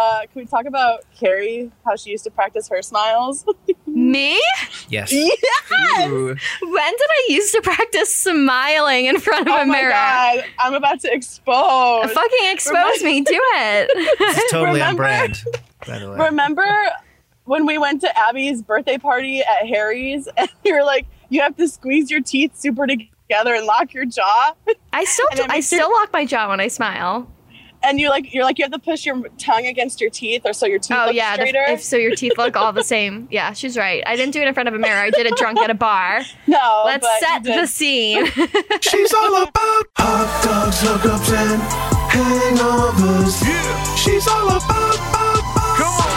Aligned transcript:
Uh, 0.00 0.20
can 0.20 0.30
we 0.34 0.46
talk 0.46 0.64
about 0.64 1.04
Carrie? 1.18 1.70
How 1.84 1.94
she 1.96 2.10
used 2.10 2.24
to 2.24 2.30
practice 2.30 2.68
her 2.68 2.80
smiles? 2.82 3.44
Me? 3.86 4.40
Yes. 4.88 5.12
yes. 5.12 6.08
Ooh. 6.10 6.26
When 6.26 6.36
did 7.00 7.10
I 7.10 7.26
used 7.28 7.54
to 7.54 7.60
practice 7.62 8.12
smiling 8.12 9.06
in 9.06 9.20
front 9.20 9.46
of 9.46 9.52
Oh 9.52 9.62
a 9.62 9.64
my 9.66 9.72
mirror? 9.78 9.90
god! 9.92 10.44
I'm 10.58 10.74
about 10.74 10.98
to 11.00 11.12
expose. 11.12 12.10
Fucking 12.10 12.50
expose 12.50 13.00
me. 13.04 13.20
Do 13.20 13.40
it. 13.40 13.90
It's 14.20 14.38
is 14.38 14.50
totally 14.50 14.80
on 14.82 14.96
Remember- 14.96 15.02
brand, 15.04 15.44
by 15.86 15.98
the 16.00 16.10
way. 16.10 16.16
Remember 16.26 16.66
when 17.44 17.66
we 17.66 17.78
went 17.78 18.00
to 18.00 18.18
Abby's 18.18 18.62
birthday 18.62 18.98
party 18.98 19.42
at 19.42 19.68
Harry's, 19.68 20.28
and 20.36 20.48
you 20.64 20.74
were 20.74 20.82
like, 20.82 21.06
"You 21.28 21.42
have 21.42 21.56
to 21.58 21.68
squeeze 21.68 22.10
your 22.10 22.20
teeth 22.22 22.58
super 22.58 22.88
together 22.88 23.54
and 23.54 23.64
lock 23.66 23.94
your 23.94 24.06
jaw," 24.06 24.54
I 24.92 25.04
still 25.04 25.28
do, 25.36 25.42
I 25.44 25.46
makes 25.46 25.70
your- 25.70 25.82
still 25.82 25.92
lock 25.92 26.12
my 26.12 26.24
jaw 26.26 26.48
when 26.48 26.58
I 26.58 26.66
smile. 26.68 27.30
And 27.82 27.98
you 28.00 28.08
like 28.10 28.32
you're 28.34 28.44
like 28.44 28.58
you 28.58 28.64
have 28.64 28.72
to 28.72 28.78
push 28.78 29.04
your 29.06 29.20
tongue 29.38 29.66
against 29.66 30.00
your 30.00 30.10
teeth, 30.10 30.42
or 30.44 30.52
so 30.52 30.66
your 30.66 30.78
teeth 30.78 30.96
Oh 30.98 31.06
look 31.06 31.14
yeah, 31.14 31.36
the- 31.36 31.42
straighter. 31.46 31.64
if 31.72 31.82
so 31.82 31.96
your 31.96 32.14
teeth 32.14 32.34
look 32.38 32.56
all 32.56 32.72
the 32.72 32.84
same. 32.84 33.28
Yeah, 33.30 33.52
she's 33.52 33.76
right. 33.76 34.02
I 34.06 34.16
didn't 34.16 34.32
do 34.32 34.40
it 34.42 34.48
in 34.48 34.54
front 34.54 34.68
of 34.68 34.74
a 34.74 34.78
mirror. 34.78 35.00
I 35.00 35.10
did 35.10 35.26
it 35.26 35.36
drunk 35.36 35.58
at 35.58 35.70
a 35.70 35.74
bar. 35.74 36.22
no, 36.46 36.82
Let's 36.84 37.06
but 37.06 37.20
set 37.20 37.44
you 37.44 37.52
did. 37.54 37.62
the 37.62 37.66
scene. 37.66 38.26
She's 38.80 39.12
all 39.14 39.42
about 39.42 39.84
hot 39.98 40.42
dogs, 40.44 40.80
hookups, 40.82 41.32
and 41.32 41.60
hangovers. 42.10 43.42
Yeah. 43.46 43.94
She's 43.96 44.26
all 44.28 44.48
about, 44.48 44.94
about, 44.94 45.38
about 45.38 45.76
Come 45.78 45.86
on. 45.86 46.10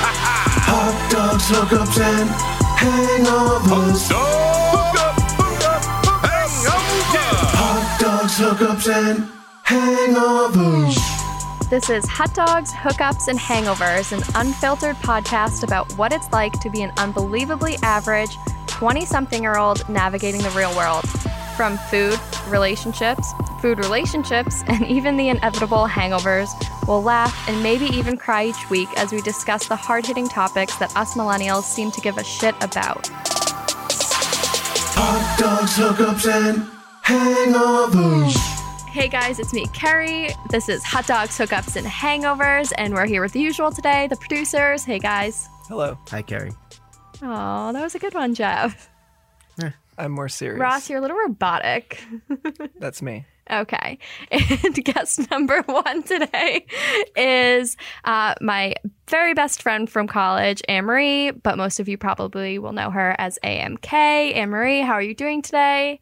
hot 0.68 1.12
dogs, 1.12 1.50
hookups, 1.50 2.00
and 2.02 2.30
hangovers. 2.80 4.10
Hook 4.12 5.00
up, 5.00 5.22
hook 5.40 5.64
up, 5.66 5.84
hangover. 6.26 7.24
Hot 7.58 8.00
dogs, 8.00 8.38
hookups, 8.38 8.88
and 8.92 9.30
hangovers. 9.66 11.23
This 11.70 11.90
is 11.90 12.06
Hot 12.08 12.34
Dogs, 12.34 12.72
Hookups, 12.72 13.28
and 13.28 13.40
Hangovers, 13.40 14.12
an 14.12 14.24
unfiltered 14.36 14.96
podcast 14.98 15.64
about 15.64 15.92
what 15.94 16.14
it's 16.14 16.32
like 16.32 16.54
to 16.60 16.70
be 16.70 16.82
an 16.82 16.92
unbelievably 16.98 17.78
average 17.82 18.38
20 18.68 19.06
something 19.06 19.42
year 19.42 19.58
old 19.58 19.88
navigating 19.90 20.42
the 20.42 20.50
real 20.52 20.76
world. 20.76 21.04
From 21.58 21.78
food, 21.90 22.20
relationships, 22.48 23.28
food 23.62 23.80
relationships, 23.80 24.64
and 24.68 24.86
even 24.86 25.18
the 25.18 25.30
inevitable 25.30 25.88
hangovers, 25.88 26.50
we'll 26.88 27.02
laugh 27.02 27.48
and 27.48 27.62
maybe 27.64 27.86
even 27.86 28.18
cry 28.18 28.46
each 28.46 28.70
week 28.70 28.90
as 28.98 29.12
we 29.12 29.22
discuss 29.22 29.68
the 29.68 29.76
hard 29.76 30.06
hitting 30.06 30.28
topics 30.28 30.76
that 30.78 30.96
us 30.96 31.16
millennials 31.16 31.64
seem 31.64 31.92
to 31.92 32.02
give 32.02 32.18
a 32.18 32.24
shit 32.24 32.56
about. 32.62 33.08
Hot 34.96 35.40
dogs, 35.40 35.78
hookups, 35.78 36.28
and 36.32 36.68
hangovers. 37.04 38.53
Hey 38.94 39.08
guys, 39.08 39.40
it's 39.40 39.54
me, 39.54 39.66
Carrie. 39.74 40.30
This 40.52 40.70
is 40.70 40.84
Hot 40.84 41.08
Dogs, 41.08 41.36
Hookups, 41.36 41.78
and 41.78 41.88
Hangovers, 41.88 42.72
and 42.78 42.94
we're 42.94 43.08
here 43.08 43.24
with 43.24 43.32
the 43.32 43.40
usual 43.40 43.72
today, 43.72 44.06
the 44.06 44.16
producers. 44.18 44.84
Hey 44.84 45.00
guys. 45.00 45.50
Hello. 45.68 45.98
Hi, 46.12 46.22
Carrie. 46.22 46.52
Oh, 47.24 47.74
that 47.74 47.82
was 47.82 47.96
a 47.96 48.00
good 48.00 48.14
one, 48.14 48.36
Jeff. 48.36 48.92
I'm 49.98 50.12
more 50.12 50.30
serious. 50.30 50.60
Ross, 50.60 50.92
you're 50.92 51.00
a 51.00 51.02
little 51.02 51.18
robotic. 51.18 52.04
That's 52.80 53.02
me. 53.02 53.26
Okay. 53.50 53.98
And 54.32 54.86
guest 54.86 55.28
number 55.32 55.64
one 55.64 56.04
today 56.04 56.68
is 57.18 57.76
uh, 58.06 58.36
my 58.42 58.76
very 59.08 59.34
best 59.34 59.64
friend 59.64 59.90
from 59.90 60.06
college, 60.06 60.62
Anne 60.70 60.86
Marie, 60.86 61.32
but 61.32 61.58
most 61.58 61.80
of 61.80 61.90
you 61.90 61.98
probably 61.98 62.60
will 62.60 62.74
know 62.74 62.92
her 62.92 63.16
as 63.18 63.40
AMK. 63.44 63.92
Anne 63.92 64.52
Marie, 64.52 64.82
how 64.82 64.94
are 64.94 65.02
you 65.02 65.16
doing 65.16 65.42
today? 65.42 66.00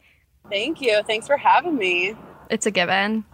Thank 0.49 0.81
you. 0.81 1.01
Thanks 1.07 1.25
for 1.25 1.37
having 1.37 1.77
me. 1.77 2.15
It's 2.51 2.65
a 2.65 2.71
given. 2.71 3.25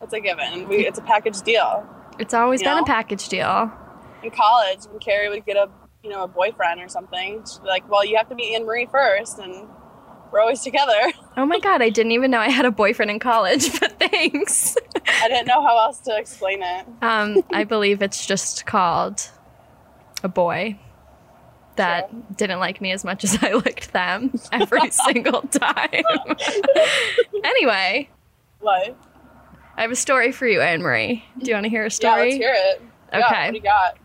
It's 0.00 0.12
a 0.12 0.20
given. 0.20 0.68
We, 0.68 0.86
it's 0.86 0.98
a 0.98 1.02
package 1.02 1.40
deal. 1.42 1.84
It's 2.18 2.34
always 2.34 2.60
You 2.60 2.68
been 2.68 2.78
a 2.78 2.84
package 2.84 3.28
deal. 3.28 3.72
In 4.22 4.30
college, 4.30 4.84
when 4.90 4.98
Carrie 5.00 5.28
would 5.28 5.44
get 5.44 5.56
a 5.56 5.68
you 6.04 6.10
know 6.10 6.22
a 6.22 6.28
boyfriend 6.28 6.80
or 6.80 6.88
something, 6.88 7.42
she'd 7.50 7.62
be 7.62 7.68
like, 7.68 7.88
"Well, 7.90 8.04
you 8.04 8.16
have 8.16 8.28
to 8.28 8.34
meet 8.34 8.54
Anne 8.54 8.64
Marie 8.66 8.86
first, 8.86 9.38
and 9.38 9.66
we're 10.30 10.40
always 10.40 10.60
together." 10.62 10.92
Oh 11.36 11.46
my 11.46 11.58
God, 11.58 11.82
I 11.82 11.88
didn't 11.88 12.12
even 12.12 12.30
know 12.30 12.38
I 12.38 12.50
had 12.50 12.64
a 12.66 12.70
boyfriend 12.70 13.10
in 13.10 13.18
college, 13.18 13.80
but 13.80 13.98
thanks. 13.98 14.76
I 15.22 15.28
didn't 15.28 15.46
know 15.46 15.62
how 15.62 15.78
else 15.78 15.98
to 16.00 16.16
explain 16.16 16.62
it. 16.62 16.86
Um, 17.02 17.42
I 17.52 17.64
believe 17.64 18.02
it's 18.02 18.26
just 18.26 18.66
called 18.66 19.28
a 20.22 20.28
boy 20.28 20.78
that 21.76 22.36
didn't 22.36 22.58
like 22.58 22.80
me 22.80 22.92
as 22.92 23.04
much 23.04 23.22
as 23.24 23.38
I 23.42 23.52
liked 23.52 23.92
them 23.92 24.32
every 24.52 24.90
single 24.90 25.42
time. 25.42 26.02
anyway, 27.44 28.08
What? 28.66 28.96
I 29.76 29.82
have 29.82 29.92
a 29.92 29.96
story 29.96 30.32
for 30.32 30.44
you, 30.48 30.60
Anne 30.60 30.82
Marie. 30.82 31.24
Do 31.38 31.48
you 31.48 31.54
want 31.54 31.64
to 31.64 31.70
hear 31.70 31.82
a 31.82 31.84
Yeah, 31.84 31.88
story? 31.90 32.22
let's 32.30 32.34
hear 32.36 32.52
it. 32.52 32.82
Yeah, 33.12 33.18
Okay. 33.20 33.44
what 33.44 33.50
do 33.52 33.56
you 33.58 33.62
got? 33.62 33.96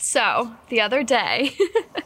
So 0.00 0.50
the 0.70 0.80
other 0.80 1.02
day, 1.02 1.52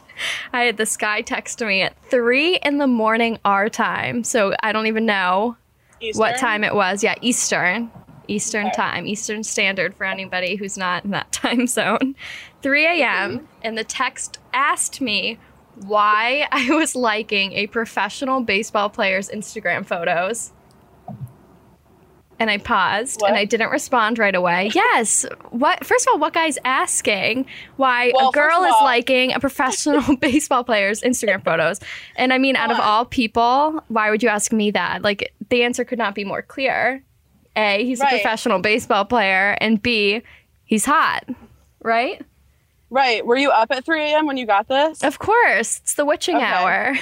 I 0.53 0.63
had 0.63 0.75
this 0.75 0.97
guy 0.97 1.21
text 1.21 1.61
me 1.61 1.81
at 1.83 1.95
three 2.09 2.57
in 2.57 2.77
the 2.79 2.87
morning 2.87 3.39
our 3.45 3.69
time. 3.69 4.25
So 4.25 4.53
I 4.61 4.73
don't 4.73 4.87
even 4.87 5.05
know 5.05 5.55
what 6.15 6.37
time 6.37 6.65
it 6.65 6.75
was. 6.75 7.03
Yeah, 7.03 7.15
Eastern. 7.21 7.89
Eastern 8.27 8.65
Okay. 8.67 8.75
time, 8.75 9.07
Eastern 9.07 9.41
Standard 9.45 9.95
for 9.95 10.03
anybody 10.05 10.57
who's 10.57 10.77
not 10.77 11.05
in 11.05 11.11
that 11.11 11.31
time 11.31 11.67
zone. 11.67 12.15
3 12.63 12.85
a.m. 13.01 13.37
Mm-hmm. 13.37 13.45
And 13.61 13.77
the 13.77 13.85
text 13.85 14.39
asked 14.53 14.99
me 14.99 15.37
why 15.75 16.49
I 16.51 16.69
was 16.75 16.95
liking 16.95 17.53
a 17.53 17.67
professional 17.67 18.41
baseball 18.41 18.89
player's 18.89 19.29
Instagram 19.29 19.85
photos. 19.85 20.51
And 22.39 22.51
I 22.51 22.59
paused 22.59 23.21
What? 23.21 23.29
and 23.31 23.37
I 23.37 23.45
didn't 23.45 23.69
respond 23.71 24.19
right 24.19 24.35
away. 24.35 24.71
Yes. 24.75 25.25
What 25.49 25.83
first 25.85 26.05
of 26.07 26.13
all, 26.13 26.19
what 26.19 26.33
guy's 26.33 26.57
asking 26.63 27.45
why 27.77 28.11
Well, 28.15 28.29
a 28.29 28.31
girl 28.31 28.63
is 28.63 28.73
all- 28.77 28.83
liking 28.83 29.33
a 29.33 29.39
professional 29.39 30.15
baseball 30.21 30.63
player's 30.63 31.01
Instagram 31.01 31.43
photos? 31.43 31.79
And 32.15 32.31
I 32.31 32.37
mean, 32.37 32.55
out 32.55 32.71
of 32.71 32.79
all 32.79 33.05
people, 33.05 33.83
why 33.87 34.09
would 34.11 34.21
you 34.21 34.29
ask 34.29 34.51
me 34.53 34.69
that? 34.71 35.01
Like 35.01 35.33
the 35.49 35.63
answer 35.63 35.83
could 35.83 35.97
not 35.97 36.13
be 36.15 36.23
more 36.23 36.41
clear. 36.41 37.03
A, 37.55 37.83
he's 37.83 37.99
a 38.01 38.05
professional 38.05 38.59
baseball 38.59 39.03
player, 39.03 39.57
and 39.59 39.81
B, 39.81 40.21
he's 40.65 40.85
hot. 40.85 41.23
Right? 41.81 42.21
Right. 42.91 43.25
Were 43.25 43.35
you 43.35 43.49
up 43.49 43.71
at 43.71 43.83
3 43.83 43.99
a.m. 44.01 44.27
when 44.27 44.37
you 44.37 44.45
got 44.45 44.67
this? 44.67 45.03
Of 45.03 45.17
course. 45.17 45.79
It's 45.79 45.95
the 45.95 46.05
witching 46.05 46.35
Okay. 46.35 46.45
hour. 46.45 46.95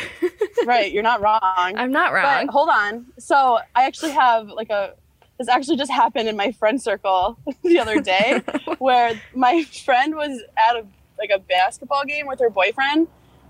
right. 0.66 0.91
You're 0.94 1.03
not 1.03 1.22
wrong. 1.25 1.41
I'm 1.44 1.91
not 1.91 2.13
wrong. 2.13 2.45
But 2.45 2.51
hold 2.53 2.69
on. 2.69 3.06
So 3.19 3.59
I 3.75 3.84
actually 3.85 4.12
have 4.13 4.47
like 4.47 4.69
a. 4.69 4.94
This 5.38 5.50
actually 5.50 5.78
just 5.78 5.91
happened 5.91 6.29
in 6.29 6.38
my 6.38 6.51
friend 6.51 6.81
circle 6.81 7.38
the 7.63 7.79
other 7.79 8.00
day, 8.00 8.41
where 8.78 9.19
my 9.34 9.63
friend 9.63 10.16
was 10.16 10.41
at 10.57 10.75
a 10.78 10.85
like 11.18 11.29
a 11.34 11.40
basketball 11.40 12.03
game 12.06 12.28
with 12.28 12.40
her 12.40 12.50
boyfriend, 12.50 13.07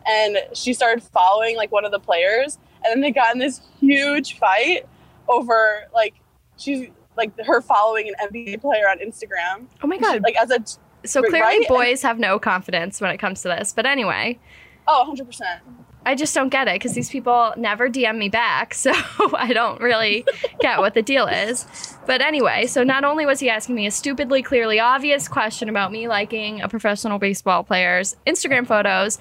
and 0.08 0.38
she 0.54 0.74
started 0.74 1.04
following 1.04 1.56
like 1.56 1.72
one 1.72 1.86
of 1.86 1.92
the 1.92 2.00
players, 2.00 2.58
and 2.84 2.92
then 2.92 3.02
they 3.02 3.12
got 3.12 3.34
in 3.34 3.40
this 3.40 3.62
huge 3.80 4.38
fight 4.38 4.88
over 5.28 5.88
like 5.94 6.14
she's 6.58 6.90
like 7.18 7.32
her 7.46 7.62
following 7.62 8.10
an 8.10 8.30
NBA 8.30 8.62
player 8.62 8.90
on 8.90 9.00
Instagram. 9.00 9.68
oh 9.84 9.88
my 9.88 9.98
god. 9.98 10.22
Like 10.24 10.36
as 10.36 10.52
a 10.52 10.64
so 11.08 11.22
clearly 11.22 11.42
right? 11.42 11.68
boys 11.68 12.02
have 12.02 12.20
no 12.20 12.40
confidence 12.40 13.00
when 13.00 13.12
it 13.12 13.18
comes 13.18 13.42
to 13.44 13.48
this. 13.48 13.74
But 13.74 13.86
anyway, 13.86 14.40
oh, 14.88 15.00
100 15.00 15.26
percent. 15.26 15.62
I 16.06 16.16
just 16.16 16.36
don't 16.36 16.50
get 16.50 16.68
it 16.68 16.76
because 16.76 16.94
these 16.94 17.10
people 17.10 17.54
never 17.58 17.90
DM 17.90 18.18
me 18.18 18.30
back. 18.30 18.76
So 18.86 18.94
I 19.36 19.52
don't 19.54 19.82
really 19.82 20.26
get 20.60 20.80
what 20.80 20.94
the 20.94 21.02
deal 21.02 21.26
is. 21.26 21.66
But 22.06 22.22
anyway, 22.22 22.68
so 22.68 22.84
not 22.84 23.04
only 23.04 23.26
was 23.26 23.40
he 23.40 23.50
asking 23.50 23.74
me 23.74 23.88
a 23.88 23.92
stupidly, 23.92 24.44
clearly 24.44 24.80
obvious 24.80 25.28
question 25.28 25.70
about 25.70 25.92
me 25.92 26.08
liking 26.08 26.62
a 26.62 26.68
professional 26.68 27.18
baseball 27.18 27.64
player's 27.64 28.16
Instagram 28.28 28.68
photos, 28.68 29.18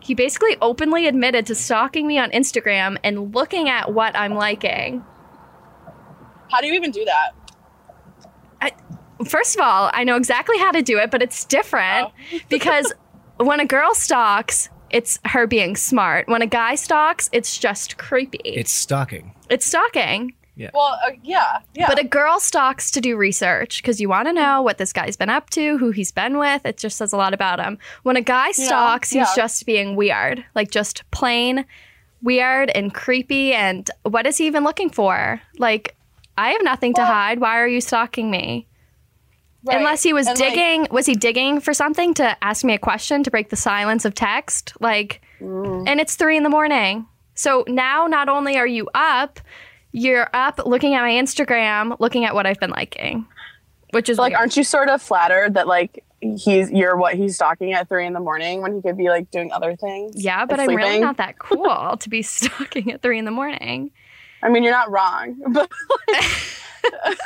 he 0.00 0.14
basically 0.14 0.58
openly 0.60 1.06
admitted 1.06 1.46
to 1.46 1.54
stalking 1.54 2.06
me 2.06 2.18
on 2.18 2.30
Instagram 2.32 2.98
and 3.02 3.34
looking 3.34 3.70
at 3.70 3.94
what 3.94 4.14
I'm 4.14 4.34
liking. 4.34 5.02
How 6.50 6.60
do 6.60 6.66
you 6.66 6.74
even 6.74 6.90
do 6.90 7.04
that? 7.06 7.32
First 9.26 9.56
of 9.56 9.62
all, 9.62 9.90
I 9.92 10.04
know 10.04 10.16
exactly 10.16 10.58
how 10.58 10.70
to 10.70 10.82
do 10.82 10.98
it, 10.98 11.10
but 11.10 11.22
it's 11.22 11.44
different 11.44 12.08
oh. 12.08 12.38
because 12.48 12.92
when 13.38 13.60
a 13.60 13.66
girl 13.66 13.94
stalks, 13.94 14.68
it's 14.90 15.18
her 15.24 15.46
being 15.46 15.76
smart. 15.76 16.28
When 16.28 16.42
a 16.42 16.46
guy 16.46 16.74
stalks, 16.74 17.28
it's 17.32 17.58
just 17.58 17.98
creepy. 17.98 18.40
It's 18.44 18.72
stalking. 18.72 19.32
it's 19.50 19.66
stalking. 19.66 20.34
Yeah. 20.56 20.70
Well, 20.74 20.98
uh, 21.06 21.10
yeah, 21.22 21.58
yeah. 21.74 21.86
But 21.86 22.00
a 22.00 22.04
girl 22.04 22.40
stalks 22.40 22.90
to 22.90 23.00
do 23.00 23.16
research 23.16 23.80
because 23.80 24.00
you 24.00 24.08
want 24.08 24.26
to 24.26 24.32
know 24.32 24.60
what 24.60 24.78
this 24.78 24.92
guy's 24.92 25.16
been 25.16 25.30
up 25.30 25.50
to, 25.50 25.78
who 25.78 25.92
he's 25.92 26.10
been 26.10 26.36
with. 26.38 26.66
It 26.66 26.78
just 26.78 26.96
says 26.96 27.12
a 27.12 27.16
lot 27.16 27.32
about 27.32 27.60
him. 27.60 27.78
When 28.02 28.16
a 28.16 28.20
guy 28.20 28.46
Yeah, 28.48 28.66
stalks, 28.66 29.10
he's 29.10 29.20
yeah. 29.20 29.34
just 29.36 29.66
being 29.66 29.94
weird, 29.94 30.44
like 30.56 30.70
just 30.72 31.08
plain 31.12 31.64
weird 32.22 32.70
and 32.70 32.92
creepy. 32.92 33.52
And 33.54 33.88
what 34.02 34.26
is 34.26 34.36
he 34.38 34.46
even 34.48 34.64
looking 34.64 34.90
for? 34.90 35.40
Like, 35.58 35.94
I 36.36 36.50
have 36.50 36.62
nothing 36.64 36.94
to 36.94 37.04
hide. 37.04 37.40
Why 37.40 37.58
are 37.60 37.68
you 37.68 37.80
stalking 37.80 38.30
me? 38.30 38.66
Right. 39.64 39.76
Unless 39.78 40.02
he 40.04 40.12
was 40.12 40.26
And, 40.28 40.38
like, 40.38 40.50
digging, 40.54 40.86
was 40.90 41.04
he 41.06 41.14
digging 41.14 41.60
for 41.60 41.74
something 41.74 42.14
to 42.14 42.36
ask 42.44 42.64
me 42.64 42.74
a 42.74 42.78
question 42.78 43.22
to 43.24 43.30
break 43.30 43.50
the 43.50 43.56
silence 43.56 44.04
of 44.04 44.14
text? 44.14 44.72
Like, 44.80 45.20
Mm. 45.40 45.88
and 45.88 46.00
it's 46.00 46.14
three 46.16 46.36
in 46.36 46.42
the 46.42 46.48
morning. 46.48 47.06
So 47.34 47.64
now 47.68 48.06
not 48.08 48.28
only 48.28 48.56
are 48.56 48.66
you 48.66 48.88
up, 48.94 49.40
you're 49.92 50.28
up 50.32 50.60
looking 50.66 50.94
at 50.94 51.02
my 51.02 51.10
Instagram, 51.10 51.98
looking 52.00 52.24
at 52.24 52.34
what 52.34 52.46
I've 52.46 52.58
been 52.60 52.70
liking, 52.70 53.26
which 53.92 54.08
is 54.08 54.18
like 54.18 54.30
weird. 54.32 54.40
aren't 54.40 54.56
you 54.56 54.64
sort 54.64 54.88
of 54.88 55.00
flattered 55.00 55.54
that 55.54 55.66
like 55.68 56.04
he's 56.20 56.70
you're 56.72 56.96
what 56.96 57.14
he's 57.14 57.36
stalking 57.36 57.72
at 57.72 57.88
three 57.88 58.04
in 58.06 58.12
the 58.12 58.20
morning 58.20 58.60
when 58.62 58.74
he 58.74 58.82
could 58.82 58.96
be 58.96 59.08
like 59.08 59.30
doing 59.30 59.52
other 59.52 59.76
things. 59.76 60.12
Yeah, 60.16 60.44
but 60.46 60.58
like 60.58 60.68
I'm 60.70 60.74
really 60.76 60.98
not 60.98 61.16
that 61.18 61.38
cool 61.40 61.96
to 61.96 62.08
be 62.08 62.22
stalking 62.22 62.90
at 62.92 63.00
three 63.02 63.18
in 63.18 63.24
the 63.24 63.30
morning. 63.30 63.92
I 64.42 64.48
mean, 64.48 64.62
you're 64.64 64.72
not 64.72 64.90
wrong, 64.90 65.36
but 65.52 65.70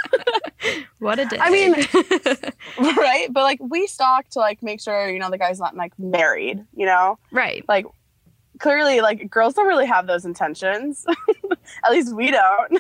What 1.01 1.19
a 1.19 1.25
day. 1.25 1.39
I 1.41 1.51
mean- 1.51 1.75
right. 2.97 3.27
But 3.33 3.43
like 3.43 3.59
we 3.61 3.87
stalk 3.89 4.29
to 4.31 4.39
like 4.39 4.63
make 4.63 4.81
sure 4.81 5.11
you 5.11 5.19
know 5.19 5.31
the 5.31 5.39
guy's 5.39 5.59
not 5.59 5.75
like 5.75 5.93
married. 5.99 6.65
You 6.77 6.87
know, 6.87 7.19
right. 7.33 7.65
like 7.69 7.87
clearly 8.61 9.01
like 9.01 9.29
girls 9.29 9.55
don't 9.55 9.67
really 9.67 9.87
have 9.87 10.07
those 10.07 10.25
intentions. 10.25 11.05
At 11.85 11.91
least 11.91 12.15
we 12.15 12.31
don't. 12.31 12.79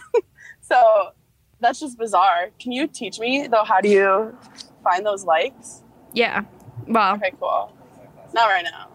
so 0.61 1.11
that's 1.59 1.81
just 1.81 1.99
bizarre. 1.99 2.51
Can 2.61 2.71
you 2.71 2.87
teach 2.87 3.19
me 3.19 3.49
though? 3.49 3.65
How 3.65 3.81
do 3.81 3.89
you 3.89 4.37
find 4.85 5.05
those 5.05 5.25
likes? 5.25 5.83
Yeah. 6.13 6.45
Well, 6.87 7.15
Okay, 7.17 7.33
cool. 7.41 7.73
Not 8.33 8.47
right 8.47 8.65
now. 8.65 8.89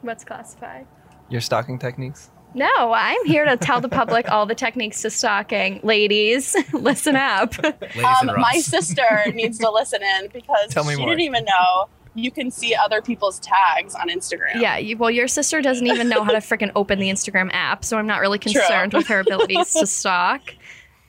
what's 0.00 0.24
classified? 0.24 0.86
Your 1.28 1.42
stalking 1.42 1.78
techniques? 1.78 2.30
No, 2.56 2.92
I'm 2.94 3.22
here 3.26 3.44
to 3.44 3.56
tell 3.58 3.80
the 3.82 3.88
public 3.88 4.30
all 4.30 4.46
the 4.46 4.54
techniques 4.54 5.02
to 5.02 5.10
stalking. 5.10 5.78
Ladies, 5.82 6.56
listen 6.72 7.14
up. 7.14 7.52
Ladies 7.62 8.04
Um, 8.04 8.30
my 8.38 8.58
sister 8.60 9.24
needs 9.34 9.58
to 9.58 9.70
listen 9.70 10.02
in 10.02 10.28
because 10.32 10.70
Tell 10.70 10.82
me 10.84 10.94
she 10.94 11.00
more. 11.00 11.10
didn't 11.10 11.20
even 11.20 11.44
know 11.44 11.88
you 12.14 12.30
can 12.30 12.50
see 12.50 12.74
other 12.74 13.02
people's 13.02 13.38
tags 13.40 13.94
on 13.94 14.08
Instagram. 14.08 14.54
Yeah, 14.58 14.78
you, 14.78 14.96
well, 14.96 15.10
your 15.10 15.28
sister 15.28 15.60
doesn't 15.60 15.86
even 15.86 16.08
know 16.08 16.24
how 16.24 16.30
to 16.32 16.38
freaking 16.38 16.72
open 16.74 16.98
the 16.98 17.10
Instagram 17.10 17.50
app, 17.52 17.84
so 17.84 17.98
I'm 17.98 18.06
not 18.06 18.22
really 18.22 18.38
True. 18.38 18.52
concerned 18.52 18.94
with 18.94 19.06
her 19.08 19.20
abilities 19.20 19.74
to 19.74 19.86
stalk. 19.86 20.40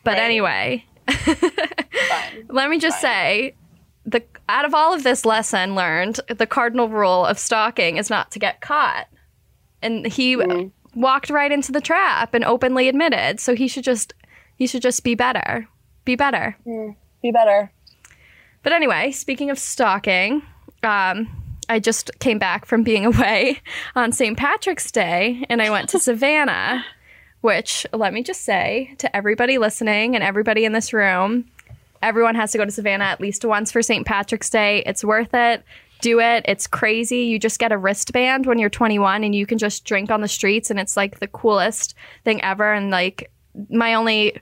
But 0.04 0.16
Right. 0.18 0.24
anyway, 0.24 0.86
let 2.50 2.70
me 2.70 2.78
just 2.78 3.02
Fine. 3.02 3.12
say 3.12 3.56
the 4.06 4.22
out 4.50 4.66
of 4.66 4.74
all 4.74 4.94
of 4.94 5.04
this 5.04 5.24
lesson 5.26 5.76
learned, 5.76 6.20
the 6.28 6.46
cardinal 6.46 6.90
rule 6.90 7.26
of 7.26 7.40
stalking 7.40 7.96
is 7.96 8.10
not 8.10 8.32
to 8.32 8.40
get 8.40 8.60
caught. 8.60 9.08
And 9.82 10.08
he 10.08 10.36
Mhm. 10.36 10.72
Walked 10.98 11.30
right 11.30 11.52
into 11.52 11.72
the 11.72 11.80
trap 11.80 12.34
and 12.34 12.44
openly 12.44 12.90
admitted, 12.90 13.40
so 13.40 13.56
he 13.56 13.68
should 13.68 13.84
just 13.84 14.14
he 14.56 14.68
should 14.68 14.82
just 14.82 15.04
be 15.04 15.16
better. 15.16 15.68
Be 16.04 16.16
better. 16.16 16.58
Be 17.22 17.32
better. 17.32 17.72
But 18.64 18.74
anyway, 18.74 19.12
speaking 19.12 19.50
of 19.50 19.60
stalking, 19.60 20.42
um, 20.84 21.30
I 21.70 21.80
just 21.80 22.12
came 22.20 22.40
back 22.40 22.66
from 22.66 22.84
being 22.84 23.06
away 23.14 23.62
on 23.96 24.12
St. 24.12 24.38
Patrick's 24.38 24.92
Day 24.92 25.46
and 25.50 25.62
I 25.62 25.70
went 25.70 25.90
to 25.90 26.00
Savannah, 26.00 26.84
which 27.42 27.86
let 27.94 28.14
me 28.14 28.24
just 28.24 28.42
say 28.42 28.96
to 28.98 29.16
everybody 29.16 29.58
listening 29.58 30.16
and 30.16 30.24
everybody 30.24 30.66
in 30.66 30.74
this 30.74 30.92
room, 30.92 31.46
everyone 32.02 32.36
has 32.36 32.52
to 32.54 32.58
go 32.58 32.66
to 32.66 32.72
Savannah 32.72 33.06
at 33.06 33.22
least 33.22 33.46
once 33.46 33.72
for 33.72 33.82
St. 33.82 34.06
Patrick's 34.06 34.50
Day. 34.50 34.84
It's 34.86 35.04
worth 35.04 35.34
it. 35.34 35.64
Do 36.02 36.20
it. 36.20 36.46
It's 36.48 36.68
crazy. 36.68 37.20
You 37.24 37.40
just 37.40 37.60
get 37.60 37.72
a 37.72 37.78
wristband 37.78 38.46
when 38.46 38.60
you're 38.60 38.70
21 38.70 39.24
and 39.24 39.34
you 39.34 39.46
can 39.46 39.58
just 39.58 39.86
drink 39.86 40.12
on 40.12 40.22
the 40.22 40.28
streets 40.28 40.70
and 40.70 40.80
it's 40.80 40.96
like 40.96 41.20
the 41.20 41.28
coolest 41.28 41.96
thing 42.24 42.42
ever 42.44 42.74
and 42.74 42.90
like 42.92 43.32
my 43.70 43.94
only 43.94 44.40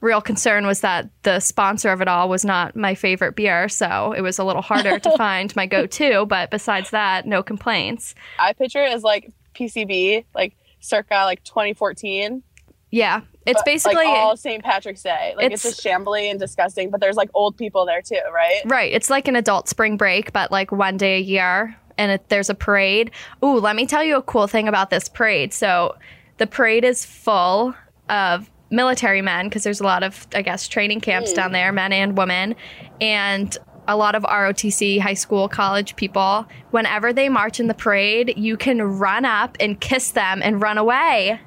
real 0.00 0.20
concern 0.20 0.66
was 0.66 0.80
that 0.80 1.08
the 1.22 1.40
sponsor 1.40 1.90
of 1.90 2.00
it 2.00 2.08
all 2.08 2.28
was 2.28 2.44
not 2.44 2.76
my 2.76 2.94
favorite 2.94 3.34
beer, 3.34 3.68
so 3.68 4.12
it 4.12 4.20
was 4.20 4.38
a 4.38 4.44
little 4.44 4.62
harder 4.62 4.98
to 4.98 5.10
find 5.16 5.54
my 5.56 5.66
go-to. 5.66 6.26
But 6.26 6.50
besides 6.50 6.90
that, 6.90 7.26
no 7.26 7.42
complaints. 7.42 8.14
I 8.38 8.52
picture 8.52 8.82
it 8.84 8.92
as 8.92 9.02
like 9.02 9.32
PCB, 9.54 10.24
like 10.34 10.56
circa 10.80 11.24
like 11.24 11.42
2014. 11.44 12.42
Yeah, 12.90 13.22
it's 13.44 13.60
but, 13.60 13.64
basically 13.64 14.06
like 14.06 14.08
all 14.08 14.36
St. 14.36 14.62
Patrick's 14.62 15.02
Day. 15.02 15.34
Like 15.36 15.52
it's, 15.52 15.64
It's- 15.64 15.76
just 15.76 15.86
shambly 15.86 16.30
and 16.30 16.38
disgusting, 16.38 16.90
but 16.90 17.00
there's 17.00 17.16
like 17.16 17.30
old 17.34 17.56
people 17.56 17.86
there 17.86 18.02
too, 18.02 18.20
right? 18.32 18.60
right. 18.66 18.92
It's 18.92 19.10
like 19.10 19.28
an 19.28 19.36
adult 19.36 19.68
spring 19.68 19.96
break, 19.96 20.32
but 20.32 20.50
like 20.50 20.72
one 20.72 20.96
day 20.96 21.16
a 21.16 21.20
year, 21.20 21.76
and 21.96 22.12
it, 22.12 22.28
there's 22.28 22.50
a 22.50 22.54
parade. 22.54 23.10
Ooh, 23.44 23.58
let 23.58 23.76
me 23.76 23.86
tell 23.86 24.04
you 24.04 24.16
a 24.16 24.22
cool 24.22 24.46
thing 24.46 24.68
about 24.68 24.90
this 24.90 25.08
parade. 25.08 25.52
So 25.52 25.96
the 26.38 26.46
parade 26.46 26.84
is 26.84 27.04
full 27.04 27.74
of 28.08 28.50
military 28.70 29.22
men 29.22 29.48
because 29.48 29.64
there's 29.64 29.80
a 29.80 29.84
lot 29.84 30.02
of 30.02 30.26
I 30.34 30.42
guess 30.42 30.68
training 30.68 31.00
camps 31.00 31.32
down 31.32 31.50
hmm. 31.50 31.54
there, 31.54 31.72
men 31.72 31.92
and 31.92 32.16
women, 32.16 32.54
and 33.00 33.56
a 33.86 33.96
lot 33.96 34.14
of 34.14 34.22
ROTC 34.24 35.00
high 35.00 35.14
school, 35.14 35.48
college 35.48 35.96
people. 35.96 36.46
Whenever 36.70 37.12
they 37.12 37.30
march 37.30 37.58
in 37.58 37.66
the 37.66 37.74
parade, 37.74 38.34
you 38.36 38.56
can 38.58 38.82
run 38.82 39.24
up 39.24 39.56
and 39.58 39.80
kiss 39.80 40.10
them 40.10 40.42
and 40.42 40.60
run 40.60 40.76
away. 40.76 41.40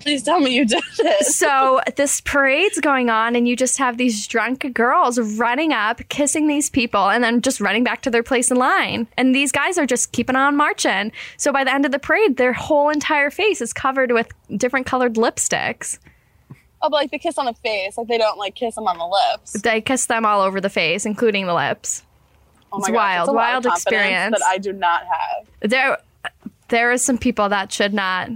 Please 0.00 0.22
tell 0.22 0.40
me 0.40 0.54
you 0.54 0.64
did 0.64 0.82
it. 0.98 1.26
So 1.26 1.80
this 1.96 2.20
parade's 2.20 2.80
going 2.80 3.10
on, 3.10 3.36
and 3.36 3.46
you 3.46 3.56
just 3.56 3.78
have 3.78 3.96
these 3.96 4.26
drunk 4.26 4.72
girls 4.74 5.18
running 5.38 5.72
up, 5.72 6.00
kissing 6.08 6.46
these 6.46 6.70
people, 6.70 7.08
and 7.10 7.22
then 7.22 7.40
just 7.42 7.60
running 7.60 7.84
back 7.84 8.02
to 8.02 8.10
their 8.10 8.22
place 8.22 8.50
in 8.50 8.56
line. 8.56 9.06
And 9.16 9.34
these 9.34 9.52
guys 9.52 9.78
are 9.78 9.86
just 9.86 10.12
keeping 10.12 10.36
on 10.36 10.56
marching. 10.56 11.12
So 11.36 11.52
by 11.52 11.64
the 11.64 11.72
end 11.72 11.84
of 11.84 11.92
the 11.92 11.98
parade, 11.98 12.36
their 12.36 12.52
whole 12.52 12.90
entire 12.90 13.30
face 13.30 13.60
is 13.60 13.72
covered 13.72 14.12
with 14.12 14.28
different 14.56 14.86
colored 14.86 15.14
lipsticks. 15.14 15.98
Oh, 16.82 16.88
but 16.88 16.92
like 16.92 17.10
the 17.10 17.18
kiss 17.18 17.36
on 17.36 17.44
the 17.44 17.52
face, 17.54 17.98
like 17.98 18.08
they 18.08 18.16
don't 18.18 18.38
like 18.38 18.54
kiss 18.54 18.74
them 18.74 18.86
on 18.88 18.96
the 18.96 19.06
lips. 19.06 19.52
They 19.52 19.80
kiss 19.82 20.06
them 20.06 20.24
all 20.24 20.40
over 20.40 20.60
the 20.60 20.70
face, 20.70 21.04
including 21.04 21.46
the 21.46 21.54
lips. 21.54 22.02
Oh 22.72 22.78
It's 22.78 22.88
my 22.88 22.94
gosh, 22.94 22.96
wild, 22.96 23.18
that's 23.20 23.28
a 23.28 23.32
lot 23.32 23.56
of 23.58 23.64
wild 23.64 23.76
experience. 23.76 24.38
that 24.38 24.46
I 24.46 24.56
do 24.58 24.72
not 24.72 25.02
have. 25.04 25.70
There, 25.70 25.98
there 26.68 26.90
are 26.90 26.96
some 26.98 27.18
people 27.18 27.48
that 27.50 27.70
should 27.70 27.92
not 27.92 28.30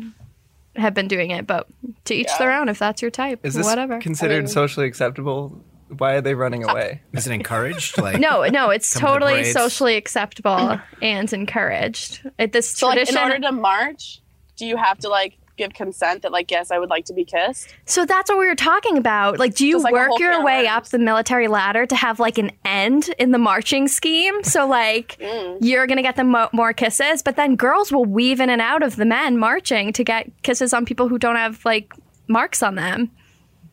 have 0.76 0.94
been 0.94 1.08
doing 1.08 1.30
it, 1.30 1.46
but 1.46 1.66
to 2.06 2.14
each 2.14 2.26
Yeah. 2.28 2.38
their 2.38 2.52
own. 2.52 2.68
If 2.68 2.78
that's 2.78 3.00
your 3.02 3.10
type, 3.10 3.40
Is 3.44 3.54
this 3.54 3.66
whatever. 3.66 3.98
considered 3.98 4.36
I 4.36 4.38
mean- 4.40 4.46
socially 4.48 4.86
acceptable? 4.86 5.62
Why 5.88 6.14
are 6.14 6.20
they 6.20 6.34
running 6.34 6.64
away? 6.68 7.02
Is 7.12 7.26
it 7.26 7.32
encouraged? 7.32 8.00
Like 8.00 8.18
No, 8.18 8.44
no, 8.46 8.70
it's 8.70 8.92
Come 8.94 9.00
to 9.00 9.06
totally 9.20 9.44
socially 9.44 9.96
acceptable 9.96 10.80
and 11.02 11.32
encouraged. 11.32 12.28
It, 12.38 12.52
this 12.52 12.70
So 12.70 12.88
like 12.88 12.96
tradition. 12.96 13.16
in 13.18 13.22
order 13.22 13.38
to 13.40 13.52
march, 13.52 14.20
do 14.56 14.66
you 14.66 14.76
have 14.76 14.98
to 15.00 15.08
like 15.08 15.36
give 15.56 15.72
consent 15.72 16.22
that 16.22 16.32
like 16.32 16.50
yes, 16.50 16.70
I 16.70 16.78
would 16.78 16.90
like 16.90 17.04
to 17.06 17.12
be 17.14 17.24
kissed? 17.24 17.74
so 17.84 18.04
that's 18.04 18.30
what 18.30 18.38
we 18.38 18.46
were 18.46 18.54
talking 18.54 18.96
about. 18.98 19.38
Like, 19.38 19.54
do 19.54 19.66
you 19.66 19.74
Just 19.74 19.84
like 19.84 19.92
work 19.92 20.18
your 20.18 20.42
way 20.44 20.66
up 20.66 20.86
the 20.88 20.98
military 20.98 21.48
ladder 21.48 21.86
to 21.86 21.94
have 21.96 22.18
like 22.20 22.38
an 22.38 22.50
end 22.64 23.10
in 23.18 23.30
the 23.30 23.38
marching 23.38 23.88
scheme? 23.88 24.42
So 24.44 24.66
like, 24.66 25.16
Mm. 25.20 25.58
you're 25.60 25.86
gonna 25.86 26.02
get 26.02 26.16
the 26.16 26.24
mo- 26.24 26.50
more 26.52 26.72
kisses, 26.72 27.22
but 27.22 27.36
then 27.36 27.56
girls 27.56 27.90
will 27.92 28.04
weave 28.04 28.40
in 28.40 28.50
and 28.50 28.60
out 28.60 28.82
of 28.82 28.96
the 28.96 29.04
men 29.04 29.38
marching 29.38 29.92
to 29.94 30.04
get 30.04 30.30
kisses 30.42 30.72
on 30.74 30.84
people 30.84 31.08
who 31.08 31.18
don't 31.18 31.36
have 31.36 31.64
like 31.64 31.92
marks 32.28 32.62
on 32.62 32.74
them. 32.74 33.10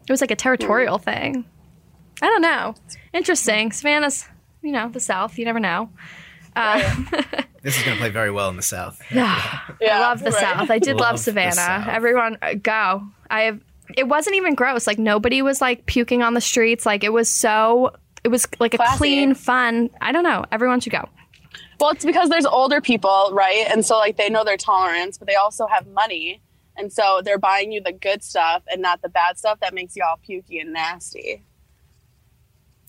It 0.07 0.11
was 0.11 0.21
like 0.21 0.31
a 0.31 0.35
territorial 0.35 0.99
Mm. 0.99 1.03
thing. 1.03 1.45
I 2.21 2.27
don't 2.27 2.41
know. 2.41 2.75
Interesting. 3.13 3.71
Savannah's, 3.71 4.27
you 4.61 4.71
know, 4.71 4.89
the 4.89 4.99
South. 4.99 5.37
You 5.39 5.45
never 5.45 5.59
know. 5.59 5.89
Uh, 6.55 6.95
this 7.61 7.77
is 7.77 7.83
going 7.83 7.95
to 7.97 8.01
play 8.01 8.09
very 8.09 8.31
well 8.31 8.49
in 8.49 8.55
the 8.55 8.61
South. 8.61 9.01
yeah. 9.11 9.59
Yeah, 9.81 9.97
I 9.97 9.99
love 10.01 10.19
the 10.19 10.31
right. 10.31 10.39
South. 10.39 10.69
I 10.69 10.79
did 10.79 10.97
love, 10.97 11.11
Love 11.11 11.19
Savannah. 11.19 11.87
Everyone 11.89 12.37
uh, 12.41 12.53
go. 12.53 13.03
I 13.29 13.41
have. 13.41 13.59
It 13.97 14.07
wasn't 14.07 14.35
even 14.35 14.53
gross. 14.55 14.85
Like 14.87 14.99
nobody 14.99 15.41
was 15.41 15.59
like 15.61 15.85
puking 15.85 16.21
on 16.21 16.33
the 16.33 16.41
streets. 16.41 16.85
Like 16.85 17.03
it 17.03 17.11
was 17.13 17.29
so. 17.29 17.95
It 18.23 18.27
was 18.27 18.47
like 18.59 18.73
a 18.75 18.77
Classy. 18.77 18.97
clean, 18.97 19.33
fun. 19.33 19.89
I 20.01 20.11
don't 20.11 20.23
know. 20.23 20.45
Everyone 20.51 20.79
should 20.79 20.91
go. 20.91 21.09
Well, 21.79 21.89
it's 21.89 22.05
because 22.05 22.29
there's 22.29 22.45
older 22.45 22.79
people, 22.79 23.29
right? 23.33 23.65
And 23.71 23.83
so 23.83 23.97
like 23.97 24.17
they 24.17 24.29
know 24.29 24.43
their 24.43 24.57
tolerance, 24.57 25.17
but 25.17 25.27
they 25.27 25.35
also 25.35 25.65
have 25.65 25.87
money. 25.87 26.41
And 26.77 26.93
so 26.93 27.21
they're 27.25 27.39
buying 27.39 27.71
you 27.71 27.81
the 27.81 27.91
good 27.91 28.23
stuff 28.23 28.61
and 28.71 28.81
not 28.81 29.01
the 29.01 29.09
bad 29.09 29.39
stuff 29.39 29.59
that 29.61 29.73
makes 29.73 29.95
you 29.95 30.03
all 30.07 30.17
pukey 30.17 30.61
and 30.61 30.71
nasty. 30.73 31.43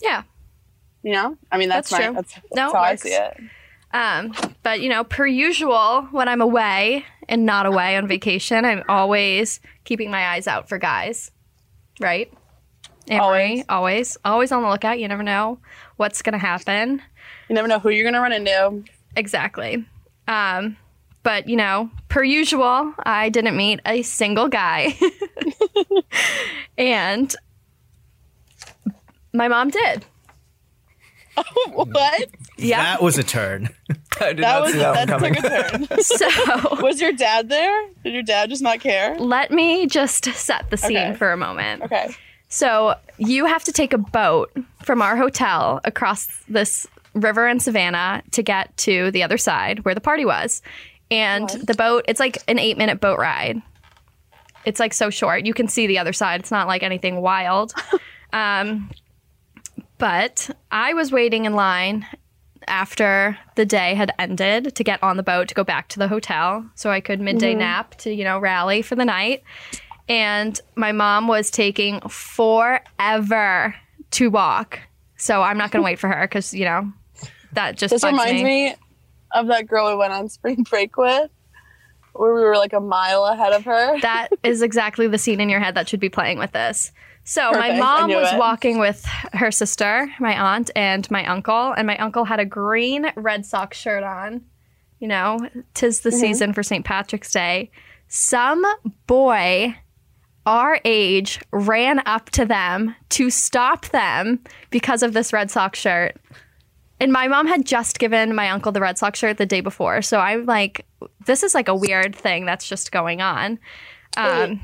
Yeah. 0.02 0.25
You 1.02 1.12
know? 1.12 1.37
I 1.50 1.59
mean 1.59 1.68
that's, 1.68 1.90
That's 1.90 2.00
my 2.00 2.06
true. 2.06 2.14
that's, 2.14 2.35
that's 2.35 2.47
No, 2.54 2.73
how 2.73 2.80
I 2.80 2.94
see 2.97 3.11
it. 3.14 3.37
Um, 3.92 4.32
but 4.62 4.80
you 4.80 4.88
know, 4.88 5.04
per 5.04 5.26
usual, 5.26 6.09
when 6.12 6.28
I'm 6.28 6.40
away 6.40 7.04
and 7.28 7.44
not 7.44 7.66
away 7.66 7.97
on 7.97 8.09
vacation, 8.09 8.64
I'm 8.64 8.82
always 8.88 9.61
keeping 9.85 10.11
my 10.11 10.28
eyes 10.28 10.47
out 10.47 10.68
for 10.68 10.78
guys. 10.78 11.30
Right? 12.00 12.32
Amory, 13.11 13.21
Always. 13.21 13.64
always, 13.68 14.16
always 14.25 14.52
on 14.52 14.62
the 14.62 14.68
lookout. 14.68 14.99
You 15.00 15.09
never 15.09 15.23
know 15.25 15.59
what's 15.97 16.23
gonna 16.23 16.38
happen. 16.38 17.02
You 17.49 17.54
never 17.54 17.68
know 17.68 17.78
who 17.80 17.90
you're 17.90 18.04
gonna 18.04 18.21
run 18.23 18.32
into. 18.32 18.85
Exactly. 19.16 19.85
Um, 20.28 20.76
but 21.25 21.49
you 21.49 21.56
know, 21.56 21.90
per 22.09 22.23
usual, 22.23 22.94
I 23.00 23.28
didn't 23.28 23.56
meet 23.56 23.80
a 23.85 24.02
single 24.02 24.49
guy, 24.49 24.97
and 26.78 27.35
my 29.32 29.49
mom 29.49 29.71
did. 29.71 30.04
what? 31.72 32.28
Yeah. 32.56 32.82
That 32.82 33.02
was 33.02 33.18
a 33.18 33.22
turn. 33.22 33.68
I 34.20 34.32
did 34.32 34.38
That 34.38 34.40
not 34.40 34.62
was 34.62 34.72
see 34.72 34.78
that 34.78 34.96
one 34.96 35.06
coming. 35.08 35.34
took 35.34 35.44
a 35.44 35.49
turn. 35.88 35.88
So 36.02 36.82
was 36.82 37.00
your 37.00 37.12
dad 37.12 37.49
there? 37.49 37.88
Did 38.04 38.14
your 38.14 38.22
dad 38.22 38.50
just 38.50 38.62
not 38.62 38.80
care? 38.80 39.16
let 39.18 39.50
me 39.50 39.87
just 39.87 40.25
set 40.26 40.70
the 40.70 40.76
scene 40.76 40.96
Okay. 40.96 41.14
for 41.16 41.32
a 41.32 41.37
moment. 41.37 41.82
Okay. 41.82 42.11
So 42.49 42.94
you 43.18 43.46
have 43.46 43.64
to 43.64 43.72
take 43.72 43.92
a 43.92 43.99
boat 43.99 44.52
from 44.84 45.00
our 45.02 45.16
hotel 45.16 45.80
across 45.84 46.26
this 46.49 46.87
river 47.14 47.49
in 47.49 47.61
Savannah 47.61 48.22
to 48.32 48.42
get 48.42 48.76
to 48.78 49.11
the 49.11 49.22
other 49.22 49.38
side 49.38 49.84
where 49.84 49.94
the 49.94 50.00
party 50.00 50.25
was. 50.25 50.61
And 51.11 51.49
the 51.49 51.75
boat, 51.75 52.04
it's 52.08 52.20
like 52.20 52.38
an 52.49 52.58
eight 52.58 52.76
minute 52.78 53.00
boat 53.00 53.18
ride. 53.18 53.61
It's 54.64 54.78
like 54.80 54.94
so 54.94 55.11
short. 55.11 55.44
You 55.44 55.54
can 55.54 55.66
see 55.68 55.87
the 55.87 55.99
other 55.99 56.12
side. 56.12 56.40
It's 56.40 56.50
not 56.50 56.68
like 56.68 56.82
anything 56.82 57.20
wild. 57.20 57.72
um, 58.32 58.90
but 60.02 60.50
I 60.73 60.94
was 60.94 61.12
waiting 61.12 61.44
in 61.44 61.54
line 61.54 62.04
after 62.66 63.38
the 63.54 63.64
day 63.64 63.94
had 63.94 64.12
ended 64.18 64.75
to 64.75 64.82
get 64.82 65.00
on 65.00 65.16
the 65.16 65.23
boat 65.23 65.47
to 65.47 65.54
go 65.54 65.62
back 65.62 65.87
to 65.90 66.00
the 66.00 66.09
hotel 66.09 66.68
so 66.75 66.90
I 66.90 67.00
could 67.00 67.21
midday 67.21 67.52
mm-hmm. 67.52 67.61
nap 67.61 67.94
to, 67.99 68.12
you 68.12 68.25
know, 68.25 68.40
rally 68.40 68.82
for 68.82 68.97
the 68.97 69.04
night. 69.04 69.44
And 70.09 70.61
my 70.75 70.90
mom 70.90 71.28
was 71.28 71.52
taking 71.52 72.00
forever 72.09 73.76
to 74.11 74.28
walk. 74.28 74.80
So 75.18 75.40
I'm 75.40 75.56
not 75.56 75.71
going 75.71 75.82
to 75.82 75.85
wait 75.85 76.00
for 76.00 76.09
her 76.09 76.26
because, 76.26 76.52
you 76.52 76.64
know, 76.64 76.92
that 77.52 77.76
just 77.76 77.92
This 77.92 78.02
reminds 78.02 78.42
me 78.42 78.75
of 79.30 79.47
that 79.47 79.68
girl 79.68 79.88
we 79.88 79.94
went 79.94 80.12
on 80.12 80.28
spring 80.28 80.64
break 80.68 80.97
with, 80.97 81.30
where 82.12 82.35
we 82.35 82.40
were 82.40 82.56
like 82.56 82.73
a 82.73 82.80
mile 82.80 83.25
ahead 83.26 83.52
of 83.52 83.64
her. 83.66 84.00
that 84.00 84.30
is 84.42 84.62
exactly 84.62 85.06
the 85.06 85.18
scene 85.18 85.40
in 85.40 85.49
your 85.49 85.61
head 85.61 85.76
that 85.76 85.88
should 85.88 86.00
be 86.00 86.09
playing 86.09 86.40
with 86.40 86.50
this. 86.50 86.90
So 87.24 87.52
my 87.52 87.70
Perfect. 87.70 87.74
I 87.74 87.78
mom 87.78 88.10
was 88.10 88.32
it. 88.32 88.38
walking 88.38 88.78
with 88.78 89.04
her 89.32 89.50
sister, 89.50 90.08
my 90.18 90.38
aunt, 90.38 90.70
and 90.74 91.08
my 91.10 91.24
uncle, 91.26 91.72
and 91.72 91.86
my 91.86 91.96
uncle 91.98 92.24
had 92.24 92.40
a 92.40 92.44
green 92.44 93.12
Red 93.16 93.46
Sox 93.46 93.78
shirt 93.78 94.02
on. 94.02 94.42
You 94.98 95.08
know, 95.08 95.38
tis 95.74 96.00
the 96.00 96.12
season 96.12 96.52
for 96.52 96.62
St. 96.62 96.84
Patrick's 96.84 97.32
Day. 97.32 97.70
Some 98.06 98.64
boy 99.08 99.76
our 100.46 100.80
age 100.84 101.40
ran 101.52 102.02
up 102.06 102.30
to 102.30 102.44
them 102.44 102.94
to 103.10 103.30
stop 103.30 103.86
them 103.86 104.40
because 104.70 105.02
of 105.02 105.12
this 105.12 105.32
Red 105.32 105.50
Sox 105.50 105.78
shirt. 105.78 106.16
And 107.00 107.12
my 107.12 107.28
mom 107.28 107.46
had 107.46 107.64
just 107.64 107.98
given 107.98 108.34
my 108.34 108.50
uncle 108.50 108.72
the 108.72 108.80
Red 108.80 108.98
Sox 108.98 109.18
shirt 109.18 109.38
the 109.38 109.46
day 109.46 109.60
before. 109.60 110.02
So 110.02 110.18
I'm 110.18 110.46
like, 110.46 110.86
this 111.26 111.42
is 111.42 111.54
like 111.54 111.68
a 111.68 111.74
weird 111.74 112.14
thing 112.14 112.44
that's 112.44 112.68
just 112.68 112.92
going 112.92 113.20
on. 113.20 113.58
Um, 114.16 114.60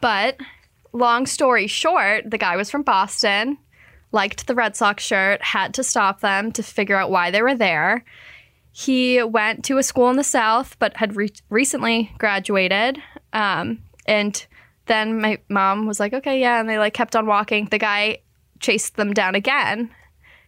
but 0.00 0.38
long 0.94 1.26
story 1.26 1.66
short, 1.66 2.30
the 2.30 2.38
guy 2.38 2.56
was 2.56 2.70
from 2.70 2.82
Boston, 2.82 3.58
liked 4.12 4.46
the 4.46 4.54
Red 4.54 4.76
Sox 4.76 5.04
shirt, 5.04 5.42
had 5.42 5.74
to 5.74 5.84
stop 5.84 6.20
them 6.20 6.52
to 6.52 6.62
figure 6.62 6.96
out 6.96 7.10
why 7.10 7.30
they 7.30 7.42
were 7.42 7.54
there. 7.54 8.04
He 8.72 9.22
went 9.22 9.64
to 9.66 9.78
a 9.78 9.82
school 9.82 10.08
in 10.08 10.16
the 10.16 10.24
South, 10.24 10.78
but 10.78 10.96
had 10.96 11.16
re- 11.16 11.32
recently 11.50 12.10
graduated. 12.18 12.98
Um, 13.32 13.82
and 14.06 14.46
then 14.86 15.20
my 15.20 15.38
mom 15.48 15.86
was 15.86 16.00
like, 16.00 16.12
okay, 16.12 16.40
yeah. 16.40 16.60
And 16.60 16.68
they 16.68 16.78
like 16.78 16.94
kept 16.94 17.16
on 17.16 17.26
walking. 17.26 17.66
The 17.66 17.78
guy 17.78 18.18
chased 18.60 18.96
them 18.96 19.12
down 19.12 19.34
again. 19.34 19.90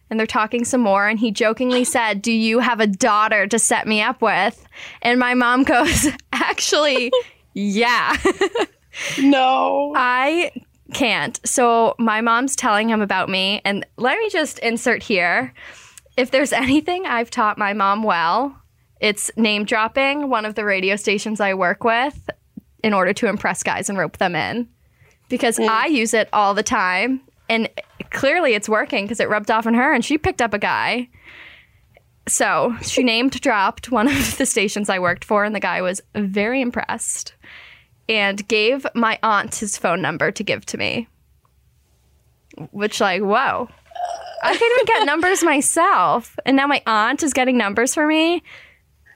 And 0.09 0.17
they're 0.17 0.27
talking 0.27 0.63
some 0.63 0.81
more. 0.81 1.07
And 1.07 1.19
he 1.19 1.31
jokingly 1.31 1.83
said, 1.83 2.21
Do 2.21 2.31
you 2.31 2.59
have 2.59 2.79
a 2.79 2.87
daughter 2.87 3.45
to 3.47 3.59
set 3.59 3.87
me 3.87 4.01
up 4.01 4.21
with? 4.21 4.65
And 5.01 5.19
my 5.19 5.33
mom 5.33 5.63
goes, 5.63 6.07
Actually, 6.31 7.11
yeah. 7.53 8.15
no. 9.19 9.93
I 9.95 10.51
can't. 10.93 11.39
So 11.45 11.95
my 11.99 12.21
mom's 12.21 12.55
telling 12.55 12.89
him 12.89 13.01
about 13.01 13.29
me. 13.29 13.61
And 13.65 13.85
let 13.97 14.17
me 14.17 14.29
just 14.29 14.59
insert 14.59 15.03
here 15.03 15.53
if 16.17 16.31
there's 16.31 16.51
anything 16.51 17.05
I've 17.05 17.29
taught 17.29 17.57
my 17.57 17.73
mom 17.73 18.03
well, 18.03 18.59
it's 18.99 19.29
name 19.37 19.65
dropping 19.65 20.29
one 20.29 20.45
of 20.45 20.55
the 20.55 20.65
radio 20.65 20.95
stations 20.95 21.39
I 21.39 21.53
work 21.53 21.83
with 21.83 22.29
in 22.83 22.93
order 22.93 23.13
to 23.13 23.27
impress 23.27 23.63
guys 23.63 23.89
and 23.89 23.97
rope 23.97 24.17
them 24.17 24.35
in. 24.35 24.67
Because 25.29 25.59
I 25.59 25.87
use 25.87 26.13
it 26.13 26.29
all 26.31 26.53
the 26.53 26.63
time. 26.63 27.21
And 27.49 27.69
clearly 28.11 28.53
it's 28.53 28.67
working 28.67 29.05
because 29.05 29.19
it 29.19 29.29
rubbed 29.29 29.51
off 29.51 29.67
on 29.67 29.73
her 29.73 29.93
and 29.93 30.03
she 30.03 30.17
picked 30.17 30.41
up 30.41 30.53
a 30.53 30.59
guy. 30.59 31.09
So 32.27 32.75
she 32.81 33.03
named 33.03 33.39
dropped 33.39 33.91
one 33.91 34.07
of 34.07 34.37
the 34.37 34.45
stations 34.45 34.89
I 34.89 34.99
worked 34.99 35.23
for, 35.23 35.45
and 35.45 35.55
the 35.55 35.61
guy 35.61 35.81
was 35.81 36.01
very 36.13 36.61
impressed 36.61 37.35
and 38.09 38.47
gave 38.47 38.85
my 38.95 39.19
aunt 39.23 39.55
his 39.55 39.77
phone 39.77 40.01
number 40.01 40.31
to 40.31 40.43
give 40.43 40.65
to 40.67 40.77
me. 40.77 41.07
Which, 42.71 42.99
like, 43.01 43.21
whoa. 43.21 43.69
I 44.43 44.55
can't 44.55 44.73
even 44.81 44.85
get 44.85 45.05
numbers 45.05 45.43
myself. 45.43 46.37
And 46.45 46.55
now 46.55 46.67
my 46.67 46.81
aunt 46.85 47.23
is 47.23 47.33
getting 47.33 47.57
numbers 47.57 47.93
for 47.93 48.05
me. 48.07 48.43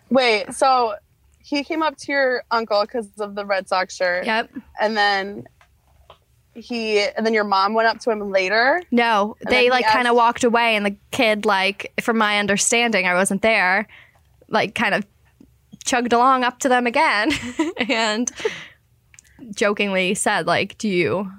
Wait, 0.09 0.53
so 0.53 0.95
he 1.39 1.63
came 1.63 1.81
up 1.81 1.97
to 1.97 2.11
your 2.11 2.43
uncle 2.51 2.81
because 2.81 3.07
of 3.19 3.35
the 3.35 3.45
Red 3.45 3.67
Sox 3.67 3.95
shirt, 3.95 4.25
Yep. 4.25 4.49
and 4.79 4.97
then 4.97 5.47
he, 6.53 6.99
and 6.99 7.25
then 7.25 7.33
your 7.33 7.45
mom 7.45 7.73
went 7.73 7.87
up 7.87 7.99
to 8.01 8.11
him 8.11 8.29
later. 8.29 8.81
No, 8.91 9.37
they 9.47 9.63
he 9.65 9.69
like 9.69 9.85
kind 9.85 10.07
of 10.07 10.15
walked 10.15 10.43
away, 10.43 10.75
and 10.75 10.85
the 10.85 10.95
kid, 11.11 11.45
like, 11.45 11.93
from 12.01 12.17
my 12.17 12.39
understanding, 12.39 13.07
I 13.07 13.13
wasn't 13.13 13.41
there, 13.41 13.87
like, 14.49 14.75
kind 14.75 14.93
of 14.93 15.05
chugged 15.85 16.13
along 16.13 16.43
up 16.43 16.59
to 16.59 16.69
them 16.69 16.85
again 16.87 17.31
and 17.89 18.29
jokingly 19.55 20.15
said, 20.15 20.47
like, 20.47 20.77
do 20.77 20.87
you, 20.87 21.31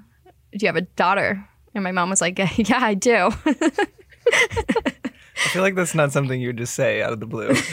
do 0.51 0.57
you 0.59 0.67
have 0.67 0.75
a 0.75 0.81
daughter? 0.81 1.47
And 1.75 1.83
my 1.83 1.91
mom 1.91 2.09
was 2.09 2.21
like, 2.21 2.37
yeah, 2.57 2.79
I 2.83 2.93
do. 2.93 3.29
I 5.35 5.49
feel 5.49 5.61
like 5.61 5.75
that's 5.75 5.95
not 5.95 6.11
something 6.11 6.39
you 6.39 6.49
would 6.49 6.57
just 6.57 6.73
say 6.73 7.01
out 7.01 7.13
of 7.13 7.19
the 7.19 7.25
blue. 7.25 7.53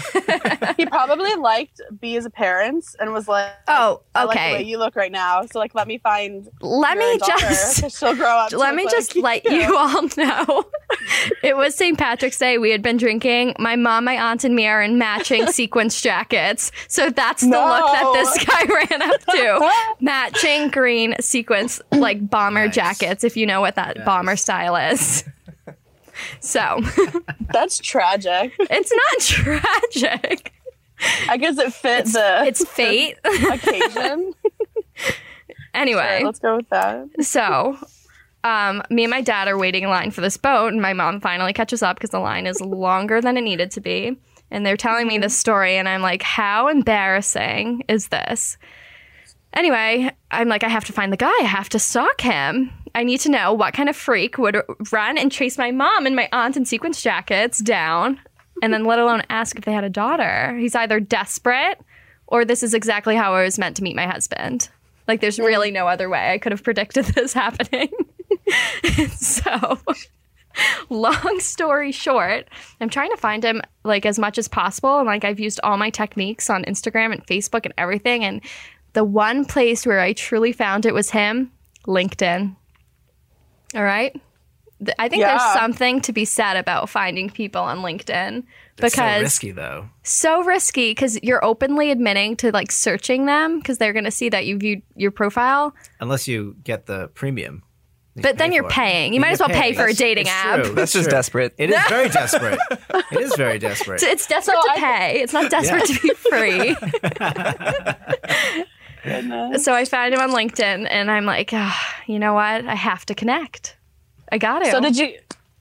He 0.80 0.86
probably 0.86 1.34
liked 1.36 1.82
B's 2.00 2.24
appearance 2.24 2.96
and 2.98 3.12
was 3.12 3.28
like, 3.28 3.52
oh, 3.68 4.00
I 4.14 4.24
like 4.24 4.38
the 4.38 4.40
way 4.40 4.54
okay. 4.54 4.62
you 4.62 4.78
look 4.78 4.96
right 4.96 5.12
now. 5.12 5.44
So 5.44 5.58
like, 5.58 5.74
let 5.74 5.86
me 5.86 5.98
find 5.98 6.48
Let 6.62 6.96
your 6.96 7.12
me 7.12 7.18
just. 7.18 7.98
she'll 7.98 8.16
grow 8.16 8.30
up. 8.30 8.52
let 8.56 8.74
me 8.74 8.84
look 8.84 8.92
just 8.92 9.14
like 9.14 9.44
let 9.44 9.52
you 9.52 9.76
all 9.76 10.08
know. 10.16 10.64
it 11.42 11.54
was 11.54 11.74
St. 11.74 11.98
Patrick's 11.98 12.38
Day. 12.38 12.56
We 12.56 12.70
had 12.70 12.80
been 12.80 12.96
drinking. 12.96 13.56
My 13.58 13.76
mom, 13.76 14.04
my 14.06 14.16
aunt, 14.16 14.42
and 14.44 14.56
me 14.56 14.66
are 14.68 14.82
in 14.82 14.96
matching 14.96 15.48
sequence 15.48 16.00
jackets. 16.00 16.72
So 16.88 17.10
that's 17.10 17.42
the 17.42 17.48
look 17.48 17.58
that 17.58 18.10
this 18.14 18.44
guy 18.44 18.64
ran 18.64 19.02
up 19.02 19.20
to. 19.26 19.72
matching 20.00 20.68
green 20.68 21.14
sequence, 21.20 21.82
like 21.92 22.30
bomber 22.30 22.66
Nice. 22.66 22.74
jackets, 22.74 23.22
if 23.22 23.36
you 23.36 23.44
know 23.44 23.60
what 23.60 23.74
that 23.74 24.02
bomber 24.06 24.36
style 24.36 24.76
is. 24.76 25.24
So 26.40 26.80
That's 27.52 27.78
tragic. 27.78 28.52
it's 28.58 28.92
not 28.92 29.20
tragic. 30.00 30.52
I 31.28 31.36
guess 31.38 31.56
it 31.58 31.72
fits 31.72 32.12
the 32.12 32.44
It's 32.46 32.64
fate. 32.68 33.16
occasion. 33.24 34.34
anyway. 35.74 36.18
Sure, 36.18 36.26
let's 36.26 36.38
go 36.38 36.56
with 36.56 36.68
that. 36.70 37.06
So, 37.24 37.78
um, 38.44 38.82
me 38.90 39.04
and 39.04 39.10
my 39.10 39.20
dad 39.20 39.48
are 39.48 39.58
waiting 39.58 39.84
in 39.84 39.90
line 39.90 40.10
for 40.10 40.20
this 40.20 40.36
boat, 40.36 40.72
and 40.72 40.80
my 40.82 40.92
mom 40.92 41.20
finally 41.20 41.52
catches 41.52 41.82
up 41.82 41.96
because 41.96 42.10
the 42.10 42.18
line 42.20 42.46
is 42.46 42.60
longer 42.60 43.20
than 43.20 43.36
it 43.36 43.42
needed 43.42 43.70
to 43.72 43.80
be. 43.80 44.18
And 44.50 44.66
they're 44.66 44.76
telling 44.76 45.06
me 45.06 45.18
this 45.18 45.36
story, 45.36 45.76
and 45.76 45.88
I'm 45.88 46.02
like, 46.02 46.22
how 46.22 46.68
embarrassing 46.68 47.84
is 47.88 48.08
this? 48.08 48.58
Anyway, 49.52 50.10
I'm 50.30 50.48
like, 50.48 50.64
I 50.64 50.68
have 50.68 50.84
to 50.86 50.92
find 50.92 51.12
the 51.12 51.16
guy. 51.16 51.32
I 51.40 51.44
have 51.44 51.68
to 51.70 51.78
stalk 51.78 52.20
him. 52.20 52.72
I 52.94 53.04
need 53.04 53.20
to 53.20 53.30
know 53.30 53.52
what 53.52 53.74
kind 53.74 53.88
of 53.88 53.96
freak 53.96 54.38
would 54.38 54.62
run 54.92 55.18
and 55.18 55.30
chase 55.30 55.58
my 55.58 55.70
mom 55.70 56.06
and 56.06 56.16
my 56.16 56.28
aunt 56.32 56.56
in 56.56 56.64
sequence 56.64 57.02
jackets 57.02 57.60
down, 57.60 58.20
and 58.62 58.72
then 58.72 58.84
let 58.84 58.98
alone 58.98 59.22
ask 59.30 59.56
if 59.56 59.64
they 59.64 59.72
had 59.72 59.84
a 59.84 59.90
daughter. 59.90 60.56
He's 60.58 60.74
either 60.74 61.00
desperate 61.00 61.80
or 62.30 62.44
this 62.44 62.62
is 62.62 62.74
exactly 62.74 63.16
how 63.16 63.34
I 63.34 63.42
was 63.42 63.58
meant 63.58 63.76
to 63.76 63.82
meet 63.82 63.96
my 63.96 64.06
husband. 64.06 64.68
Like, 65.08 65.20
there's 65.20 65.40
really 65.40 65.72
no 65.72 65.88
other 65.88 66.08
way 66.08 66.32
I 66.32 66.38
could 66.38 66.52
have 66.52 66.62
predicted 66.62 67.04
this 67.16 67.32
happening. 67.32 67.90
so, 69.16 69.78
long 70.88 71.40
story 71.40 71.90
short, 71.90 72.48
I'm 72.80 72.88
trying 72.88 73.10
to 73.10 73.16
find 73.16 73.44
him 73.44 73.60
like 73.84 74.06
as 74.06 74.18
much 74.18 74.38
as 74.38 74.46
possible. 74.46 74.98
And 74.98 75.06
like, 75.06 75.24
I've 75.24 75.40
used 75.40 75.60
all 75.64 75.76
my 75.76 75.90
techniques 75.90 76.48
on 76.48 76.64
Instagram 76.64 77.12
and 77.12 77.26
Facebook 77.26 77.64
and 77.64 77.74
everything. 77.76 78.24
And 78.24 78.40
the 78.92 79.04
one 79.04 79.44
place 79.44 79.84
where 79.84 80.00
I 80.00 80.12
truly 80.12 80.52
found 80.52 80.86
it 80.86 80.94
was 80.94 81.10
him 81.10 81.50
LinkedIn. 81.86 82.54
All 83.74 83.82
right. 83.84 84.18
I 84.98 85.10
think 85.10 85.22
there's 85.22 85.42
something 85.52 86.00
to 86.02 86.12
be 86.12 86.24
said 86.24 86.56
about 86.56 86.88
finding 86.88 87.28
people 87.28 87.60
on 87.60 87.80
LinkedIn 87.80 88.38
It's 88.38 88.46
so 88.94 89.02
because 89.02 89.20
risky 89.22 89.50
though. 89.50 89.90
so 90.02 90.42
risky 90.42 90.92
because 90.92 91.22
you're 91.22 91.44
openly 91.44 91.90
admitting 91.90 92.34
to 92.36 92.50
like 92.50 92.72
searching 92.72 93.26
them 93.26 93.58
because 93.58 93.76
they're 93.76 93.92
going 93.92 94.06
to 94.06 94.10
see 94.10 94.30
that 94.30 94.46
you 94.46 94.56
viewed 94.56 94.80
your 94.96 95.10
profile. 95.10 95.74
Unless 96.00 96.26
you 96.28 96.56
get 96.64 96.86
the 96.86 97.08
premium. 97.08 97.62
But 98.16 98.38
then 98.38 98.52
you're 98.52 98.68
paying. 98.68 99.12
You 99.14 99.20
might 99.20 99.32
as 99.32 99.40
well 99.40 99.48
pay 99.50 99.60
paid. 99.72 99.76
for 99.76 99.86
a 99.86 99.92
dating 99.94 100.28
app. 100.28 100.64
true. 100.64 100.74
That's 100.74 100.92
just 100.92 101.08
desperate. 101.10 101.54
It 101.58 101.70
is 101.70 101.80
very 101.88 102.08
desperate. 102.20 102.58
It 103.12 103.20
is 103.20 103.34
very 103.36 103.58
desperate. 103.58 104.00
So 104.00 104.08
it's 104.08 104.26
desperate 104.26 104.56
So 104.56 104.62
to 104.62 104.70
I- 104.72 104.98
pay. 104.98 105.20
It's 105.20 105.32
not 105.34 105.50
desperate 105.50 105.84
to 105.86 106.00
be 106.00 106.14
free. 106.14 106.74
Goodness. 109.02 109.64
so 109.64 109.72
I 109.72 109.84
found 109.84 110.14
him 110.14 110.20
on 110.20 110.30
LinkedIn 110.30 110.86
and 110.90 111.10
I'm 111.10 111.24
like, 111.24 111.50
ah, 111.52 112.02
you 112.06 112.18
know 112.18 112.34
what? 112.34 112.66
I 112.66 112.74
have 112.74 113.06
to 113.06 113.14
connect. 113.14 113.76
I 114.30 114.38
got 114.38 114.60
to. 114.60 114.70
So 114.70 114.80
did 114.80 114.96
you? 114.96 115.18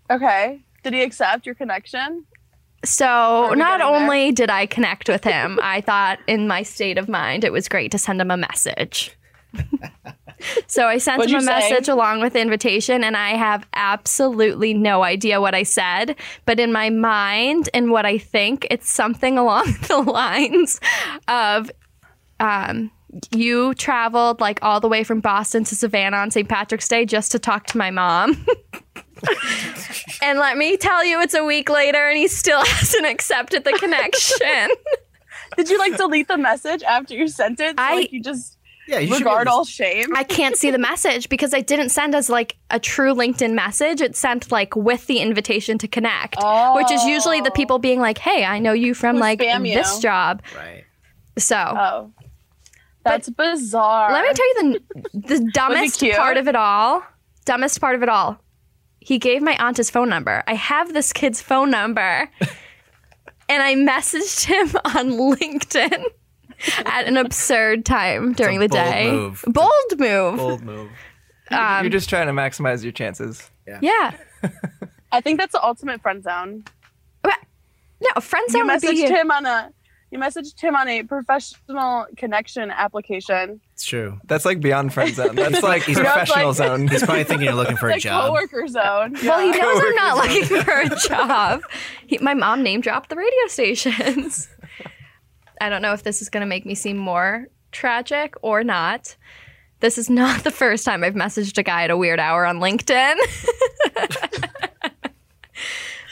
Okay. 0.09 0.61
Did 0.83 0.93
he 0.93 1.01
accept 1.01 1.45
your 1.45 1.55
connection? 1.55 2.25
So 2.85 3.53
not 3.55 3.79
getting 3.79 3.93
there? 3.93 4.01
only 4.01 4.31
did 4.31 4.49
I 4.49 4.65
connect 4.65 5.09
with 5.09 5.23
him, 5.23 5.59
I 5.61 5.81
thought 5.81 6.19
in 6.27 6.47
my 6.47 6.63
state 6.63 6.97
of 6.97 7.09
mind 7.09 7.43
it 7.43 7.51
was 7.51 7.67
great 7.67 7.91
to 7.91 7.97
send 7.97 8.21
him 8.21 8.31
a 8.31 8.37
message. 8.37 9.11
so 10.67 10.87
I 10.87 10.97
sent 10.97 11.17
What'd 11.17 11.31
him 11.31 11.39
a 11.39 11.41
you 11.41 11.47
say? 11.47 11.69
message 11.71 11.89
along 11.89 12.21
with 12.21 12.33
the 12.33 12.39
invitation, 12.39 13.03
and 13.03 13.17
I 13.17 13.31
have 13.31 13.67
absolutely 13.73 14.73
no 14.73 15.03
idea 15.03 15.41
what 15.41 15.55
I 15.55 15.63
said. 15.63 16.15
But 16.45 16.59
in 16.59 16.71
my 16.71 16.89
mind 16.89 17.69
and 17.73 17.91
what 17.91 18.05
I 18.05 18.17
think, 18.17 18.65
it's 18.71 18.89
something 18.89 19.37
along 19.37 19.75
the 19.87 19.97
lines 19.97 20.79
of 21.27 21.69
um, 22.39 22.91
you 23.31 23.73
traveled 23.75 24.39
like 24.39 24.59
all 24.61 24.79
the 24.79 24.87
way 24.87 25.03
from 25.03 25.19
Boston 25.19 25.63
to 25.65 25.75
Savannah 25.75 26.17
on 26.17 26.31
St. 26.31 26.47
Patrick's 26.47 26.87
Day 26.87 27.05
just 27.05 27.31
to 27.31 27.39
talk 27.39 27.65
to 27.67 27.77
my 27.77 27.91
mom. 27.91 28.45
and 30.21 30.39
let 30.39 30.57
me 30.57 30.77
tell 30.77 31.03
you, 31.05 31.21
it's 31.21 31.33
a 31.33 31.43
week 31.43 31.69
later 31.69 32.07
and 32.07 32.17
he 32.17 32.27
still 32.27 32.63
hasn't 32.65 33.05
accepted 33.05 33.63
the 33.63 33.73
connection. 33.73 34.69
Did 35.57 35.69
you 35.69 35.77
like 35.79 35.97
delete 35.97 36.27
the 36.27 36.37
message 36.37 36.83
after 36.83 37.15
you 37.15 37.27
sent 37.27 37.59
it? 37.59 37.71
So, 37.77 37.83
I- 37.83 37.95
like 37.95 38.11
you 38.11 38.21
just 38.21 38.57
Yeah, 38.87 38.99
you 38.99 39.07
should 39.07 39.19
be 39.19 39.23
regard 39.23 39.47
all 39.47 39.65
shame. 39.65 40.15
I 40.15 40.23
can't 40.23 40.55
see 40.55 40.69
the 40.71 40.77
message 40.77 41.27
because 41.29 41.53
I 41.53 41.61
didn't 41.61 41.89
send 41.89 42.13
as 42.15 42.29
like 42.29 42.57
a 42.69 42.79
true 42.79 43.13
LinkedIn 43.15 43.53
message. 43.53 44.01
It 44.01 44.15
sent 44.15 44.51
like 44.51 44.75
with 44.75 45.07
the 45.07 45.17
invitation 45.19 45.77
to 45.79 45.87
connect, 45.87 46.35
which 46.75 46.91
is 46.91 47.03
usually 47.05 47.41
the 47.41 47.49
Oh. 47.49 47.53
people 47.53 47.79
being 47.79 47.99
like, 47.99 48.19
"Hey, 48.19 48.45
I 48.45 48.59
know 48.59 48.73
you 48.73 48.93
from 48.93 49.15
Who 49.15 49.21
like 49.21 49.39
spam 49.39 49.67
you. 49.67 49.73
this 49.75 49.97
job." 49.99 50.43
Right. 50.55 50.83
So 51.37 51.55
Oh, 51.57 52.11
that's 53.03 53.29
bizarre. 53.29 54.11
let 54.11 54.23
me 54.23 54.33
tell 54.33 54.47
you 54.63 54.79
the 55.13 55.19
the 55.19 55.39
dumbest 55.53 56.03
part 56.15 56.37
of 56.37 56.47
it 56.47 56.55
all. 56.55 57.03
Dumbest 57.45 57.79
part 57.81 57.95
of 57.95 58.03
it 58.03 58.09
all. 58.09 58.39
He 58.99 59.17
gave 59.17 59.41
my 59.41 59.55
aunt 59.57 59.77
his 59.77 59.89
phone 59.89 60.09
number. 60.09 60.43
I 60.45 60.53
have 60.55 60.93
this 60.93 61.13
kid's 61.13 61.41
phone 61.41 61.71
number, 61.71 62.29
and 63.49 63.63
I 63.63 63.75
messaged 63.75 64.45
him 64.45 64.69
on 64.85 65.11
LinkedIn 65.37 66.03
at 66.85 67.05
an 67.07 67.15
absurd 67.17 67.85
time 67.85 68.33
during 68.33 68.57
a 68.57 68.59
the 68.59 68.67
bold 68.67 68.83
day. 68.83 69.11
move. 69.11 69.43
Bold 69.47 69.71
move. 69.99 70.37
Bold 70.37 70.61
move. 70.63 70.89
Um, 71.51 71.83
You're 71.83 71.89
just 71.91 72.09
trying 72.09 72.27
to 72.27 72.33
maximize 72.33 72.83
your 72.83 72.91
chances. 72.91 73.49
yeah. 73.67 73.79
Yeah. 73.81 74.13
I 75.11 75.21
think 75.21 75.39
that's 75.39 75.53
the 75.53 75.63
ultimate 75.65 76.01
friend 76.01 76.21
zone. 76.23 76.63
No, 77.25 78.21
friend 78.21 78.45
You 78.49 78.53
zone 78.53 78.67
would 78.67 78.81
be 78.81 78.87
messaged 78.87 78.93
here. 78.93 79.15
him 79.21 79.31
on 79.31 79.45
a 79.45 79.71
you 80.11 80.17
messaged 80.19 80.59
him 80.59 80.75
on 80.75 80.87
a 80.87 81.03
professional 81.03 82.07
connection 82.17 82.71
application. 82.71 83.61
It's 83.73 83.85
true. 83.85 84.19
That's 84.25 84.43
like 84.45 84.59
beyond 84.59 84.93
friend 84.93 85.13
zone. 85.13 85.35
That's 85.35 85.61
like 85.63 85.83
He's- 85.83 85.97
professional 85.99 86.47
like- 86.47 86.55
zone. 86.57 86.87
He's 86.87 87.03
probably 87.03 87.23
thinking 87.23 87.45
you're 87.45 87.55
looking 87.55 87.77
for 87.83 87.89
a 87.89 87.99
job. 87.99 88.31
Like 88.33 88.49
job. 88.49 88.49
coworker 88.49 88.67
zone. 88.67 89.13
Well, 89.23 89.39
he 89.39 89.49
Yeah. 89.57 89.63
knows 89.63 89.81
I'm 89.85 89.95
not 89.95 90.17
looking 90.17 90.63
for 90.63 90.79
a 90.81 90.89
job. 91.07 91.61
He, 92.07 92.17
my 92.19 92.33
mom 92.33 92.63
name 92.63 92.81
dropped 92.81 93.09
the 93.09 93.15
radio 93.15 93.47
stations. 93.47 94.47
I 95.61 95.69
don't 95.69 95.81
know 95.81 95.93
if 95.93 96.03
this 96.03 96.21
is 96.21 96.29
going 96.29 96.41
to 96.41 96.47
make 96.47 96.65
me 96.65 96.73
seem 96.75 96.97
more 96.97 97.47
tragic 97.71 98.33
or 98.41 98.63
not. 98.63 99.15
This 99.81 99.97
is 99.97 100.09
not 100.09 100.43
the 100.43 100.51
first 100.51 100.83
time 100.85 101.03
I've 101.03 101.13
messaged 101.13 101.57
a 101.57 101.63
guy 101.63 101.83
at 101.83 101.91
a 101.91 101.97
weird 101.97 102.19
hour 102.19 102.45
on 102.45 102.59
LinkedIn. 102.59 103.15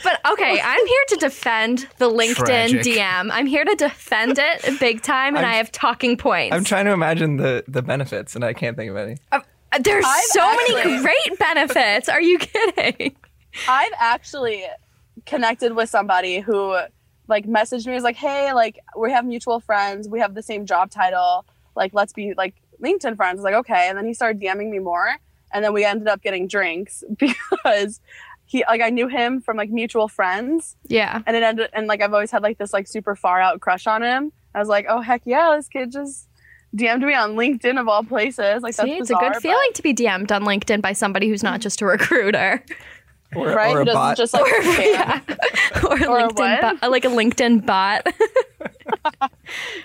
But 0.08 0.32
okay, 0.32 0.60
I'm 0.64 0.86
here 0.86 1.04
to 1.08 1.16
defend 1.16 1.86
the 1.98 2.08
LinkedIn 2.10 2.36
Tragic. 2.36 2.82
DM. 2.82 3.28
I'm 3.30 3.46
here 3.46 3.64
to 3.64 3.74
defend 3.74 4.38
it 4.38 4.80
big 4.80 5.02
time, 5.02 5.36
and 5.36 5.44
i 5.44 5.50
I'm- 5.50 5.58
have 5.58 5.72
talking 5.72 6.16
points. 6.16 6.54
I'm 6.54 6.64
trying 6.64 6.86
to 6.86 6.92
imagine 6.92 7.36
the, 7.36 7.64
the 7.68 7.82
benefits, 7.82 8.34
and 8.34 8.44
I 8.44 8.52
can't 8.54 8.76
think 8.76 8.90
of 8.90 8.96
any. 8.96 9.16
Uh, 9.30 9.40
There's 9.80 10.04
I've 10.06 10.24
so 10.24 10.56
many 10.56 11.02
great 11.02 11.38
benefits. 11.38 12.08
Are 12.08 12.22
you 12.22 12.38
kidding? 12.38 13.16
I've 13.68 13.92
actually 13.98 14.64
connected 15.26 15.74
with 15.74 15.90
somebody 15.90 16.40
who 16.40 16.78
like 17.26 17.46
messaged 17.46 17.86
me 17.86 17.92
was 17.92 18.04
like, 18.04 18.16
"Hey, 18.16 18.52
like 18.54 18.78
we 18.96 19.12
have 19.12 19.26
mutual 19.26 19.60
friends. 19.60 20.08
We 20.08 20.20
have 20.20 20.34
the 20.34 20.42
same 20.42 20.64
job 20.64 20.90
title. 20.90 21.44
Like 21.76 21.92
let's 21.92 22.14
be 22.14 22.32
like 22.34 22.54
LinkedIn 22.82 23.16
friends." 23.16 23.40
I 23.40 23.42
was 23.42 23.44
like, 23.44 23.54
"Okay." 23.54 23.88
And 23.88 23.98
then 23.98 24.06
he 24.06 24.14
started 24.14 24.40
DMing 24.40 24.70
me 24.70 24.78
more, 24.78 25.16
and 25.52 25.62
then 25.62 25.74
we 25.74 25.84
ended 25.84 26.08
up 26.08 26.22
getting 26.22 26.48
drinks 26.48 27.04
because 27.18 28.00
he 28.48 28.64
like 28.66 28.80
I 28.80 28.90
knew 28.90 29.06
him 29.06 29.40
from 29.40 29.56
like 29.56 29.70
mutual 29.70 30.08
friends, 30.08 30.76
Yeah. 30.88 31.22
and 31.26 31.36
it 31.36 31.44
ended 31.44 31.70
and 31.72 31.86
like 31.86 32.02
I've 32.02 32.12
always 32.12 32.32
had 32.32 32.42
like 32.42 32.58
this 32.58 32.72
like 32.72 32.88
super 32.88 33.14
far 33.14 33.40
out 33.40 33.60
crush 33.60 33.86
on 33.86 34.02
him. 34.02 34.32
I 34.54 34.58
was 34.58 34.68
like, 34.68 34.86
"Oh 34.88 35.00
heck 35.00 35.22
yeah, 35.24 35.54
this 35.56 35.68
kid 35.68 35.92
just." 35.92 36.24
DM'd 36.76 37.00
me 37.02 37.14
on 37.14 37.34
LinkedIn 37.34 37.80
of 37.80 37.88
all 37.88 38.04
places. 38.04 38.62
Like 38.62 38.76
that's 38.76 38.86
See, 38.86 38.96
it's 38.98 39.08
a 39.08 39.14
good 39.14 39.32
but- 39.32 39.40
feeling 39.40 39.70
to 39.72 39.82
be 39.82 39.94
DM'd 39.94 40.30
on 40.30 40.42
LinkedIn 40.42 40.82
by 40.82 40.92
somebody 40.92 41.26
who's 41.26 41.42
not 41.42 41.60
just 41.62 41.80
a 41.80 41.86
recruiter. 41.86 42.62
Or, 43.34 43.46
right? 43.48 43.72
or 43.74 43.76
Who 43.76 43.82
a 43.82 43.84
doesn't 43.86 43.98
bot. 43.98 44.16
just 44.18 44.34
like 44.34 44.44
spam. 44.62 44.92
yeah. 44.92 45.20
or, 45.84 45.92
Or 45.92 46.28
LinkedIn 46.28 46.38
what? 46.62 46.80
bot, 46.80 46.90
like 46.90 47.04
a 47.06 47.08
LinkedIn 47.08 47.64
bot. 47.64 48.06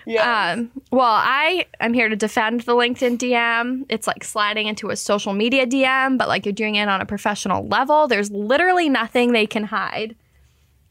yeah. 0.05 0.53
um, 0.53 0.71
well, 0.91 1.05
I 1.05 1.65
am 1.79 1.93
here 1.93 2.09
to 2.09 2.15
defend 2.15 2.61
the 2.61 2.73
LinkedIn 2.73 3.17
DM. 3.17 3.85
It's 3.89 4.07
like 4.07 4.23
sliding 4.23 4.67
into 4.67 4.89
a 4.89 4.95
social 4.95 5.33
media 5.33 5.65
DM, 5.65 6.17
but 6.17 6.27
like 6.27 6.45
you're 6.45 6.53
doing 6.53 6.75
it 6.75 6.87
on 6.87 7.01
a 7.01 7.05
professional 7.05 7.67
level. 7.67 8.07
There's 8.07 8.31
literally 8.31 8.89
nothing 8.89 9.31
they 9.31 9.45
can 9.45 9.63
hide. 9.65 10.15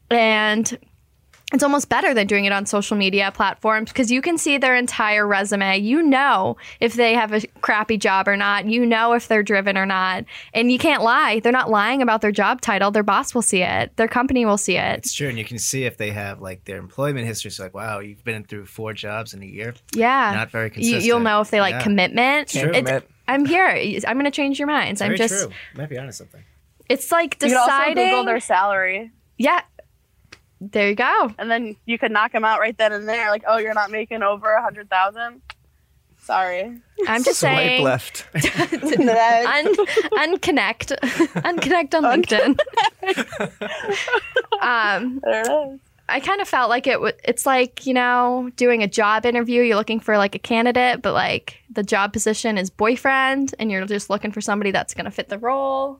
And 0.09 0.77
it's 1.53 1.63
almost 1.63 1.87
better 1.89 2.13
than 2.13 2.27
doing 2.27 2.45
it 2.45 2.51
on 2.51 2.65
social 2.65 2.97
media 2.97 3.31
platforms 3.33 3.91
because 3.91 4.09
you 4.11 4.21
can 4.21 4.37
see 4.37 4.57
their 4.57 4.75
entire 4.75 5.25
resume. 5.27 5.77
You 5.77 6.01
know 6.03 6.57
if 6.79 6.93
they 6.95 7.13
have 7.13 7.31
a 7.31 7.41
crappy 7.61 7.97
job 7.97 8.27
or 8.27 8.35
not. 8.35 8.65
You 8.65 8.85
know 8.85 9.13
if 9.13 9.27
they're 9.27 9.43
driven 9.43 9.77
or 9.77 9.85
not. 9.85 10.25
And 10.53 10.71
you 10.71 10.79
can't 10.79 11.03
lie. 11.03 11.39
They're 11.39 11.51
not 11.51 11.69
lying 11.69 12.01
about 12.01 12.21
their 12.21 12.31
job 12.31 12.61
title. 12.61 12.91
Their 12.91 13.03
boss 13.03 13.33
will 13.35 13.41
see 13.41 13.61
it, 13.61 13.95
their 13.97 14.07
company 14.07 14.45
will 14.45 14.57
see 14.57 14.77
it. 14.77 14.97
It's 14.99 15.13
true, 15.13 15.29
and 15.29 15.37
you 15.37 15.45
can 15.45 15.59
see 15.59 15.85
if 15.85 15.97
they 15.97 16.11
have 16.11 16.41
like 16.41 16.65
their 16.65 16.77
employment 16.77 17.27
history. 17.27 17.49
It's 17.49 17.59
like, 17.59 17.73
wow, 17.73 17.99
you've 17.99 18.23
been 18.23 18.43
through 18.43 18.65
four 18.65 18.93
jobs 18.93 19.33
in 19.33 19.43
a 19.43 19.45
year. 19.45 19.75
Yeah. 19.93 20.33
Not 20.35 20.49
very 20.51 20.69
consistent. 20.69 21.03
you'll 21.03 21.19
know 21.19 21.41
if 21.41 21.51
they 21.51 21.61
like 21.61 21.73
Yeah. 21.75 21.83
commitment. 21.83 22.49
Can't 22.49 22.69
It's- 22.69 22.85
commit. 22.85 23.09
I'm 23.27 23.45
here. 23.45 23.67
I'm 24.07 24.15
going 24.17 24.25
to 24.25 24.31
change 24.31 24.59
your 24.59 24.67
minds. 24.67 25.01
I'm 25.01 25.15
just. 25.15 25.45
true. 25.45 25.53
Might 25.75 25.89
be 25.89 25.97
onto 25.97 26.11
something. 26.11 26.43
It's 26.89 27.09
like 27.11 27.39
deciding. 27.39 27.51
You 27.51 27.55
could 27.55 27.61
also 27.71 27.71
deciding. 27.83 28.09
Google 28.09 28.23
their 28.25 28.39
salary, 28.41 29.11
yeah. 29.37 29.61
There 30.71 30.89
you 30.89 30.95
go. 30.95 31.31
and 31.37 31.49
then 31.51 31.75
you 31.85 31.97
could 31.97 32.11
knock 32.11 32.31
them 32.31 32.45
out 32.45 32.59
right 32.59 32.77
then 32.77 32.93
and 32.93 33.07
there. 33.07 33.29
Like, 33.29 33.43
oh, 33.47 33.57
you're 33.57 33.73
not 33.73 33.91
making 33.91 34.23
over 34.23 34.51
a 34.51 34.61
hundred 34.61 34.89
thousand. 34.89 35.41
Sorry. 36.19 36.79
I'm 37.07 37.23
just 37.23 37.41
Swipe 37.41 37.57
saying. 37.57 37.83
left. 37.83 38.27
Next. 38.33 38.97
Un- 38.97 39.75
unconnect, 40.35 40.97
unconnect 41.43 41.93
on 41.95 42.03
LinkedIn. 42.03 42.57
um, 44.61 45.19
there 45.23 45.41
it 45.41 45.73
is. 45.73 45.79
I 46.09 46.19
kind 46.19 46.41
of 46.41 46.47
felt 46.47 46.69
like 46.69 46.85
it. 46.87 46.93
W- 46.93 47.13
it's 47.23 47.45
like 47.45 47.85
you 47.85 47.93
know, 47.93 48.49
doing 48.55 48.83
a 48.83 48.87
job 48.87 49.25
interview. 49.25 49.61
You're 49.63 49.75
looking 49.77 49.99
for 49.99 50.17
like 50.17 50.35
a 50.35 50.39
candidate, 50.39 51.01
but 51.01 51.13
like 51.13 51.57
the 51.71 51.83
job 51.83 52.13
position 52.13 52.57
is 52.57 52.69
boyfriend, 52.69 53.55
and 53.59 53.71
you're 53.71 53.85
just 53.85 54.09
looking 54.09 54.31
for 54.31 54.41
somebody 54.41 54.71
that's 54.71 54.93
going 54.93 55.05
to 55.05 55.11
fit 55.11 55.29
the 55.29 55.37
role. 55.37 55.99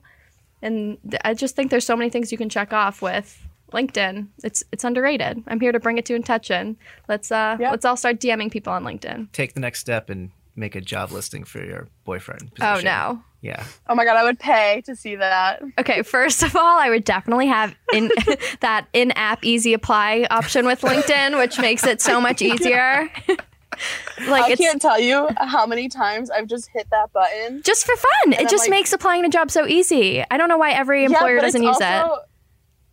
And 0.62 0.98
th- 1.08 1.20
I 1.24 1.34
just 1.34 1.56
think 1.56 1.70
there's 1.70 1.86
so 1.86 1.96
many 1.96 2.10
things 2.10 2.32
you 2.32 2.38
can 2.38 2.48
check 2.48 2.72
off 2.72 3.02
with 3.02 3.38
LinkedIn. 3.74 4.28
It's 4.42 4.62
it's 4.72 4.84
underrated. 4.84 5.42
I'm 5.48 5.60
here 5.60 5.72
to 5.72 5.80
bring 5.80 5.98
it 5.98 6.06
to 6.06 6.14
attention. 6.14 6.76
Let's 7.08 7.30
uh 7.30 7.56
Yeah. 7.60 7.70
let's 7.70 7.84
all 7.84 7.96
start 7.96 8.20
DMing 8.20 8.50
people 8.50 8.72
on 8.72 8.84
LinkedIn. 8.84 9.32
Take 9.32 9.52
the 9.54 9.60
next 9.60 9.80
step 9.80 10.08
and 10.08 10.30
make 10.56 10.74
a 10.76 10.80
job 10.80 11.10
listing 11.10 11.44
for 11.44 11.58
your 11.64 11.88
boyfriend. 12.04 12.50
Oh 12.60 12.74
position. 12.74 12.84
no. 12.86 13.22
Yeah. 13.42 13.62
Oh 13.88 13.94
my 13.94 14.06
god, 14.06 14.16
I 14.16 14.22
would 14.24 14.38
pay 14.38 14.82
to 14.86 14.96
see 14.96 15.16
that. 15.16 15.60
Okay, 15.78 16.00
first 16.02 16.42
of 16.42 16.56
all, 16.56 16.78
I 16.80 16.88
would 16.88 17.04
definitely 17.04 17.48
have 17.48 17.74
in 17.92 18.10
that 18.60 18.86
in-app 18.94 19.44
easy 19.44 19.74
apply 19.74 20.26
option 20.30 20.64
with 20.64 20.80
LinkedIn, 20.80 21.36
which 21.36 21.58
makes 21.58 21.84
it 21.84 22.00
so 22.00 22.22
much 22.22 22.40
easier. 22.40 23.10
like 24.28 24.44
I 24.52 24.54
can't 24.56 24.80
tell 24.80 24.98
you 25.00 25.28
how 25.36 25.66
many 25.66 25.88
times 25.88 26.30
I've 26.30 26.46
just 26.46 26.68
hit 26.72 26.86
that 26.90 27.12
button. 27.12 27.60
just 27.62 27.84
for 27.84 27.94
fun. 27.96 28.32
It 28.32 28.40
I'm 28.40 28.48
just 28.48 28.64
like- 28.64 28.70
makes 28.70 28.92
applying 28.92 29.24
a 29.24 29.28
job 29.28 29.50
so 29.50 29.66
easy. 29.66 30.24
I 30.30 30.36
don't 30.38 30.48
know 30.48 30.56
why 30.58 30.70
every 30.72 31.04
employer 31.04 31.36
yeah, 31.36 31.42
doesn't 31.42 31.62
it's 31.62 31.80
use 31.80 31.86
it. 31.86 32.06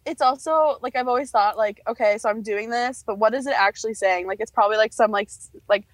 It's 0.06 0.22
also 0.22 0.78
like 0.82 0.96
I've 0.96 1.08
always 1.08 1.32
thought 1.32 1.58
like, 1.58 1.82
okay, 1.88 2.18
so 2.18 2.30
I'm 2.30 2.42
doing 2.42 2.70
this, 2.70 3.04
but 3.06 3.20
what 3.20 3.34
is 3.34 3.46
it 3.46 3.54
actually 3.56 3.94
saying? 3.94 4.28
Like 4.28 4.40
it's 4.40 4.52
probably 4.52 4.78
like 4.78 4.94
some 4.94 5.12
like 5.12 5.30
like 5.70 5.86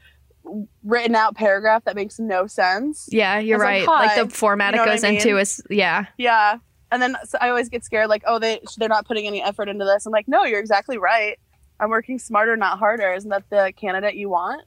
written 0.84 1.16
out 1.16 1.36
paragraph 1.36 1.84
that 1.86 1.96
makes 1.96 2.20
no 2.20 2.48
sense. 2.48 3.10
Yeah, 3.12 3.40
you're 3.40 3.58
It's 3.58 3.86
like, 3.86 3.88
right. 3.88 4.18
Like, 4.18 4.30
the 4.30 4.36
format 4.36 4.74
you 4.74 4.78
know 4.78 4.84
it 4.84 4.86
what 4.86 4.92
I 4.92 4.96
goes 4.96 5.04
into 5.04 5.38
is 5.38 5.62
yeah. 5.70 6.06
Yeah. 6.18 6.60
And 6.90 7.02
then 7.02 7.18
so 7.26 7.38
I 7.42 7.50
always 7.50 7.68
get 7.68 7.84
scared 7.84 8.08
like, 8.08 8.24
oh, 8.26 8.40
they 8.40 8.62
they're 8.78 8.88
not 8.88 9.06
putting 9.06 9.28
any 9.28 9.44
effort 9.44 9.68
into 9.68 9.84
this. 9.84 10.06
I'm 10.06 10.14
like, 10.14 10.28
no, 10.28 10.46
you're 10.46 10.60
exactly 10.60 10.98
right. 10.98 11.38
I'm 11.80 11.90
working 11.90 12.18
smarter, 12.18 12.56
not 12.56 12.80
harder. 12.80 13.14
Isn't 13.14 13.30
that 13.30 13.50
the 13.50 13.74
candidate 13.76 14.16
you 14.16 14.30
want? 14.30 14.62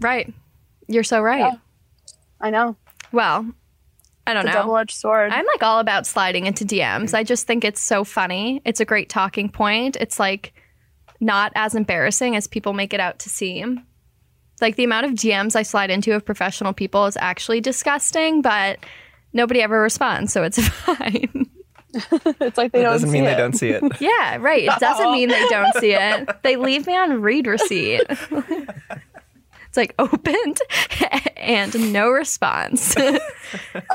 Right. 0.00 0.32
You're 0.88 1.04
so 1.04 1.20
right. 1.20 1.38
Yeah. 1.38 1.54
I 2.40 2.50
know. 2.50 2.76
Well, 3.12 3.46
I 4.26 4.34
don't 4.34 4.46
It's 4.46 4.54
know. 4.54 4.60
double 4.62 4.76
edged 4.76 4.94
sword. 4.96 5.32
I'm 5.32 5.46
like 5.46 5.62
all 5.62 5.78
about 5.80 6.06
sliding 6.06 6.46
into 6.46 6.64
DMs. 6.64 7.14
I 7.14 7.24
just 7.24 7.46
think 7.46 7.64
it's 7.64 7.80
so 7.80 8.04
funny. 8.04 8.60
It's 8.64 8.80
a 8.80 8.84
great 8.84 9.08
talking 9.08 9.48
point. 9.48 9.96
It's 10.00 10.18
like 10.20 10.52
not 11.20 11.52
as 11.54 11.74
embarrassing 11.74 12.36
as 12.36 12.46
people 12.46 12.72
make 12.72 12.94
it 12.94 13.00
out 13.00 13.18
to 13.20 13.28
seem. 13.30 13.84
Like 14.60 14.76
the 14.76 14.84
amount 14.84 15.06
of 15.06 15.12
DMs 15.12 15.56
I 15.56 15.62
slide 15.62 15.90
into 15.90 16.14
of 16.14 16.24
professional 16.24 16.72
people 16.72 17.06
is 17.06 17.16
actually 17.18 17.60
disgusting, 17.60 18.42
but 18.42 18.78
nobody 19.32 19.62
ever 19.62 19.80
responds, 19.80 20.32
so 20.32 20.42
it's 20.42 20.58
fine. 20.68 21.48
it's 21.94 22.56
like 22.58 22.70
they 22.72 22.82
That 22.82 22.90
don't 22.90 22.98
see. 23.00 23.06
doesn't 23.06 23.08
see 23.08 23.12
mean 23.12 23.24
it. 23.24 23.30
they 23.30 23.36
don't 23.36 23.52
see 23.56 23.70
it. 23.70 23.82
yeah, 24.00 24.36
right. 24.36 24.64
It 24.64 24.78
doesn't 24.78 25.10
mean 25.12 25.28
they 25.30 25.48
don't 25.48 25.74
see 25.80 25.92
it. 25.92 26.28
They 26.44 26.56
leave 26.56 26.86
me 26.86 26.96
on 26.96 27.20
read 27.20 27.46
receipt. 27.48 28.02
it's 29.70 29.76
like 29.76 29.94
opened 29.98 30.58
and 31.36 31.92
no 31.92 32.10
response. 32.10 32.94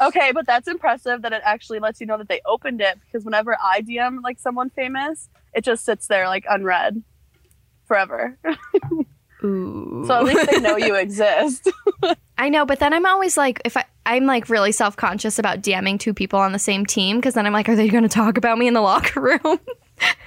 Okay, 0.01 0.31
but 0.33 0.45
that's 0.45 0.67
impressive 0.67 1.21
that 1.21 1.31
it 1.31 1.41
actually 1.45 1.79
lets 1.79 2.01
you 2.01 2.07
know 2.07 2.17
that 2.17 2.27
they 2.27 2.41
opened 2.45 2.81
it 2.81 2.99
because 2.99 3.23
whenever 3.23 3.57
I 3.61 3.81
DM 3.81 4.21
like 4.21 4.37
someone 4.37 4.69
famous, 4.69 5.29
it 5.53 5.63
just 5.63 5.85
sits 5.85 6.07
there 6.07 6.27
like 6.27 6.45
unread 6.49 7.01
forever. 7.85 8.37
Ooh. 9.43 10.03
So 10.07 10.15
at 10.15 10.23
least 10.25 10.51
they 10.51 10.59
know 10.59 10.75
you 10.75 10.95
exist. 10.97 11.69
I 12.37 12.49
know, 12.49 12.65
but 12.65 12.79
then 12.79 12.93
I'm 12.93 13.05
always 13.05 13.37
like, 13.37 13.61
if 13.63 13.77
I, 13.77 13.85
I'm 14.05 14.25
like 14.25 14.49
really 14.49 14.73
self 14.73 14.97
conscious 14.97 15.39
about 15.39 15.61
DMing 15.61 15.99
two 15.99 16.13
people 16.13 16.39
on 16.39 16.51
the 16.51 16.59
same 16.59 16.85
team 16.85 17.17
because 17.17 17.33
then 17.35 17.45
I'm 17.45 17.53
like, 17.53 17.69
are 17.69 17.75
they 17.75 17.87
going 17.87 18.03
to 18.03 18.09
talk 18.09 18.37
about 18.37 18.57
me 18.57 18.67
in 18.67 18.73
the 18.73 18.81
locker 18.81 19.21
room? 19.21 19.39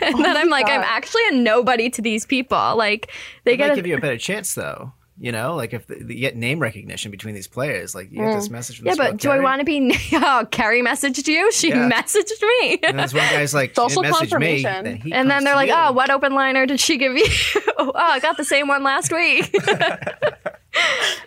and 0.00 0.24
then 0.24 0.36
oh 0.36 0.40
I'm 0.40 0.48
like, 0.48 0.68
I'm 0.68 0.82
actually 0.82 1.28
a 1.28 1.32
nobody 1.32 1.90
to 1.90 2.02
these 2.02 2.24
people. 2.24 2.76
Like 2.76 3.10
they 3.44 3.56
get 3.56 3.74
give 3.74 3.86
you 3.86 3.96
a 3.96 4.00
better 4.00 4.18
chance, 4.18 4.54
though. 4.54 4.92
You 5.20 5.32
know, 5.32 5.56
like 5.56 5.72
if 5.74 5.86
the, 5.88 5.96
you 5.98 6.20
get 6.20 6.36
name 6.36 6.60
recognition 6.60 7.10
between 7.10 7.34
these 7.34 7.48
players, 7.48 7.92
like 7.92 8.12
you 8.12 8.18
get 8.18 8.34
this 8.34 8.50
message 8.50 8.78
from 8.78 8.86
yeah, 8.86 8.94
but 8.96 9.10
girl, 9.10 9.16
do 9.16 9.30
I 9.30 9.38
want 9.40 9.58
to 9.60 9.64
be? 9.64 9.92
Oh, 10.12 10.46
Carrie 10.50 10.80
messaged 10.82 11.26
you. 11.26 11.50
She 11.50 11.70
Yeah. 11.70 11.90
messaged 11.90 12.40
me. 12.40 12.78
And 12.84 12.98
this 12.98 13.12
one 13.12 13.24
guy's 13.24 13.52
like, 13.52 13.70
she 13.74 13.74
Social 13.74 14.02
didn't 14.02 14.12
me. 14.14 14.18
confirmation. 14.20 14.84
Then 14.84 14.96
he 14.98 15.12
And 15.12 15.28
then 15.28 15.42
they're 15.42 15.56
like, 15.56 15.70
you. 15.70 15.74
"Oh, 15.76 15.90
what 15.90 16.08
open 16.10 16.34
liner 16.34 16.66
did 16.66 16.78
she 16.78 16.98
give 16.98 17.16
you? 17.16 17.26
oh, 17.78 17.90
I 17.96 18.20
got 18.20 18.36
the 18.36 18.44
same 18.44 18.68
one 18.68 18.84
last 18.84 19.12
week." 19.12 19.52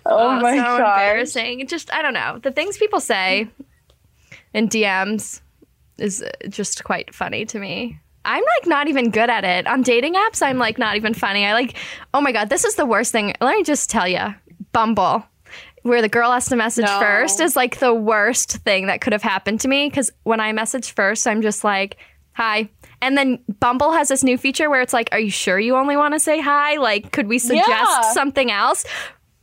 Oh, 0.05 0.39
my 0.39 0.55
so 0.55 0.63
god. 0.63 0.77
embarrassing. 0.79 1.67
Just 1.67 1.93
I 1.93 2.01
don't 2.01 2.13
know. 2.13 2.39
The 2.41 2.51
things 2.51 2.77
people 2.77 3.01
say 3.01 3.49
in 4.53 4.69
DMs 4.69 5.41
is 5.97 6.21
uh, 6.21 6.29
just 6.47 6.83
quite 6.85 7.13
funny 7.13 7.45
to 7.45 7.59
me. 7.59 7.99
I'm 8.25 8.43
like 8.59 8.67
not 8.67 8.87
even 8.87 9.09
good 9.09 9.29
at 9.29 9.43
it. 9.43 9.67
On 9.67 9.81
dating 9.81 10.13
apps, 10.15 10.41
I'm 10.41 10.57
like 10.57 10.77
not 10.77 10.95
even 10.95 11.13
funny. 11.13 11.45
I 11.45 11.53
like, 11.53 11.75
oh 12.13 12.21
my 12.21 12.31
God, 12.31 12.49
this 12.49 12.65
is 12.65 12.75
the 12.75 12.85
worst 12.85 13.11
thing. 13.11 13.33
Let 13.41 13.55
me 13.57 13.63
just 13.63 13.89
tell 13.89 14.07
you 14.07 14.35
Bumble, 14.73 15.25
where 15.83 16.01
the 16.01 16.09
girl 16.09 16.31
has 16.31 16.47
to 16.49 16.55
message 16.55 16.85
No. 16.85 16.99
first, 16.99 17.41
is 17.41 17.55
like 17.55 17.79
the 17.79 17.93
worst 17.93 18.57
thing 18.57 18.85
that 18.87 19.01
could 19.01 19.13
have 19.13 19.23
happened 19.23 19.59
to 19.61 19.67
me. 19.67 19.89
Because 19.89 20.11
when 20.23 20.39
I 20.39 20.51
message 20.51 20.91
first, 20.91 21.25
I'm 21.27 21.41
just 21.41 21.63
like, 21.63 21.97
hi. 22.33 22.69
And 23.01 23.17
then 23.17 23.39
Bumble 23.59 23.91
has 23.93 24.09
this 24.09 24.23
new 24.23 24.37
feature 24.37 24.69
where 24.69 24.81
it's 24.81 24.93
like, 24.93 25.09
are 25.11 25.19
you 25.19 25.31
sure 25.31 25.59
you 25.59 25.75
only 25.75 25.97
want 25.97 26.13
to 26.13 26.19
say 26.19 26.39
hi? 26.39 26.75
Like, 26.77 27.11
could 27.11 27.27
we 27.27 27.39
suggest 27.39 27.67
Yeah. 27.67 28.01
something 28.13 28.51
else? 28.51 28.85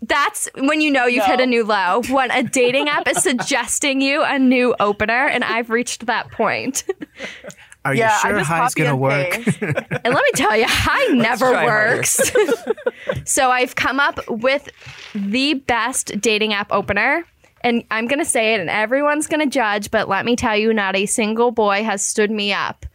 That's 0.01 0.49
when 0.55 0.81
you 0.81 0.93
know 0.93 1.07
you've 1.07 1.25
hit 1.25 1.41
a 1.41 1.47
new 1.47 1.65
low. 1.65 2.03
When 2.09 2.31
a 2.31 2.45
dating 2.45 2.89
app 2.89 3.09
is 3.09 3.21
suggesting 3.21 4.01
you 4.01 4.23
a 4.23 4.39
new 4.39 4.77
opener, 4.79 5.27
and 5.27 5.43
I've 5.43 5.71
reached 5.71 6.07
that 6.07 6.31
point. 6.31 6.85
Are 7.89 7.95
Yeah, 7.95 8.09
you 8.11 8.15
I 8.15 8.31
sure 8.31 8.39
just 8.39 8.51
high's 8.51 8.75
copy 8.75 8.83
gonna 8.85 8.91
and 8.93 9.01
work? 9.01 10.01
And 10.05 10.15
let 10.15 10.23
me 10.25 10.31
tell 10.35 10.57
you, 10.57 10.65
hi 10.69 11.05
never 11.13 11.51
works. 11.53 12.31
so 13.25 13.51
I've 13.51 13.75
come 13.75 13.99
up 14.01 14.19
with 14.29 14.69
the 15.15 15.55
best 15.55 16.21
dating 16.21 16.53
app 16.55 16.73
opener. 16.73 17.25
And 17.63 17.83
I'm 17.91 18.07
going 18.07 18.21
to 18.21 18.25
say 18.25 18.55
it, 18.55 18.61
and 18.61 18.71
everyone's 18.71 19.27
going 19.27 19.41
to 19.41 19.53
judge, 19.53 19.91
but 19.91 20.09
let 20.09 20.25
me 20.25 20.37
tell 20.37 20.57
you, 20.57 20.73
not 20.73 20.95
a 20.95 21.07
single 21.07 21.51
boy 21.51 21.83
has 21.83 22.03
stood 22.03 22.31
me 22.31 22.53
up. 22.53 22.87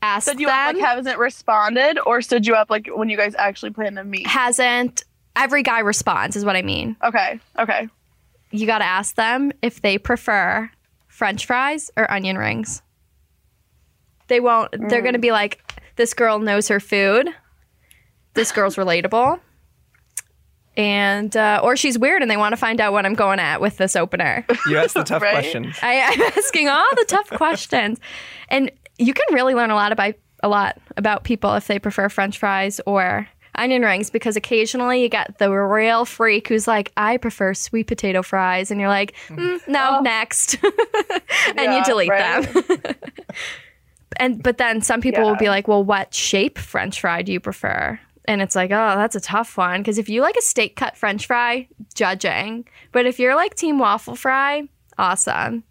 Ask 0.00 0.28
Stood 0.28 0.38
you 0.38 0.46
them, 0.46 0.54
up 0.68 0.74
like 0.76 0.84
hasn't 0.84 1.18
responded, 1.18 1.98
or 2.06 2.22
stood 2.22 2.46
you 2.46 2.54
up 2.54 2.70
like 2.70 2.88
when 2.94 3.08
you 3.08 3.16
guys 3.16 3.34
actually 3.36 3.70
plan 3.72 3.96
to 3.96 4.04
meet? 4.04 4.28
hasn't. 4.28 5.02
Every 5.34 5.64
guy 5.64 5.80
responds, 5.80 6.36
is 6.36 6.44
what 6.44 6.54
I 6.54 6.62
mean. 6.62 6.96
Okay, 7.02 7.40
okay. 7.58 7.88
You 8.52 8.64
got 8.66 8.78
to 8.78 8.84
ask 8.84 9.16
them 9.16 9.50
if 9.60 9.82
they 9.82 9.98
prefer 9.98 10.70
French 11.08 11.44
fries 11.44 11.90
or 11.96 12.08
onion 12.08 12.38
rings. 12.38 12.80
They 14.28 14.40
won't. 14.40 14.70
They're 14.88 15.02
going 15.02 15.14
to 15.14 15.18
be 15.18 15.32
like, 15.32 15.60
this 15.96 16.14
girl 16.14 16.38
knows 16.38 16.68
her 16.68 16.80
food. 16.80 17.28
This 18.34 18.50
girl's 18.52 18.76
relatable. 18.76 19.40
And, 20.76 21.36
uh, 21.36 21.60
or 21.62 21.76
she's 21.76 21.96
weird 21.98 22.20
and 22.20 22.28
they 22.30 22.36
want 22.36 22.52
to 22.52 22.56
find 22.56 22.80
out 22.80 22.92
what 22.92 23.06
I'm 23.06 23.14
going 23.14 23.38
at 23.38 23.60
with 23.60 23.76
this 23.76 23.94
opener. 23.94 24.44
You 24.68 24.78
ask 24.78 24.94
the 24.94 25.04
tough 25.04 25.22
Right? 25.22 25.32
questions. 25.32 25.76
I, 25.82 26.00
I'm 26.00 26.20
asking 26.36 26.68
all 26.68 26.88
the 26.96 27.04
tough 27.06 27.30
questions. 27.36 28.00
And 28.48 28.72
you 28.98 29.14
can 29.14 29.24
really 29.32 29.54
learn 29.54 29.70
a 29.70 29.74
lot 29.76 29.92
about 29.92 30.14
a 30.42 30.48
lot 30.48 30.76
about 30.96 31.22
people 31.24 31.54
if 31.54 31.68
they 31.68 31.78
prefer 31.78 32.08
French 32.08 32.38
fries 32.38 32.80
or 32.86 33.28
onion 33.54 33.82
rings 33.82 34.10
because 34.10 34.36
occasionally 34.36 35.00
you 35.00 35.08
get 35.08 35.38
the 35.38 35.48
real 35.50 36.04
freak 36.04 36.48
who's 36.48 36.66
like, 36.66 36.90
I 36.96 37.16
prefer 37.18 37.54
sweet 37.54 37.86
potato 37.86 38.20
fries, 38.22 38.70
and 38.70 38.78
you're 38.80 38.88
like, 38.90 39.14
mm, 39.28 39.60
no, 39.68 40.00
next, 40.00 40.56
and 41.56 41.72
you 41.74 41.84
delete 41.84 42.10
right. 42.10 42.42
them. 42.52 42.64
And 44.16 44.42
but 44.42 44.58
then 44.58 44.82
some 44.82 45.00
people 45.00 45.24
will 45.24 45.36
be 45.36 45.48
like, 45.48 45.68
well, 45.68 45.84
what 45.84 46.14
shape 46.14 46.58
French 46.58 47.00
fry 47.00 47.22
do 47.22 47.32
you 47.32 47.40
prefer? 47.40 47.98
And 48.26 48.40
it's 48.40 48.56
like, 48.56 48.70
oh, 48.70 48.94
that's 48.96 49.16
a 49.16 49.20
tough 49.20 49.56
one 49.58 49.80
because 49.80 49.98
if 49.98 50.08
you 50.08 50.22
like 50.22 50.36
a 50.36 50.42
steak 50.42 50.76
cut 50.76 50.96
French 50.96 51.26
fry, 51.26 51.68
judging. 51.94 52.66
But 52.92 53.06
if 53.06 53.18
you're 53.18 53.36
like 53.36 53.54
team 53.54 53.78
waffle 53.78 54.16
fry, 54.16 54.68
awesome. 54.98 55.64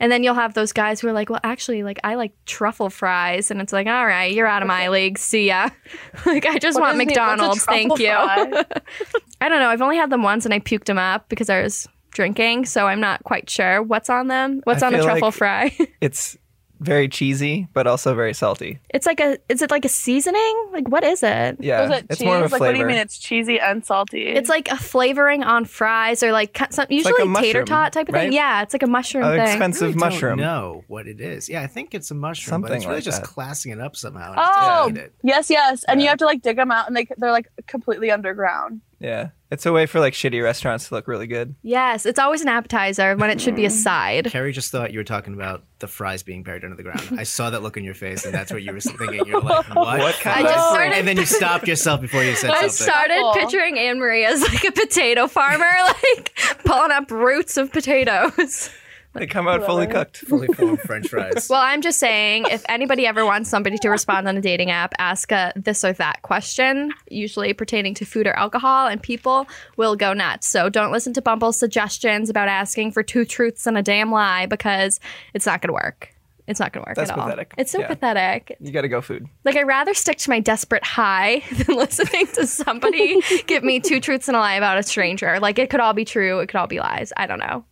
And 0.00 0.10
then 0.10 0.24
you'll 0.24 0.34
have 0.34 0.54
those 0.54 0.72
guys 0.72 1.00
who 1.00 1.06
are 1.06 1.12
like, 1.12 1.30
well, 1.30 1.38
actually, 1.44 1.84
like 1.84 2.00
I 2.02 2.16
like 2.16 2.32
truffle 2.46 2.90
fries, 2.90 3.52
and 3.52 3.60
it's 3.60 3.72
like, 3.72 3.86
all 3.86 4.04
right, 4.04 4.32
you're 4.34 4.46
out 4.46 4.60
of 4.60 4.66
my 4.66 4.88
league. 4.88 5.18
See 5.18 5.46
ya. 5.46 5.70
like 6.26 6.46
I 6.46 6.58
just 6.58 6.74
What 6.80 6.96
want 6.96 6.98
does 6.98 7.02
it 7.02 7.06
mean? 7.06 7.06
What's 7.06 7.16
McDonald's. 7.16 7.64
Thank 7.64 7.98
you. 8.00 8.10
I 9.40 9.48
don't 9.48 9.60
know. 9.60 9.68
I've 9.68 9.82
only 9.82 9.96
had 9.96 10.10
them 10.10 10.24
once, 10.24 10.44
and 10.44 10.52
I 10.52 10.58
puked 10.58 10.86
them 10.86 10.98
up 10.98 11.28
because 11.28 11.48
I 11.48 11.62
was 11.62 11.86
drinking, 12.10 12.64
so 12.66 12.88
I'm 12.88 13.00
not 13.00 13.22
quite 13.22 13.48
sure 13.48 13.82
what's 13.82 14.10
on 14.10 14.26
them. 14.26 14.62
What's 14.64 14.82
I 14.82 14.88
on 14.88 14.94
a 14.96 15.02
truffle 15.02 15.28
like- 15.28 15.34
fry? 15.34 15.76
It's 16.00 16.36
very 16.80 17.08
cheesy, 17.08 17.68
but 17.72 17.86
also 17.86 18.14
very 18.14 18.34
salty. 18.34 18.78
it's 18.90 19.06
like 19.06 19.20
a. 19.20 19.38
Is 19.48 19.62
it 19.62 19.70
like 19.70 19.84
a 19.84 19.88
seasoning? 19.88 20.68
Like 20.72 20.88
what 20.88 21.04
is 21.04 21.22
it? 21.22 21.56
Yeah, 21.60 21.82
Was 21.88 21.98
it 21.98 22.06
it's 22.10 22.18
cheese? 22.18 22.26
more 22.26 22.36
of 22.36 22.42
a 22.42 22.44
like, 22.44 22.58
flavor. 22.58 22.64
what 22.66 22.72
do 22.74 22.78
you 22.80 22.86
mean? 22.86 22.96
It's 22.96 23.16
cheesy 23.18 23.58
and 23.60 23.84
salty. 23.84 24.26
It's 24.26 24.48
like 24.48 24.68
a 24.70 24.76
flavoring 24.76 25.42
on 25.44 25.64
fries 25.64 26.22
or 26.22 26.32
like 26.32 26.52
cut- 26.54 26.72
some, 26.74 26.86
usually 26.90 27.14
like 27.24 27.38
a 27.38 27.42
tater 27.42 27.64
tot 27.64 27.92
type 27.92 28.08
of 28.08 28.14
thing. 28.14 28.32
Yeah, 28.32 28.62
it's 28.62 28.74
like 28.74 28.82
a 28.82 28.86
mushroom 28.86 29.24
An 29.24 29.36
thing. 29.38 29.46
expensive 29.46 29.80
really 29.82 29.92
don't 30.00 30.10
mushroom. 30.12 30.38
know 30.40 30.84
what 30.88 31.06
it 31.06 31.20
is. 31.20 31.48
Yeah, 31.48 31.62
I 31.62 31.66
think 31.66 31.94
it's 31.94 32.10
a 32.10 32.14
mushroom, 32.14 32.60
but 32.62 32.68
Something 32.68 32.76
it's 32.78 32.86
really 32.86 32.96
like 32.96 33.04
just 33.04 33.22
that. 33.22 33.28
classing 33.28 33.72
it 33.72 33.80
up 33.80 33.96
somehow. 33.96 34.32
and 34.32 34.40
oh 34.40 34.88
just 34.88 34.98
eat 34.98 35.04
it. 35.04 35.14
yes, 35.22 35.50
yes, 35.50 35.84
and 35.84 36.02
you 36.02 36.08
have 36.08 36.18
to 36.18 36.26
like 36.26 36.42
dig 36.42 36.56
them 36.56 36.70
out, 36.70 36.86
and 36.86 36.96
they 36.96 37.06
they're 37.16 37.30
like 37.32 37.48
completely 37.66 38.10
underground. 38.10 38.80
Yeah, 39.00 39.28
it's 39.54 39.66
a 39.66 39.72
way 39.72 39.86
for 39.86 40.00
like 40.00 40.12
shitty 40.12 40.42
restaurants 40.42 40.88
to 40.88 40.94
look 40.94 41.08
really 41.08 41.26
good. 41.26 41.54
Yes, 41.62 42.04
it's 42.04 42.18
always 42.18 42.42
an 42.42 42.48
appetizer 42.48 43.16
when 43.16 43.30
it 43.30 43.40
should 43.40 43.56
be 43.56 43.64
a 43.64 43.70
mm. 43.70 43.72
side. 43.72 44.26
Carrie 44.26 44.52
just 44.52 44.70
thought 44.70 44.92
you 44.92 44.98
were 44.98 45.04
talking 45.04 45.32
about 45.32 45.62
the 45.78 45.86
fries 45.86 46.22
being 46.22 46.42
buried 46.42 46.64
under 46.64 46.76
the 46.76 46.82
ground. 46.82 47.08
I 47.16 47.22
saw 47.22 47.50
that 47.50 47.62
look 47.62 47.76
in 47.76 47.84
your 47.84 47.94
face, 47.94 48.24
and 48.24 48.34
that's 48.34 48.52
what 48.52 48.62
you 48.62 48.72
were 48.72 48.80
thinking. 48.80 49.26
You're 49.26 49.40
like, 49.40 49.66
what? 49.74 49.98
What 49.98 50.14
kind 50.16 50.36
I 50.36 50.40
of 50.40 50.46
just 50.46 50.56
restaurant? 50.56 50.74
started- 50.74 50.98
And 50.98 51.08
then 51.08 51.16
you 51.16 51.26
stopped 51.26 51.68
yourself 51.68 52.00
before 52.00 52.22
you 52.22 52.34
said 52.34 52.48
something. 52.48 52.64
I 52.64 52.68
something. 52.68 52.92
started 52.92 53.14
Awful. 53.14 53.40
picturing 53.42 53.78
Anne 53.78 53.98
Marie 53.98 54.24
as 54.24 54.42
like 54.42 54.64
a 54.64 54.72
potato 54.72 55.26
farmer, 55.26 55.70
like 56.04 56.38
pulling 56.64 56.90
up 56.90 57.10
roots 57.10 57.56
of 57.56 57.72
potatoes. 57.72 58.70
They 59.14 59.26
come 59.26 59.46
out 59.46 59.64
fully 59.64 59.86
cooked. 59.86 60.18
Fully 60.18 60.48
formed 60.48 60.80
French 60.80 61.08
fries. 61.08 61.46
Well, 61.50 61.60
I'm 61.60 61.82
just 61.82 61.98
saying, 62.00 62.46
if 62.50 62.64
anybody 62.68 63.06
ever 63.06 63.24
wants 63.24 63.48
somebody 63.48 63.78
to 63.78 63.88
respond 63.88 64.26
on 64.26 64.36
a 64.36 64.40
dating 64.40 64.70
app, 64.70 64.92
ask 64.98 65.30
a 65.30 65.52
this 65.56 65.84
or 65.84 65.92
that 65.94 66.22
question, 66.22 66.92
usually 67.08 67.52
pertaining 67.52 67.94
to 67.94 68.04
food 68.04 68.26
or 68.26 68.32
alcohol, 68.36 68.86
and 68.88 69.02
people 69.02 69.46
will 69.76 69.94
go 69.94 70.12
nuts. 70.14 70.48
So 70.48 70.68
don't 70.68 70.90
listen 70.90 71.12
to 71.14 71.22
Bumble's 71.22 71.56
suggestions 71.58 72.28
about 72.28 72.48
asking 72.48 72.92
for 72.92 73.02
two 73.02 73.24
truths 73.24 73.66
and 73.66 73.78
a 73.78 73.82
damn 73.82 74.10
lie 74.10 74.46
because 74.46 74.98
it's 75.32 75.46
not 75.46 75.60
going 75.62 75.68
to 75.68 75.74
work. 75.74 76.10
It's 76.46 76.60
not 76.60 76.72
going 76.74 76.84
to 76.84 76.90
work 76.90 76.96
That's 76.96 77.10
at 77.10 77.16
all. 77.18 77.24
pathetic. 77.24 77.54
It's 77.56 77.72
so 77.72 77.80
Yeah. 77.80 77.86
pathetic. 77.86 78.56
You 78.60 78.70
got 78.70 78.82
to 78.82 78.88
go 78.88 79.00
food. 79.00 79.26
Like, 79.44 79.56
I'd 79.56 79.62
rather 79.66 79.94
stick 79.94 80.18
to 80.18 80.30
my 80.30 80.40
desperate 80.40 80.84
high 80.84 81.38
than 81.52 81.76
listening 81.76 82.26
to 82.34 82.46
somebody 82.46 83.20
give 83.46 83.64
me 83.64 83.80
two 83.80 83.98
truths 84.00 84.28
and 84.28 84.36
a 84.36 84.40
lie 84.40 84.54
about 84.56 84.76
a 84.76 84.82
stranger. 84.82 85.38
Like, 85.40 85.58
it 85.58 85.70
could 85.70 85.80
all 85.80 85.94
be 85.94 86.04
true, 86.04 86.40
it 86.40 86.48
could 86.48 86.58
all 86.58 86.66
be 86.66 86.80
lies. 86.80 87.12
I 87.16 87.26
don't 87.26 87.38
know. 87.38 87.64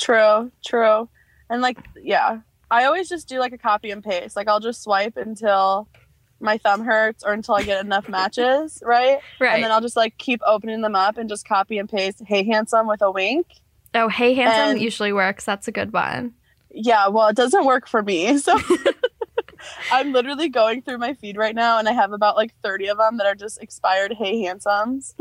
True, 0.00 0.50
true, 0.64 1.08
and 1.50 1.60
like 1.62 1.78
yeah, 2.02 2.38
I 2.70 2.84
always 2.86 3.08
just 3.08 3.28
do 3.28 3.38
like 3.38 3.52
a 3.52 3.58
copy 3.58 3.90
and 3.90 4.02
paste. 4.02 4.34
Like 4.36 4.48
I'll 4.48 4.60
just 4.60 4.82
swipe 4.82 5.16
until 5.16 5.88
my 6.40 6.56
thumb 6.56 6.82
hurts 6.84 7.22
or 7.22 7.32
until 7.34 7.54
I 7.54 7.62
get 7.64 7.84
enough 7.84 8.08
matches, 8.16 8.82
right? 8.84 9.18
Right. 9.38 9.54
And 9.56 9.62
then 9.64 9.70
I'll 9.72 9.82
just 9.82 9.96
like 9.96 10.16
keep 10.16 10.40
opening 10.46 10.80
them 10.80 10.94
up 10.94 11.18
and 11.18 11.28
just 11.28 11.46
copy 11.46 11.76
and 11.78 11.86
paste. 11.88 12.22
Hey, 12.26 12.44
handsome 12.44 12.86
with 12.88 13.02
a 13.02 13.10
wink. 13.10 13.46
oh, 13.94 14.08
hey, 14.08 14.32
handsome 14.34 14.70
And- 14.72 14.80
usually 14.80 15.12
works. 15.12 15.44
That's 15.44 15.68
a 15.68 15.72
good 15.72 15.92
one. 15.92 16.32
Yeah, 16.72 17.08
well, 17.08 17.28
it 17.28 17.36
doesn't 17.36 17.66
work 17.66 17.86
for 17.88 18.02
me. 18.02 18.38
So 18.38 18.58
I'm 19.92 20.12
literally 20.12 20.48
going 20.48 20.80
through 20.80 20.96
my 20.98 21.12
feed 21.14 21.36
right 21.36 21.54
now 21.54 21.78
and 21.78 21.86
I 21.88 21.92
have 21.92 22.12
about 22.12 22.36
like 22.36 22.54
30 22.62 22.88
of 22.88 22.96
them 22.98 23.18
that 23.18 23.26
are 23.26 23.34
just 23.34 23.62
expired 23.62 24.14
hey 24.14 24.40
handsomes. 24.42 25.14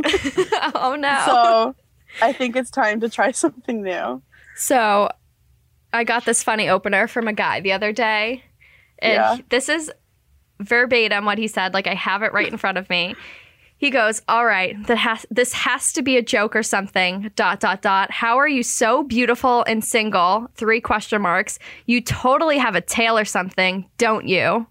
oh, 0.76 0.96
no. 0.98 1.22
So 1.26 1.76
I 2.22 2.32
think 2.32 2.56
it's 2.56 2.72
time 2.72 3.02
to 3.02 3.10
try 3.10 3.32
something 3.32 3.84
new. 3.84 4.22
So 4.60 5.10
I 5.94 6.04
got 6.04 6.26
this 6.26 6.44
funny 6.44 6.70
opener 6.70 7.08
from 7.08 7.28
a 7.28 7.34
guy 7.34 7.62
the 7.62 7.72
other 7.72 7.92
day. 7.92 8.44
And 9.00 9.14
Yeah. 9.14 9.38
this 9.50 9.70
is 9.70 9.92
verbatim 10.60 11.24
what 11.26 11.38
he 11.38 11.48
said. 11.48 11.74
Like 11.74 11.88
I 11.88 11.94
have 11.96 12.22
it 12.22 12.34
right 12.34 12.48
in 12.52 12.58
front 12.58 12.78
of 12.78 12.90
me. 12.90 13.16
He 13.78 13.92
goes, 13.92 14.22
"All 14.28 14.46
right, 14.46 14.76
that 14.88 14.98
has 14.98 15.26
this 15.32 15.54
has 15.54 15.94
to 15.94 16.02
be 16.02 16.18
a 16.18 16.22
joke 16.22 16.54
or 16.54 16.64
something." 16.64 17.32
Dot 17.38 17.62
dot 17.62 17.82
dot. 17.82 18.12
How 18.12 18.38
are 18.38 18.48
you 18.48 18.62
so 18.62 19.04
beautiful 19.04 19.64
and 19.64 19.82
single? 19.86 20.50
Three 20.56 20.82
question 20.82 21.22
marks. 21.22 21.58
You 21.86 22.02
totally 22.02 22.58
have 22.58 22.76
a 22.76 22.82
tail 22.82 23.18
or 23.18 23.24
something, 23.24 23.90
don't 23.98 24.28
you? 24.28 24.68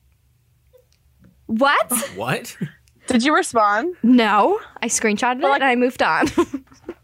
What? 1.46 1.90
what? 2.16 2.54
Did 3.06 3.24
you 3.24 3.34
respond? 3.34 3.96
No. 4.02 4.60
I 4.82 4.88
screenshotted 4.88 5.38
it 5.38 5.42
like- 5.44 5.54
and 5.62 5.64
I 5.64 5.74
moved 5.76 6.02
on. 6.02 6.26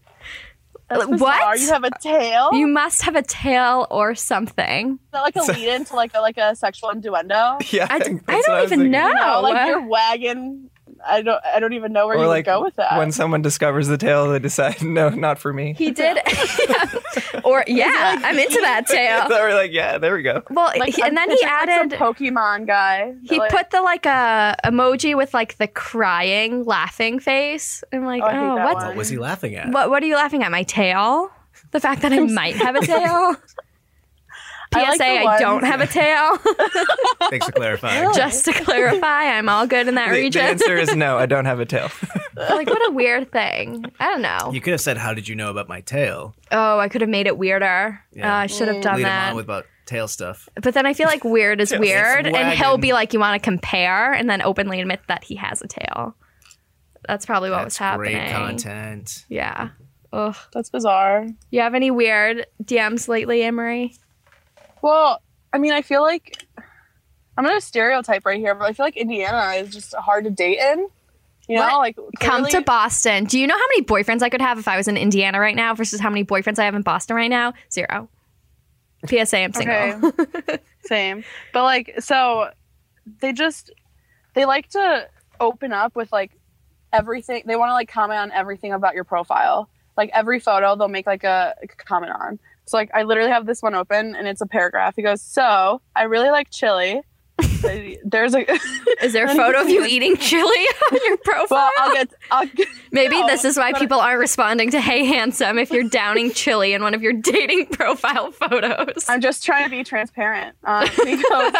That's 0.99 1.07
What? 1.07 1.19
bizarre. 1.39 1.57
You 1.57 1.69
have 1.69 1.85
a 1.85 1.91
tail? 2.01 2.51
you 2.55 2.67
must 2.67 3.03
have 3.03 3.17
a 3.17 3.23
tail 3.23 3.87
or 3.91 4.15
something. 4.15 4.93
Is 4.93 4.99
that 5.13 5.21
like 5.23 5.37
a 5.37 5.43
lead 5.43 5.69
into 5.75 5.95
like 5.97 6.13
a 6.15 6.21
like 6.21 6.37
a 6.39 6.55
sexual 6.57 6.91
innuendo? 6.91 7.59
Yeah, 7.71 7.87
I, 7.91 7.97
I 7.97 7.99
don't 7.99 8.23
was 8.29 8.47
even 8.67 8.69
thinking. 8.69 8.91
know. 8.93 9.09
You 9.09 9.15
know, 9.15 9.41
like 9.43 9.67
you're 9.69 9.87
wagging 9.89 10.71
I 11.07 11.23
don't 11.23 11.40
I 11.45 11.61
don't 11.61 11.73
even 11.75 11.93
know 11.93 12.07
where 12.07 12.17
Or 12.19 12.23
you 12.23 12.27
like 12.29 12.47
would 12.47 12.53
go 12.53 12.62
with 12.62 12.77
that. 12.77 12.99
when 12.99 13.12
someone 13.12 13.43
discovers 13.43 13.88
the 13.88 13.99
tail, 13.99 14.31
they 14.31 14.38
decide, 14.38 14.83
no, 14.83 15.09
not 15.11 15.38
for 15.38 15.53
me. 15.53 15.75
He 15.75 15.90
did. 15.90 16.19
or 17.45 17.64
yeah, 17.67 18.19
I'm 18.23 18.38
into 18.38 18.59
that 18.62 18.87
tail. 18.87 19.29
so 19.29 19.35
we're 19.40 19.55
like, 19.55 19.73
yeah, 19.73 19.99
there 19.99 20.14
we 20.14 20.23
go. 20.23 20.43
Well, 20.51 20.73
Like, 20.79 20.95
he- 20.95 21.03
and 21.03 21.17
then 21.17 21.31
he 21.31 21.37
picturing, 21.37 21.53
like, 21.53 21.69
some 21.71 21.81
added. 21.81 21.99
Pokemon 21.99 22.67
guy. 22.67 23.14
He 23.25 23.38
Like, 23.38 23.51
put 23.51 23.71
the 23.71 23.83
like 23.83 24.07
a 24.07 24.57
emoji 24.64 25.17
with 25.17 25.35
like 25.35 25.57
the 25.59 25.69
crying, 25.69 26.64
laughing 26.64 27.19
face. 27.21 27.85
I'm 27.93 28.05
like, 28.05 28.23
Oh, 28.23 28.27
oh, 28.27 28.57
that 28.57 28.64
what's 28.64 28.75
one. 28.77 28.87
What 28.88 28.97
was 28.97 29.09
he 29.09 29.19
laughing 29.19 29.55
at? 29.57 29.71
what? 29.71 29.90
What 29.90 30.03
are 30.03 30.07
you 30.07 30.17
laughing 30.17 30.43
at? 30.43 30.51
My 30.51 30.62
tail? 30.62 31.31
The 31.71 31.81
fact 31.81 32.03
that 32.03 32.12
I 32.12 32.21
might 32.21 32.57
have 32.57 32.77
a 32.77 32.81
tail. 32.87 33.37
I 34.75 34.91
like 34.91 35.01
I 35.01 35.39
don't 35.39 35.65
have 35.65 35.81
a 35.81 35.87
tail. 35.87 36.37
Thanks 37.31 37.47
for 37.47 37.53
clarifying. 37.57 38.13
Just 38.15 38.45
to 38.47 38.53
clarify, 38.53 39.25
I'm 39.37 39.49
all 39.49 39.67
good 39.67 39.89
in 39.89 39.95
that 39.95 40.11
The, 40.13 40.29
the 40.29 40.43
answer 40.43 40.77
is 40.77 40.95
no, 40.97 41.17
I 41.17 41.27
don't 41.27 41.45
have 41.45 41.61
a 41.61 41.67
tail. 41.67 41.91
like, 42.37 42.69
what 42.69 42.89
a 42.89 42.93
weird 42.93 43.31
thing. 43.33 43.85
I 44.01 44.11
don't 44.11 44.23
know. 44.23 44.51
You 44.53 44.61
could 44.61 44.73
have 44.73 44.81
said, 44.81 44.97
"How 44.97 45.15
did 45.15 45.29
you 45.29 45.35
know 45.35 45.51
about 45.51 45.69
my 45.69 45.81
tail?" 45.81 46.35
Oh, 46.51 46.79
I 46.79 46.89
could 46.89 47.01
have 47.01 47.11
made 47.11 47.27
it 47.27 47.39
weirder. 47.39 48.01
Yeah. 48.13 48.33
Uh, 48.33 48.37
I 48.39 48.47
should 48.47 48.69
have 48.69 48.83
done 48.83 48.97
Lead 48.97 49.03
him 49.03 49.09
that. 49.09 49.31
on 49.31 49.37
with 49.37 49.45
about 49.45 49.67
tail 49.87 50.09
stuff. 50.09 50.49
But 50.61 50.75
then 50.75 50.87
I 50.87 50.95
feel 50.95 51.07
like 51.07 51.25
weird 51.25 51.61
is 51.61 51.73
weird, 51.77 52.27
and 52.27 52.59
he'll 52.59 52.79
be 52.79 52.93
like, 52.93 53.13
"You 53.13 53.21
want 53.21 53.41
to 53.41 53.45
compare," 53.45 54.13
and 54.13 54.29
then 54.29 54.43
openly 54.43 54.81
admit 54.81 55.01
that 55.09 55.25
he 55.25 55.37
has 55.37 55.63
a 55.63 55.67
tail. 55.69 56.17
That's 57.07 57.27
probably 57.27 57.51
what 57.51 57.65
was 57.65 57.77
happening. 57.77 58.15
great 58.17 58.31
content. 58.31 59.27
Yeah. 59.29 59.71
Ugh. 60.13 60.37
That's 60.53 60.71
bizarre. 60.71 61.27
You 61.51 61.61
have 61.61 61.75
any 61.75 61.91
weird 61.91 62.47
DMs 62.63 63.09
lately, 63.09 63.43
Emery? 63.43 63.97
Well, 64.85 65.23
I 65.51 65.57
mean, 65.57 65.73
I 65.73 65.81
feel 65.81 66.03
like 66.03 66.44
I'm 67.38 67.44
gonna 67.44 67.62
stereotype 67.62 68.27
right 68.27 68.38
here, 68.38 68.55
but 68.55 68.66
I 68.66 68.75
feel 68.75 68.85
like 68.85 68.99
Indiana 68.99 69.55
is 69.55 69.70
just 69.70 69.94
hard 69.94 70.25
to 70.25 70.31
date 70.31 70.59
in. 70.59 70.90
You 71.49 71.57
know, 71.57 71.62
What? 71.62 71.79
like 71.79 71.97
Come 72.20 72.44
to 72.44 72.61
Boston. 72.61 73.25
Do 73.25 73.38
you 73.40 73.47
know 73.47 73.57
how 73.57 73.66
many 73.68 73.83
boyfriends 73.83 74.20
I 74.20 74.29
could 74.29 74.42
have 74.42 74.59
if 74.59 74.68
I 74.68 74.77
was 74.77 74.87
in 74.87 74.99
Indiana 74.99 75.40
right 75.40 75.57
now 75.57 75.75
versus 75.75 76.01
how 76.01 76.11
many 76.11 76.23
boyfriends 76.23 76.59
I 76.59 76.66
have 76.66 76.75
in 76.75 76.83
Boston 76.83 77.16
right 77.16 77.31
now? 77.31 77.55
Zero. 77.73 78.11
PSA, 79.07 79.38
I'm 79.38 79.55
single. 79.55 80.11
Okay. 80.11 80.59
Same. 80.85 81.25
But 81.55 81.62
like 81.62 81.94
so 82.01 82.51
they 83.23 83.33
just 83.33 83.70
they 84.35 84.44
like 84.44 84.68
to 84.70 85.09
open 85.40 85.73
up 85.73 85.97
with 85.97 86.12
like 86.12 86.33
everything 86.92 87.42
they 87.47 87.57
want 87.57 87.70
to 87.70 87.75
like 87.75 87.88
comment 87.88 88.20
on 88.20 88.33
everything 88.33 88.75
about 88.75 88.94
your 88.94 89.05
profile. 89.05 89.70
Like 89.97 90.11
every 90.12 90.40
photo 90.40 90.77
they'll 90.77 90.88
make 90.88 91.07
like 91.07 91.25
a 91.25 91.55
comment 91.87 92.12
on. 92.20 92.38
So 92.66 92.77
like 92.77 92.90
I 92.94 93.03
literally 93.03 93.31
have 93.31 93.46
this 93.46 93.62
one 93.62 93.74
open 93.74 94.14
and 94.14 94.27
it's 94.27 94.40
a 94.40 94.46
paragraph. 94.46 94.94
He 94.96 95.03
goes, 95.03 95.22
"So, 95.22 95.81
I 95.94 96.05
really 96.05 96.31
like 96.31 96.50
chili." 96.50 97.03
There's 98.05 98.35
a 98.35 98.46
Is 99.03 99.12
there 99.12 99.27
a 99.27 99.35
photo 99.35 99.62
of 99.62 99.68
you 99.68 99.85
eating 99.85 100.16
chili 100.16 100.42
on 100.92 100.98
your 101.05 101.16
profile? 101.18 101.48
Well, 101.59 101.70
I'll 101.79 101.92
get 101.94 102.14
I'll 102.31 102.46
get 102.46 102.68
Maybe 102.92 103.20
no, 103.20 103.27
this 103.27 103.44
is 103.44 103.57
why 103.57 103.72
people 103.72 103.98
aren't 103.98 104.20
responding 104.20 104.70
to 104.70 104.81
Hey 104.81 105.05
Handsome 105.05 105.59
if 105.59 105.70
you're 105.70 105.88
downing 105.88 106.33
chili 106.33 106.74
in 106.74 106.83
one 106.83 106.94
of 106.94 107.03
your 107.03 107.12
dating 107.12 107.66
profile 107.66 108.31
photos. 108.31 109.05
I'm 109.09 109.20
just 109.20 109.44
trying 109.44 109.64
to 109.64 109.70
be 109.70 109.83
transparent. 109.83 110.57
Um, 110.64 110.87
he, 110.88 111.16
goes, 111.16 111.53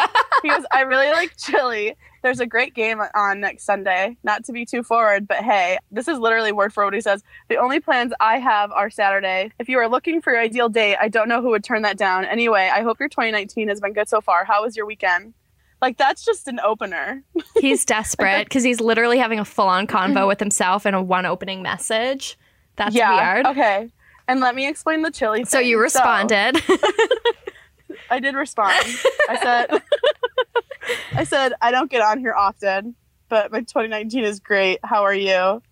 he 0.43 0.49
goes, 0.49 0.65
I 0.71 0.83
really 0.87 1.11
like 1.11 1.37
chili. 1.37 1.97
There's 2.25 2.41
a 2.41 2.47
great 2.47 2.73
game 2.73 3.03
on 3.15 3.41
next 3.41 3.65
Sunday. 3.65 4.17
Not 4.25 4.45
to 4.47 4.53
be 4.53 4.65
too 4.65 4.83
forward, 4.83 5.29
but 5.29 5.45
hey, 5.45 5.77
this 5.93 6.09
is 6.09 6.19
literally 6.19 6.53
word 6.53 6.73
for 6.73 6.83
what 6.83 6.95
he 6.95 7.03
says. 7.03 7.23
The 7.51 7.59
only 7.59 7.81
plans 7.81 8.15
I 8.19 8.39
have 8.39 8.73
are 8.73 8.89
Saturday. 8.89 9.53
If 9.59 9.69
you 9.69 9.79
are 9.79 9.87
looking 9.87 10.23
for 10.23 10.33
your 10.33 10.41
ideal 10.41 10.71
date, 10.71 10.97
I 10.99 11.09
don't 11.09 11.29
know 11.29 11.43
who 11.43 11.51
would 11.51 11.63
turn 11.63 11.83
that 11.83 11.99
down. 11.99 12.25
Anyway, 12.25 12.71
I 12.73 12.81
hope 12.81 12.99
your 12.99 13.11
2019 13.11 13.69
has 13.69 13.79
been 13.79 13.93
good 13.93 14.09
so 14.09 14.23
far. 14.23 14.47
How 14.47 14.63
was 14.63 14.75
your 14.75 14.87
weekend? 14.87 15.35
Like, 15.83 15.99
that's 15.99 16.25
just 16.25 16.49
an 16.49 16.61
opener. 16.61 17.23
He's 17.61 17.85
desperate 17.85 18.47
because 18.47 18.65
he's 18.65 18.81
literally 18.81 19.19
having 19.19 19.39
a 19.39 19.45
full 19.45 19.69
on 19.69 19.87
convo 19.87 20.27
with 20.27 20.41
himself 20.41 20.87
in 20.87 20.95
a 20.95 21.03
one 21.03 21.27
opening 21.27 21.61
message. 21.61 22.39
That's 22.77 22.95
yeah. 22.95 23.35
weird. 23.35 23.47
Okay. 23.49 23.91
And 24.29 24.41
let 24.41 24.55
me 24.55 24.67
explain 24.67 25.03
the 25.03 25.11
chili 25.11 25.45
So 25.45 25.59
you 25.59 25.79
responded. 25.79 26.57
I 28.11 28.19
did 28.19 28.35
respond. 28.35 28.87
I 29.29 29.39
said, 29.43 29.83
I 31.15 31.25
said, 31.25 31.55
I 31.61 31.71
don't 31.71 31.91
get 31.91 32.03
on 32.03 32.19
here 32.19 32.35
often, 32.35 32.95
but 33.29 33.53
my 33.53 33.61
2019 33.61 34.25
is 34.25 34.41
great. 34.41 34.79
How 34.83 35.03
are 35.03 35.15
you? 35.15 35.63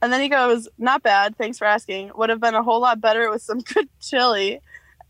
And 0.00 0.12
then 0.12 0.20
he 0.20 0.28
goes, 0.28 0.68
Not 0.78 1.02
bad. 1.02 1.36
Thanks 1.36 1.58
for 1.58 1.64
asking. 1.64 2.12
Would 2.16 2.30
have 2.30 2.40
been 2.40 2.54
a 2.54 2.62
whole 2.62 2.80
lot 2.80 3.00
better 3.00 3.30
with 3.30 3.42
some 3.42 3.60
good 3.74 3.88
chili. 4.00 4.60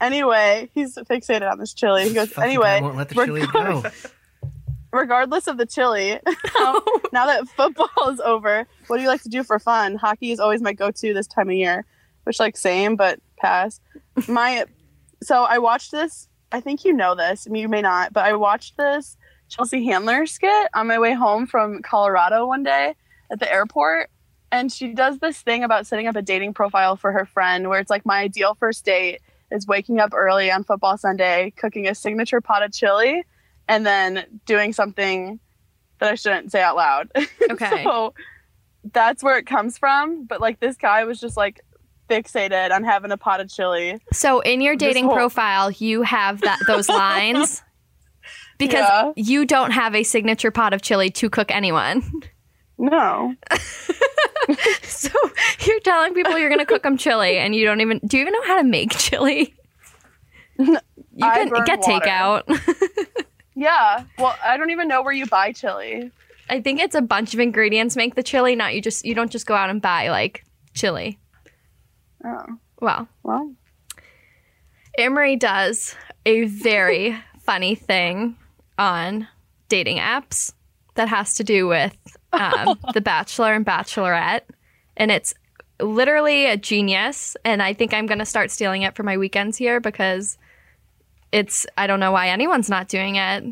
Anyway, 0.01 0.71
he's 0.75 0.95
fixated 0.97 1.51
on 1.51 1.59
this 1.59 1.75
chili. 1.75 2.09
He 2.09 2.15
goes, 2.15 2.31
Fucking 2.31 2.51
Anyway, 2.51 2.79
guy 2.79 2.81
won't 2.81 2.97
let 2.97 3.09
the 3.09 3.15
chili 3.15 3.47
going- 3.47 3.83
go. 3.83 3.91
regardless 4.93 5.47
of 5.47 5.59
the 5.59 5.67
chili, 5.67 6.13
now, 6.13 6.33
oh. 6.57 7.01
now 7.13 7.27
that 7.27 7.47
football 7.49 8.09
is 8.11 8.21
over, 8.21 8.67
what 8.87 8.97
do 8.97 9.03
you 9.03 9.09
like 9.09 9.23
to 9.23 9.29
do 9.29 9.43
for 9.43 9.59
fun? 9.59 9.97
Hockey 9.97 10.31
is 10.31 10.41
always 10.41 10.63
my 10.63 10.73
go-to 10.73 11.13
this 11.13 11.27
time 11.27 11.49
of 11.49 11.55
year, 11.55 11.85
which 12.25 12.41
like 12.41 12.57
same, 12.57 12.97
but 12.97 13.21
pass. 13.37 13.81
My, 14.27 14.65
so 15.23 15.45
I 15.45 15.59
watched 15.59 15.91
this. 15.91 16.29
I 16.51 16.61
think 16.61 16.85
you 16.85 16.93
know 16.93 17.15
this. 17.15 17.47
I 17.47 17.51
mean, 17.51 17.63
you 17.63 17.69
may 17.69 17.83
not, 17.83 18.13
but 18.13 18.25
I 18.25 18.35
watched 18.35 18.77
this 18.77 19.17
Chelsea 19.49 19.85
Handler 19.85 20.27
skit 20.27 20.69
on 20.75 20.87
my 20.87 20.99
way 20.99 21.15
home 21.15 21.47
from 21.47 21.83
Colorado 21.83 22.47
one 22.47 22.63
day 22.63 22.95
at 23.31 23.41
the 23.41 23.53
airport. 23.53 24.11
And 24.51 24.73
she 24.73 24.95
does 24.95 25.19
this 25.19 25.41
thing 25.41 25.63
about 25.63 25.87
setting 25.87 26.07
up 26.07 26.17
a 26.17 26.23
dating 26.23 26.55
profile 26.55 26.97
for 26.97 27.13
her 27.13 27.27
friend 27.27 27.69
where 27.69 27.81
it's 27.81 27.91
like 27.91 28.07
my 28.07 28.19
ideal 28.21 28.55
first 28.55 28.85
date 28.85 29.21
is 29.51 29.67
waking 29.67 30.01
up 30.01 30.13
early 30.15 30.51
on 30.51 30.65
football 30.65 30.97
Sunday, 30.97 31.53
cooking 31.57 31.87
a 31.87 31.95
signature 31.95 32.41
pot 32.41 32.63
of 32.63 32.73
chili, 32.73 33.25
and 33.67 33.85
then 33.87 34.41
doing 34.47 34.73
something 34.73 35.39
that 35.99 36.11
I 36.11 36.15
shouldn't 36.15 36.53
say 36.53 36.63
out 36.63 36.77
loud. 36.77 37.11
Okay. 37.51 37.83
so 37.83 38.13
that's 38.93 39.23
where 39.23 39.39
it 39.39 39.47
comes 39.47 39.79
from. 39.79 40.27
But 40.27 40.41
like 40.41 40.61
this 40.61 40.77
guy 40.77 41.05
was 41.05 41.19
just 41.19 41.37
like 41.37 41.61
fixated 42.09 42.71
on 42.73 42.85
having 42.85 43.11
a 43.13 43.17
pot 43.17 43.41
of 43.41 43.49
chili. 43.51 43.99
So 44.13 44.41
in 44.41 44.61
your 44.61 44.77
dating 44.77 45.05
whole- 45.07 45.15
profile, 45.15 45.71
you 45.71 46.03
have 46.03 46.41
that 46.43 46.59
those 46.67 46.89
lines 46.89 47.63
because 48.59 48.87
Yeah. 48.89 49.13
you 49.17 49.45
don't 49.45 49.71
have 49.71 49.95
a 49.95 50.03
signature 50.03 50.51
pot 50.51 50.73
of 50.73 50.83
chili 50.83 51.11
to 51.11 51.31
cook 51.31 51.51
anyone. 51.51 52.03
No. 52.79 53.35
So 54.83 55.11
you're 55.67 55.81
telling 55.81 56.15
people 56.15 56.39
you're 56.39 56.49
going 56.49 56.59
to 56.61 56.65
cook 56.67 56.83
them 56.83 56.97
chili, 56.97 57.37
and 57.37 57.55
you 57.55 57.67
don't 57.67 57.83
even 57.83 57.99
do 58.07 58.17
you 58.17 58.23
even 58.23 58.33
know 58.33 58.43
how 58.45 58.57
to 58.57 58.65
make 58.65 58.93
chili? 58.97 59.55
You 60.59 60.79
can 61.19 61.51
get 61.67 61.81
water. 61.81 62.01
takeout. 62.01 62.59
Yeah. 63.55 64.05
Well, 64.19 64.35
I 64.43 64.57
don't 64.57 64.71
even 64.71 64.89
know 64.89 65.03
where 65.03 65.13
you 65.13 65.27
buy 65.27 65.53
chili. 65.53 66.11
I 66.49 66.63
think 66.63 66.81
it's 66.81 66.95
a 66.95 67.03
bunch 67.03 67.35
of 67.35 67.41
ingredients 67.41 67.95
make 67.95 68.15
the 68.15 68.23
chili. 68.23 68.57
Not 68.57 68.75
you 68.75 68.81
just 68.81 69.05
you 69.05 69.15
don't 69.15 69.31
just 69.31 69.47
go 69.47 69.55
out 69.55 69.69
and 69.69 69.83
buy 69.83 70.09
like 70.09 70.45
chili. 70.73 71.19
Oh. 72.25 72.45
Well, 72.81 73.09
Well. 73.23 73.53
Emery 74.97 75.37
does 75.37 75.95
a 76.27 76.45
very 76.47 77.17
funny 77.41 77.75
thing 77.75 78.37
on 78.79 79.29
dating 79.69 79.99
apps 79.99 80.53
that 80.95 81.09
has 81.09 81.35
to 81.35 81.45
do 81.45 81.67
with 81.69 81.97
um, 82.33 82.79
The 82.95 83.01
Bachelor 83.01 83.55
and 83.55 83.65
Bachelorette. 83.65 84.43
And 84.97 85.11
it's 85.11 85.35
literally 85.81 86.47
a 86.47 86.57
genius. 86.57 87.37
And 87.45 87.63
I 87.63 87.73
think 87.73 87.95
I'm 87.95 88.07
going 88.07 88.19
to 88.19 88.27
start 88.27 88.51
stealing 88.51 88.83
it 88.83 88.97
for 88.97 89.05
my 89.05 89.17
weekends 89.17 89.57
here 89.57 89.79
because 89.81 90.37
it's, 91.31 91.67
I 91.77 91.87
don't 91.87 92.01
know 92.01 92.11
why 92.13 92.29
anyone's 92.29 92.69
not 92.69 92.89
doing 92.89 93.17
it. 93.17 93.45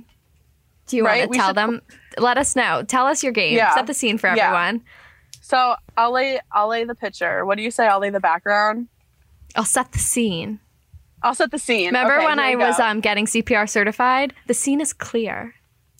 Do 0.88 0.96
you 0.96 1.04
Right, 1.04 1.20
want 1.20 1.30
we 1.30 1.36
to 1.36 1.40
tell 1.40 1.48
should- 1.50 1.56
them? 1.56 1.82
Let 2.18 2.38
us 2.38 2.56
know. 2.56 2.82
Tell 2.82 3.06
us 3.06 3.22
your 3.22 3.32
game. 3.32 3.54
Yeah. 3.56 3.74
Set 3.74 3.86
the 3.86 3.94
scene 3.94 4.18
for 4.18 4.34
Yeah. 4.34 4.50
So 5.46 5.76
I'll 5.96 6.10
lay 6.12 6.40
I'll 6.50 6.66
lay 6.66 6.82
the 6.82 6.96
picture. 6.96 7.46
What 7.46 7.56
do 7.56 7.62
you 7.62 7.70
say? 7.70 7.86
I'll 7.86 8.00
lay 8.00 8.10
the 8.10 8.18
background. 8.18 8.88
I'll 9.54 9.64
set 9.64 9.92
the 9.92 10.00
scene. 10.00 10.58
I'll 11.22 11.36
set 11.36 11.52
the 11.52 11.58
scene. 11.60 11.86
Remember 11.86 12.16
Okay, 12.16 12.24
when 12.24 12.40
I 12.40 12.56
was 12.56 12.80
um, 12.80 12.98
getting 13.00 13.26
CPR 13.26 13.68
certified? 13.70 14.34
The 14.48 14.54
scene 14.54 14.80
is 14.80 14.92
clear. 14.92 15.54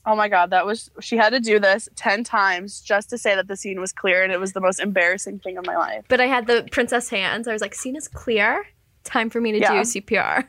Oh 0.04 0.16
my 0.16 0.28
god, 0.28 0.50
that 0.50 0.66
was 0.66 0.90
she 1.00 1.16
had 1.16 1.30
to 1.30 1.38
do 1.38 1.60
this 1.60 1.88
ten 1.94 2.24
times 2.24 2.80
just 2.80 3.08
to 3.10 3.18
say 3.18 3.36
that 3.36 3.46
the 3.46 3.56
scene 3.56 3.80
was 3.80 3.92
clear, 3.92 4.24
and 4.24 4.32
it 4.32 4.40
was 4.40 4.52
the 4.52 4.60
most 4.60 4.80
embarrassing 4.80 5.38
thing 5.38 5.58
of 5.58 5.64
my 5.64 5.76
life. 5.76 6.04
But 6.08 6.20
I 6.20 6.26
had 6.26 6.48
the 6.48 6.66
princess 6.72 7.08
hands. 7.08 7.46
I 7.46 7.52
was 7.52 7.62
like, 7.62 7.74
scene 7.74 7.94
is 7.94 8.08
clear. 8.08 8.66
Time 9.04 9.30
for 9.30 9.40
me 9.40 9.52
to 9.52 9.60
Yeah. 9.60 9.74
do 9.74 9.80
CPR. 9.82 10.44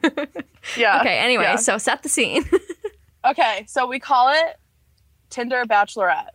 Yeah. 0.76 1.00
okay, 1.02 1.20
anyway, 1.20 1.44
yeah. 1.44 1.56
so 1.58 1.78
set 1.78 2.02
the 2.02 2.10
scene. 2.10 2.44
Okay, 3.26 3.66
so 3.68 3.88
we 3.88 4.00
call 4.00 4.30
it 4.30 4.56
Tinder 5.30 5.64
Bachelorette. 5.66 6.30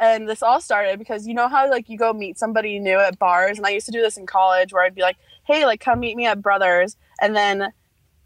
And 0.00 0.28
this 0.28 0.42
all 0.42 0.60
started 0.60 0.98
because 0.98 1.26
you 1.26 1.34
know 1.34 1.48
how 1.48 1.68
like 1.70 1.88
you 1.88 1.98
go 1.98 2.12
meet 2.12 2.38
somebody 2.38 2.78
new 2.78 2.98
at 2.98 3.18
bars 3.18 3.58
and 3.58 3.66
I 3.66 3.70
used 3.70 3.86
to 3.86 3.92
do 3.92 4.00
this 4.00 4.16
in 4.16 4.26
college 4.26 4.72
where 4.72 4.82
I'd 4.84 4.94
be 4.94 5.02
like, 5.02 5.16
"Hey, 5.44 5.64
like 5.66 5.80
come 5.80 6.00
meet 6.00 6.16
me 6.16 6.26
at 6.26 6.40
Brothers." 6.42 6.96
And 7.20 7.34
then 7.36 7.72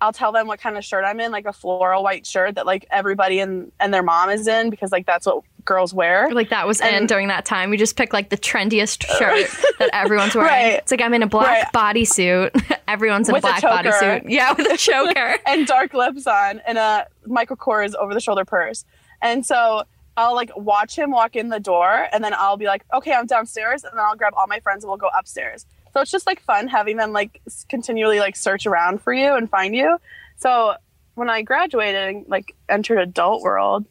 I'll 0.00 0.12
tell 0.12 0.32
them 0.32 0.48
what 0.48 0.61
kind 0.61 0.76
of 0.76 0.85
shirt 0.85 1.04
I'm 1.04 1.20
in, 1.20 1.30
like 1.30 1.46
a 1.46 1.52
floral 1.52 2.02
white 2.02 2.26
shirt 2.26 2.56
that 2.56 2.66
like 2.66 2.87
everybody 2.90 3.38
and 3.38 3.70
and 3.78 3.94
their 3.94 4.02
mom 4.02 4.30
is 4.30 4.46
in 4.48 4.68
because 4.70 4.90
like 4.92 5.06
that's 5.06 5.26
what 5.26 5.44
girls 5.64 5.94
wear. 5.94 6.28
like 6.32 6.50
that 6.50 6.66
was 6.66 6.80
in 6.80 6.88
And- 6.88 7.08
during 7.08 7.28
that 7.28 7.44
time. 7.44 7.70
We 7.70 7.76
just 7.76 7.96
picked 7.96 8.12
like 8.12 8.28
the 8.30 8.37
trendiest 8.37 9.04
uh, 9.08 9.16
shirt 9.18 9.50
that 9.78 9.90
everyone's 9.92 10.35
wearing. 10.35 10.50
Right. 10.50 10.72
It's 10.74 10.90
like 10.90 11.00
I'm 11.00 11.14
in 11.14 11.22
a 11.22 11.28
black 11.28 11.72
Right. 11.72 11.94
bodysuit. 11.96 12.78
Everyone's 12.88 13.28
in 13.28 13.32
With 13.32 13.44
a 13.44 13.48
a 13.48 13.61
black 13.61 13.85
bodysuit. 13.85 14.24
Yeah, 14.28 14.52
with 14.54 14.70
a 14.70 14.76
choker. 14.76 15.37
and 15.46 15.66
dark 15.68 15.94
lips 15.94 16.26
on 16.26 16.61
and 16.66 16.78
a 16.78 17.06
Michael 17.26 17.56
Kors 17.56 17.94
over 17.94 18.12
the 18.12 18.20
shoulder 18.20 18.44
purse. 18.44 18.85
And 19.22 19.46
so 19.46 19.85
I'll 20.16 20.35
like 20.35 20.51
watch 20.57 20.96
him 20.96 21.11
walk 21.11 21.37
in 21.37 21.48
the 21.48 21.61
door 21.61 22.09
and 22.12 22.22
then 22.22 22.35
I'll 22.35 22.57
be 22.57 22.66
like, 22.66 22.85
okay, 22.92 23.12
I'm 23.12 23.27
downstairs. 23.27 23.85
And 23.85 23.92
then 23.96 24.05
I'll 24.05 24.16
grab 24.16 24.35
all 24.37 24.46
my 24.46 24.61
friends 24.61 24.85
and 24.85 24.88
we'll 24.88 24.98
go 24.98 25.11
upstairs. 25.16 25.66
So 25.92 26.01
it's 26.01 26.11
just 26.11 26.27
like 26.27 26.40
fun 26.40 26.68
having 26.68 26.96
them 26.96 27.12
like 27.12 27.40
continually 27.68 28.18
like 28.18 28.37
search 28.37 28.66
around 28.66 29.03
for 29.03 29.12
you 29.12 29.35
and 29.35 29.48
find 29.48 29.75
you. 29.75 29.98
So 30.37 30.75
when 31.14 31.31
I 31.31 31.42
graduated 31.42 32.03
and 32.03 32.29
like 32.29 32.55
entered 32.68 32.98
adult 32.98 33.42
world, 33.42 33.87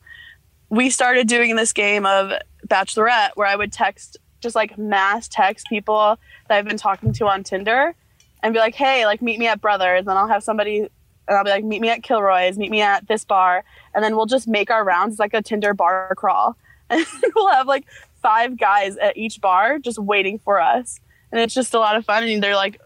we 0.69 0.89
started 0.89 1.27
doing 1.27 1.55
this 1.55 1.73
game 1.73 2.05
of 2.05 2.31
Bachelorette 2.67 3.31
where 3.35 3.47
I 3.47 3.55
would 3.55 3.71
text 3.71 4.17
just 4.41 4.55
like 4.55 4.77
mass 4.77 5.27
text 5.27 5.67
people 5.67 6.17
that 6.47 6.57
I've 6.57 6.65
been 6.65 6.77
talking 6.77 7.13
to 7.13 7.27
on 7.27 7.43
Tinder 7.43 7.93
and 8.41 8.53
be 8.53 8.59
like, 8.59 8.75
hey, 8.75 9.05
like 9.05 9.21
meet 9.21 9.39
me 9.39 9.47
at 9.47 9.61
Brothers. 9.61 9.99
And 9.99 10.07
then 10.07 10.17
I'll 10.17 10.27
have 10.27 10.43
somebody 10.43 10.89
and 11.27 11.37
I'll 11.37 11.43
be 11.43 11.49
like, 11.51 11.63
meet 11.63 11.81
me 11.81 11.89
at 11.89 12.03
Kilroy's, 12.03 12.57
meet 12.57 12.71
me 12.71 12.81
at 12.81 13.07
this 13.07 13.23
bar. 13.23 13.63
And 13.93 14.03
then 14.03 14.15
we'll 14.15 14.25
just 14.25 14.47
make 14.47 14.69
our 14.71 14.83
rounds 14.83 15.13
It's 15.13 15.19
like 15.19 15.33
a 15.33 15.41
Tinder 15.41 15.73
bar 15.73 16.13
crawl. 16.15 16.57
And 16.91 17.05
we'll 17.35 17.47
have 17.53 17.67
like 17.67 17.85
five 18.21 18.57
guys 18.59 18.97
at 18.97 19.15
each 19.15 19.39
bar 19.39 19.79
just 19.79 19.97
waiting 19.97 20.39
for 20.39 20.59
us. 20.59 20.99
And 21.31 21.39
it's 21.39 21.53
just 21.53 21.73
a 21.73 21.79
lot 21.79 21.95
of 21.95 22.03
fun. 22.03 22.23
And 22.25 22.43
they're 22.43 22.55
like, 22.55 22.81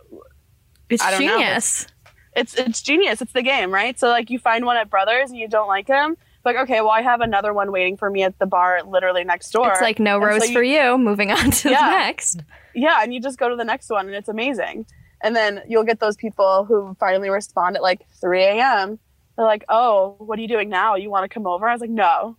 It's 0.89 1.01
I 1.01 1.09
don't 1.11 1.25
know. 1.25 1.37
genius. 1.39 1.87
it's 2.35 2.53
it's 2.53 2.81
genius. 2.83 3.21
It's 3.23 3.31
the 3.33 3.41
game, 3.41 3.73
right? 3.73 3.99
So 3.99 4.09
like 4.09 4.29
you 4.29 4.37
find 4.37 4.63
one 4.65 4.77
at 4.77 4.89
Brothers 4.91 5.31
and 5.31 5.39
you 5.39 5.47
don't 5.47 5.67
like 5.67 5.87
him. 5.87 6.17
Like, 6.43 6.55
okay, 6.57 6.81
well 6.81 6.91
I 6.91 7.01
have 7.01 7.21
another 7.21 7.51
one 7.53 7.71
waiting 7.71 7.97
for 7.97 8.09
me 8.11 8.21
at 8.21 8.37
the 8.37 8.45
bar 8.45 8.81
literally 8.85 9.23
next 9.23 9.49
door. 9.49 9.71
It's 9.71 9.81
like 9.81 9.97
no 9.97 10.17
And 10.17 10.23
so 10.23 10.27
rose 10.27 10.47
you- 10.49 10.53
for 10.53 10.61
you. 10.63 10.97
Moving 10.99 11.31
on 11.31 11.49
to 11.49 11.69
Yeah. 11.71 11.81
the 11.89 11.95
next. 11.97 12.41
yeah, 12.75 12.99
and 13.01 13.11
you 13.11 13.19
just 13.19 13.39
go 13.39 13.49
to 13.49 13.55
the 13.55 13.63
next 13.65 13.89
one 13.89 14.05
and 14.05 14.15
it's 14.15 14.29
amazing. 14.29 14.85
And 15.25 15.35
then 15.35 15.63
you'll 15.67 15.83
get 15.83 15.99
those 15.99 16.15
people 16.15 16.65
who 16.65 16.95
finally 16.99 17.31
respond 17.31 17.75
at 17.75 17.81
like 17.81 18.07
3 18.21 18.43
a.m. 18.43 18.99
They're 19.35 19.45
like, 19.45 19.65
"Oh, 19.69 20.15
what 20.19 20.37
are 20.37 20.41
you 20.43 20.47
doing 20.47 20.69
now? 20.69 20.95
You 20.95 21.09
want 21.09 21.23
to 21.23 21.33
come 21.33 21.47
over?" 21.47 21.67
I 21.67 21.71
was 21.71 21.81
like, 21.81 21.89
"No, 21.89 22.37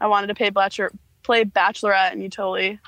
I 0.00 0.06
wanted 0.06 0.28
to 0.28 0.36
play 0.36 0.50
bachelor 0.50 0.92
play 1.24 1.44
Bachelorette, 1.44 2.12
and 2.12 2.22
you 2.22 2.28
totally 2.28 2.78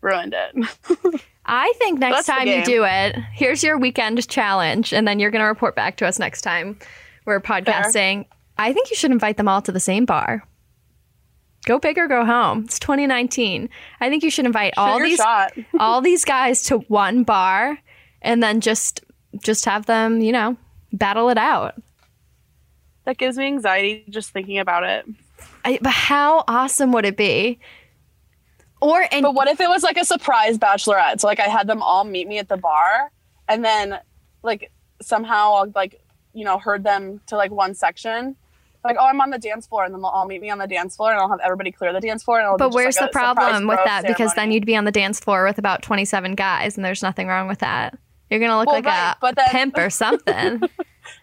ruined 0.00 0.34
it." 0.34 1.22
I 1.46 1.72
think 1.78 2.00
next 2.00 2.26
That's 2.26 2.26
time 2.26 2.48
you 2.48 2.64
do 2.64 2.84
it, 2.84 3.16
here's 3.32 3.62
your 3.62 3.78
weekend 3.78 4.28
challenge, 4.28 4.92
and 4.92 5.06
then 5.06 5.20
you're 5.20 5.30
going 5.30 5.42
to 5.42 5.48
report 5.48 5.76
back 5.76 5.96
to 5.98 6.06
us 6.06 6.18
next 6.18 6.42
time 6.42 6.76
we're 7.24 7.40
podcasting. 7.40 8.26
I 8.58 8.72
think 8.72 8.90
you 8.90 8.96
should 8.96 9.12
invite 9.12 9.36
them 9.36 9.46
all 9.46 9.62
to 9.62 9.70
the 9.70 9.80
same 9.80 10.06
bar. 10.06 10.42
Go 11.66 11.78
big 11.78 11.98
or 11.98 12.08
go 12.08 12.24
home. 12.24 12.64
It's 12.64 12.78
2019. 12.80 13.68
I 14.00 14.08
think 14.08 14.24
you 14.24 14.30
should 14.30 14.46
invite 14.46 14.74
Shoot 14.74 14.80
all 14.80 14.98
these 14.98 15.18
shot. 15.18 15.52
all 15.78 16.00
these 16.00 16.24
guys 16.24 16.62
to 16.64 16.78
one 16.78 17.22
bar, 17.22 17.78
and 18.22 18.42
then 18.42 18.60
just 18.60 19.04
just 19.42 19.64
have 19.64 19.86
them, 19.86 20.20
you 20.20 20.32
know, 20.32 20.56
battle 20.92 21.28
it 21.28 21.38
out. 21.38 21.80
That 23.04 23.18
gives 23.18 23.36
me 23.36 23.46
anxiety 23.46 24.04
just 24.10 24.30
thinking 24.30 24.58
about 24.58 24.84
it. 24.84 25.06
I, 25.64 25.78
but 25.82 25.92
how 25.92 26.44
awesome 26.48 26.92
would 26.92 27.04
it 27.04 27.16
be? 27.16 27.58
Or 28.80 29.04
and 29.10 29.22
But 29.22 29.34
what 29.34 29.48
if 29.48 29.60
it 29.60 29.68
was 29.68 29.82
like 29.82 29.96
a 29.96 30.04
surprise 30.04 30.58
bachelorette? 30.58 31.20
So 31.20 31.26
like 31.26 31.40
I 31.40 31.48
had 31.48 31.66
them 31.66 31.82
all 31.82 32.04
meet 32.04 32.28
me 32.28 32.38
at 32.38 32.48
the 32.48 32.56
bar 32.56 33.10
and 33.48 33.64
then 33.64 33.98
like 34.42 34.70
somehow 35.00 35.54
I'll 35.54 35.72
like, 35.74 36.00
you 36.32 36.44
know, 36.44 36.58
herd 36.58 36.84
them 36.84 37.20
to 37.26 37.36
like 37.36 37.50
one 37.50 37.74
section. 37.74 38.36
Like, 38.84 38.96
oh, 38.98 39.06
I'm 39.06 39.20
on 39.20 39.30
the 39.30 39.38
dance 39.38 39.66
floor, 39.66 39.84
and 39.84 39.92
then 39.92 40.00
they'll 40.00 40.10
all 40.10 40.24
meet 40.24 40.40
me 40.40 40.50
on 40.50 40.58
the 40.58 40.66
dance 40.66 40.94
floor, 40.94 41.10
and 41.10 41.20
I'll 41.20 41.28
have 41.28 41.40
everybody 41.42 41.72
clear 41.72 41.92
the 41.92 42.00
dance 42.00 42.22
floor. 42.22 42.38
And 42.38 42.46
it'll 42.46 42.56
be 42.56 42.60
But 42.60 42.68
just, 42.68 42.76
where's 42.76 42.96
like, 42.96 43.10
the 43.10 43.12
problem 43.12 43.66
with 43.66 43.80
that? 43.84 44.06
Because 44.06 44.32
then 44.34 44.52
you'd 44.52 44.66
be 44.66 44.76
on 44.76 44.84
the 44.84 44.92
dance 44.92 45.18
floor 45.18 45.44
with 45.44 45.58
about 45.58 45.82
27 45.82 46.36
guys, 46.36 46.76
and 46.76 46.84
there's 46.84 47.02
nothing 47.02 47.26
wrong 47.26 47.48
with 47.48 47.58
that. 47.58 47.98
You're 48.30 48.40
gonna 48.40 48.58
look 48.58 48.66
Well, 48.66 48.76
like 48.76 48.84
right, 48.84 49.14
a 49.22 49.34
then- 49.34 49.48
pimp 49.50 49.78
or 49.78 49.90
something. 50.02 50.62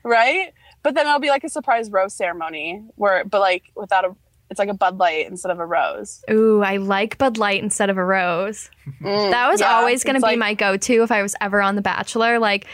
right? 0.04 0.54
But 0.84 0.94
then 0.96 1.08
it'll 1.08 1.20
be 1.20 1.30
like 1.30 1.44
a 1.44 1.50
surprise 1.50 1.90
rose 1.90 2.14
ceremony 2.14 2.84
where, 2.96 3.26
but 3.26 3.42
like 3.42 3.72
without 3.76 4.06
a, 4.06 4.16
it's 4.52 4.60
like 4.60 4.70
a 4.70 4.74
Bud 4.76 4.98
Light 5.00 5.28
instead 5.28 5.52
of 5.52 5.60
a 5.60 5.66
rose. 5.66 6.24
Ooh, 6.30 6.62
I 6.62 6.78
like 6.78 7.18
Bud 7.18 7.38
Light 7.40 7.64
instead 7.64 7.90
of 7.90 7.98
a 7.98 8.04
rose. 8.06 8.70
Mm, 9.02 9.32
That 9.32 9.50
was 9.50 9.62
yeah, 9.62 9.74
always 9.76 10.04
gonna 10.04 10.20
be 10.20 10.24
like- 10.24 10.38
my 10.38 10.54
go-to 10.54 11.02
if 11.04 11.12
I 11.12 11.22
was 11.24 11.36
ever 11.42 11.62
on 11.62 11.76
The 11.76 11.82
Bachelor. 11.82 12.38
Like, 12.40 12.68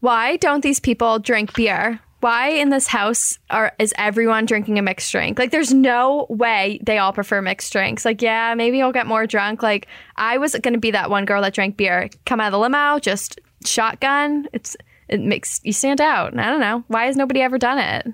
why 0.00 0.36
don't 0.36 0.62
these 0.62 0.80
people 0.80 1.18
drink 1.18 1.52
beer? 1.54 2.00
Why 2.20 2.48
in 2.48 2.70
this 2.70 2.86
house 2.86 3.38
are 3.50 3.72
is 3.78 3.92
everyone 3.98 4.46
drinking 4.46 4.78
a 4.78 4.82
mixed 4.82 5.12
drink? 5.12 5.38
Like, 5.38 5.50
there's 5.50 5.72
no 5.72 6.26
way 6.30 6.80
they 6.82 6.98
all 6.98 7.12
prefer 7.12 7.42
mixed 7.42 7.72
drinks. 7.72 8.04
Like, 8.04 8.22
yeah, 8.22 8.54
maybe 8.54 8.78
you'll 8.78 8.92
get 8.92 9.06
more 9.06 9.26
drunk. 9.26 9.62
Like, 9.62 9.86
I 10.16 10.38
was 10.38 10.54
gonna 10.62 10.78
be 10.78 10.92
that 10.92 11.10
one 11.10 11.24
girl 11.26 11.42
that 11.42 11.54
drank 11.54 11.76
beer, 11.76 12.08
come 12.24 12.40
out 12.40 12.46
of 12.46 12.52
the 12.52 12.58
limo, 12.58 12.98
just 12.98 13.38
shotgun. 13.64 14.48
It's 14.52 14.76
it 15.08 15.20
makes 15.20 15.60
you 15.62 15.72
stand 15.72 16.00
out. 16.00 16.32
And 16.32 16.40
I 16.40 16.46
don't 16.50 16.60
know 16.60 16.84
why 16.88 17.06
has 17.06 17.16
nobody 17.16 17.42
ever 17.42 17.58
done 17.58 17.78
it. 17.78 18.06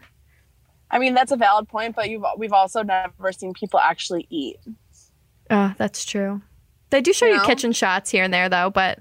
I 0.91 0.99
mean, 0.99 1.15
that's 1.15 1.33
a 1.33 1.37
valid 1.37 1.69
point, 1.69 1.97
but 1.97 2.11
you've 2.11 2.25
we've 2.37 2.53
also 2.53 2.83
never 2.83 3.33
seen 3.33 3.55
people 3.55 3.79
actually 3.81 4.27
eat. 4.31 4.59
Oh, 5.49 5.75
that's 5.79 6.05
true. 6.05 6.43
They 6.91 7.01
do 7.01 7.13
show 7.13 7.27
You 7.27 7.33
you 7.33 7.39
know? 7.39 7.47
kitchen 7.47 7.73
shots 7.73 8.11
here 8.11 8.25
and 8.25 8.35
there, 8.35 8.49
though. 8.49 8.69
But 8.69 8.99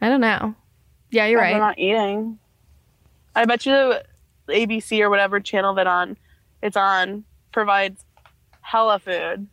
I 0.00 0.08
don't 0.08 0.20
know. 0.20 0.54
Yeah, 1.10 1.26
you're 1.26 1.38
But 1.38 1.42
right. 1.44 1.52
They're 1.52 1.60
not 1.60 1.78
eating. 1.78 2.38
I 3.34 3.44
bet 3.46 3.64
you 3.64 3.94
ABC 4.52 5.00
or 5.00 5.10
whatever 5.10 5.40
channel 5.40 5.74
that 5.74 5.86
on 5.86 6.16
it's 6.62 6.76
on 6.76 7.24
provides 7.52 8.04
hella 8.60 8.98
food. 8.98 9.48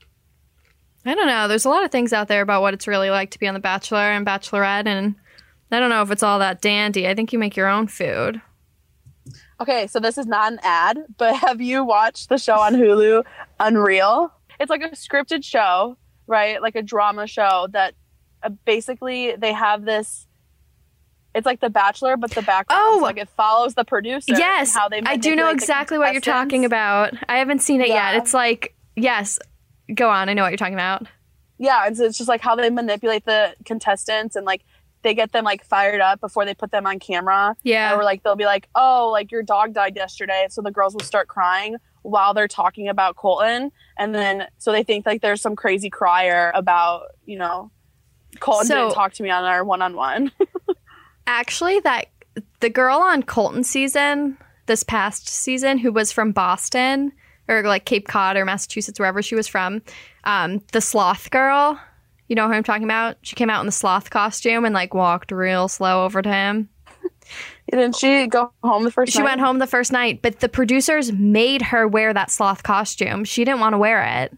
I 1.05 1.15
don't 1.15 1.27
know. 1.27 1.47
There's 1.47 1.65
a 1.65 1.69
lot 1.69 1.83
of 1.83 1.91
things 1.91 2.13
out 2.13 2.27
there 2.27 2.41
about 2.41 2.61
what 2.61 2.73
it's 2.73 2.87
really 2.87 3.09
like 3.09 3.31
to 3.31 3.39
be 3.39 3.47
on 3.47 3.53
The 3.53 3.59
Bachelor 3.59 4.11
and 4.11 4.25
Bachelorette, 4.25 4.85
and 4.85 5.15
I 5.71 5.79
don't 5.79 5.89
know 5.89 6.01
if 6.01 6.11
it's 6.11 6.23
all 6.23 6.39
that 6.39 6.61
dandy. 6.61 7.07
I 7.07 7.15
think 7.15 7.33
you 7.33 7.39
make 7.39 7.55
your 7.55 7.67
own 7.67 7.87
food. 7.87 8.41
Okay, 9.61 9.87
so 9.87 9.99
this 9.99 10.17
is 10.17 10.25
not 10.25 10.51
an 10.53 10.59
ad, 10.63 10.99
but 11.17 11.35
have 11.47 11.61
you 11.61 11.83
watched 11.83 12.29
the 12.29 12.37
show 12.37 12.59
on 12.59 12.75
Hulu, 12.75 13.23
Unreal? 13.59 14.31
It's 14.59 14.69
like 14.69 14.81
a 14.81 14.89
scripted 14.89 15.43
show, 15.43 15.97
right? 16.27 16.61
Like 16.61 16.75
a 16.75 16.81
drama 16.81 17.27
show 17.27 17.67
that 17.71 17.95
uh, 18.43 18.49
basically 18.65 19.35
they 19.35 19.53
have 19.53 19.85
this. 19.85 20.27
It's 21.39 21.45
like 21.45 21.59
The 21.61 21.69
Bachelor, 21.69 22.17
but 22.17 22.31
the 22.31 22.41
background, 22.43 22.81
Oh! 22.85 22.99
like 23.01 23.17
it 23.17 23.29
follows 23.29 23.73
the 23.73 23.83
producer. 23.85 24.33
yes, 24.37 24.75
how 24.75 24.87
they 24.89 25.01
I 25.05 25.15
do 25.15 25.35
know 25.35 25.49
exactly 25.49 25.97
what 25.97 26.11
you're 26.13 26.21
talking 26.21 26.65
about. 26.65 27.13
I 27.27 27.37
haven't 27.37 27.59
seen 27.63 27.81
it 27.81 27.87
Yeah. 27.87 28.11
yet. 28.11 28.21
It's 28.21 28.33
like 28.33 28.75
yes, 28.95 29.39
go 29.95 30.09
on. 30.09 30.29
I 30.29 30.33
know 30.33 30.43
what 30.43 30.49
you're 30.49 30.57
talking 30.57 30.73
about. 30.73 31.07
Yeah, 31.57 31.85
and 31.87 31.97
so 31.97 32.03
it's 32.03 32.17
just 32.17 32.27
like 32.29 32.41
how 32.41 32.55
they 32.55 32.69
manipulate 32.69 33.25
the 33.25 33.53
contestants 33.65 34.35
and 34.35 34.45
like 34.45 34.61
they 35.01 35.13
get 35.13 35.31
them 35.31 35.45
like 35.45 35.63
fired 35.63 36.01
up 36.01 36.19
before 36.19 36.43
they 36.45 36.53
put 36.53 36.71
them 36.71 36.85
on 36.85 36.99
camera. 36.99 37.55
Yeah. 37.63 37.95
Or 37.95 38.03
like 38.03 38.21
they'll 38.23 38.35
be 38.35 38.45
like, 38.45 38.67
"Oh, 38.75 39.09
like 39.11 39.31
your 39.31 39.43
dog 39.43 39.73
died 39.73 39.95
yesterday," 39.95 40.47
so 40.49 40.61
the 40.61 40.71
girls 40.71 40.93
will 40.93 40.99
start 41.05 41.27
crying 41.29 41.77
while 42.01 42.33
they're 42.33 42.47
talking 42.49 42.87
about 42.89 43.15
Colton, 43.15 43.71
and 43.97 44.13
then 44.13 44.47
so 44.57 44.71
they 44.73 44.83
think 44.83 45.05
like 45.05 45.21
there's 45.21 45.41
some 45.41 45.55
crazy 45.55 45.89
crier 45.89 46.51
about 46.53 47.03
you 47.25 47.37
know 47.37 47.71
Colton 48.41 48.67
So- 48.67 48.75
didn't 48.75 48.93
talk 48.93 49.13
to 49.13 49.23
me 49.23 49.29
on 49.29 49.43
our 49.45 49.63
one-on-one. 49.63 50.31
Actually, 51.31 51.79
that 51.81 52.07
the 52.59 52.71
girl 52.71 52.97
on 52.97 53.21
Colton 53.21 53.63
season 53.63 54.35
this 54.65 54.81
past 54.81 55.27
season 55.29 55.77
who 55.77 55.91
was 55.91 56.11
from 56.11 56.31
Boston 56.31 57.11
or 57.47 57.61
like 57.61 57.85
Cape 57.85 58.07
Cod 58.07 58.35
or 58.35 58.45
Massachusetts, 58.45 58.99
wherever 58.99 59.21
she 59.21 59.35
was 59.35 59.47
from, 59.47 59.83
um, 60.23 60.59
the 60.71 60.81
sloth 60.81 61.29
girl. 61.29 61.79
You 62.27 62.35
know 62.35 62.47
who 62.47 62.53
I'm 62.53 62.63
talking 62.63 62.83
about? 62.83 63.17
She 63.21 63.35
came 63.35 63.49
out 63.49 63.59
in 63.59 63.67
the 63.67 63.71
sloth 63.71 64.09
costume 64.09 64.65
and 64.65 64.73
like 64.73 64.95
walked 64.95 65.31
real 65.31 65.67
slow 65.67 66.03
over 66.03 66.23
to 66.23 66.29
him. 66.29 66.67
Didn't 67.71 67.95
she 67.95 68.25
go 68.25 68.51
home 68.63 68.83
the 68.83 68.91
first? 68.91 69.13
She 69.13 69.19
night? 69.19 69.25
went 69.25 69.41
home 69.41 69.59
the 69.59 69.67
first 69.67 69.91
night, 69.91 70.23
but 70.23 70.39
the 70.39 70.49
producers 70.49 71.11
made 71.11 71.61
her 71.61 71.87
wear 71.87 72.11
that 72.11 72.31
sloth 72.31 72.63
costume. 72.63 73.23
She 73.23 73.45
didn't 73.45 73.59
want 73.59 73.73
to 73.73 73.77
wear 73.77 74.03
it. 74.23 74.35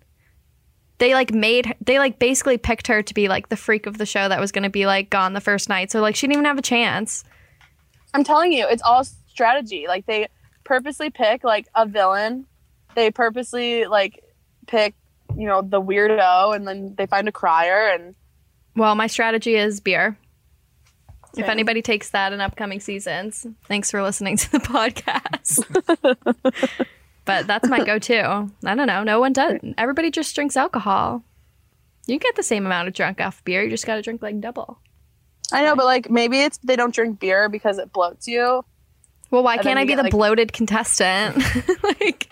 They 1.02 1.16
like 1.16 1.34
made 1.34 1.76
they 1.82 1.98
like 1.98 2.20
basically 2.20 2.60
picked 2.60 2.86
her 2.86 3.02
to 3.02 3.14
be 3.16 3.28
like 3.28 3.50
the 3.50 3.58
freak 3.58 3.88
of 3.88 3.98
the 3.98 4.06
show 4.06 4.30
that 4.30 4.40
was 4.40 4.52
going 4.52 4.66
to 4.66 4.70
be 4.70 4.86
like 4.86 5.10
gone 5.10 5.34
the 5.34 5.42
first 5.42 5.68
night. 5.68 5.90
So 5.90 6.00
like 6.00 6.16
she 6.16 6.28
didn't 6.28 6.34
even 6.34 6.46
have 6.46 6.60
a 6.60 6.62
chance. 6.62 7.24
I'm 8.14 8.24
telling 8.24 8.54
you, 8.54 8.68
it's 8.70 8.84
all 8.84 9.04
strategy. 9.04 9.88
Like 9.88 10.06
they 10.06 10.28
purposely 10.64 11.10
pick 11.10 11.44
like 11.44 11.68
a 11.74 11.88
villain. 11.88 12.46
They 12.94 13.10
purposely 13.10 13.86
like 13.86 14.24
pick, 14.68 14.94
you 15.36 15.48
know, 15.48 15.64
the 15.64 15.82
weirdo 15.82 16.56
and 16.56 16.68
then 16.68 16.94
they 16.96 17.08
find 17.08 17.28
a 17.28 17.32
crier 17.32 17.96
and 17.96 18.14
Well, 18.76 18.94
my 18.94 19.08
strategy 19.08 19.56
is 19.56 19.80
beer. 19.80 20.20
If 21.36 21.50
anybody 21.50 21.82
takes 21.82 22.12
that 22.12 22.32
in 22.32 22.42
upcoming 22.42 22.80
seasons, 22.80 23.48
thanks 23.66 23.90
for 23.90 24.04
listening 24.04 24.38
to 24.38 24.52
the 24.52 24.60
podcast. 24.60 25.66
but 27.26 27.48
that's 27.48 27.68
my 27.70 27.84
go-to. 27.84 28.50
I 28.66 28.76
don't 28.76 28.88
know. 28.88 29.04
No 29.04 29.20
one 29.20 29.34
does. 29.34 29.60
Everybody 29.78 30.12
just 30.12 30.34
drinks 30.34 30.58
alcohol. 30.58 31.24
You 32.08 32.20
get 32.20 32.36
the 32.36 32.44
same 32.44 32.66
amount 32.66 32.88
of 32.88 32.94
drunk 32.94 33.22
off 33.22 33.44
beer. 33.44 33.64
You 33.64 33.70
just 33.70 33.86
got 33.86 33.96
to 33.96 34.02
drink 34.02 34.22
like 34.22 34.40
double. 34.42 34.80
I 35.54 35.64
know, 35.64 35.76
but 35.76 35.86
like 35.86 36.10
maybe 36.10 36.42
it's 36.42 36.58
they 36.60 36.76
don't 36.76 36.94
drink 36.94 37.20
beer 37.20 37.50
because 37.50 37.78
it 37.78 37.92
bloats 37.94 38.28
you. 38.28 38.64
Well, 39.30 39.44
why 39.44 39.58
can't 39.58 39.80
I 39.80 39.84
be 39.84 39.90
get, 39.90 39.96
the 39.98 40.04
like- 40.04 40.12
bloated 40.12 40.52
contestant? 40.52 41.38
like, 41.84 42.30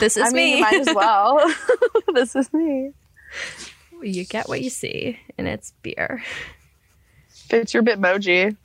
this 0.00 0.16
is 0.16 0.22
I 0.24 0.30
mean, 0.30 0.34
me. 0.34 0.56
you 0.56 0.60
might 0.60 0.80
as 0.88 0.94
well. 0.94 1.54
this 2.14 2.36
is 2.36 2.52
me. 2.52 2.92
You 4.02 4.24
get 4.26 4.48
what 4.48 4.60
you 4.60 4.68
see, 4.68 5.18
and 5.38 5.48
it's 5.48 5.72
beer. 5.82 6.22
It's 7.48 7.72
your 7.72 7.82
Bitmoji. 7.82 8.56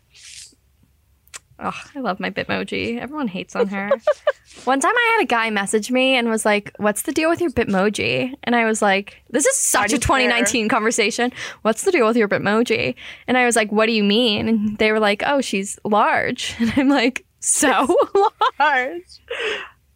Oh, 1.63 1.79
I 1.95 1.99
love 1.99 2.19
my 2.19 2.31
Bitmoji. 2.31 2.99
Everyone 2.99 3.27
hates 3.27 3.55
on 3.55 3.67
her. 3.67 3.91
One 4.63 4.79
time 4.79 4.93
I 4.95 5.15
had 5.17 5.23
a 5.23 5.27
guy 5.27 5.49
message 5.51 5.91
me 5.91 6.15
and 6.15 6.27
was 6.27 6.43
like, 6.43 6.73
What's 6.77 7.03
the 7.03 7.11
deal 7.11 7.29
with 7.29 7.39
your 7.39 7.51
Bitmoji? 7.51 8.33
And 8.43 8.55
I 8.55 8.65
was 8.65 8.81
like, 8.81 9.21
This 9.29 9.45
is 9.45 9.55
such 9.57 9.91
a 9.91 9.93
you 9.93 9.99
care? 9.99 10.17
2019 10.17 10.69
conversation. 10.69 11.31
What's 11.61 11.83
the 11.83 11.91
deal 11.91 12.07
with 12.07 12.17
your 12.17 12.27
Bitmoji? 12.27 12.95
And 13.27 13.37
I 13.37 13.45
was 13.45 13.55
like, 13.55 13.71
What 13.71 13.85
do 13.85 13.91
you 13.91 14.03
mean? 14.03 14.47
And 14.47 14.77
they 14.79 14.91
were 14.91 14.99
like, 14.99 15.21
Oh, 15.25 15.39
she's 15.41 15.77
large. 15.83 16.55
And 16.59 16.73
I'm 16.77 16.89
like, 16.89 17.25
So? 17.39 17.69
Large. 18.59 19.21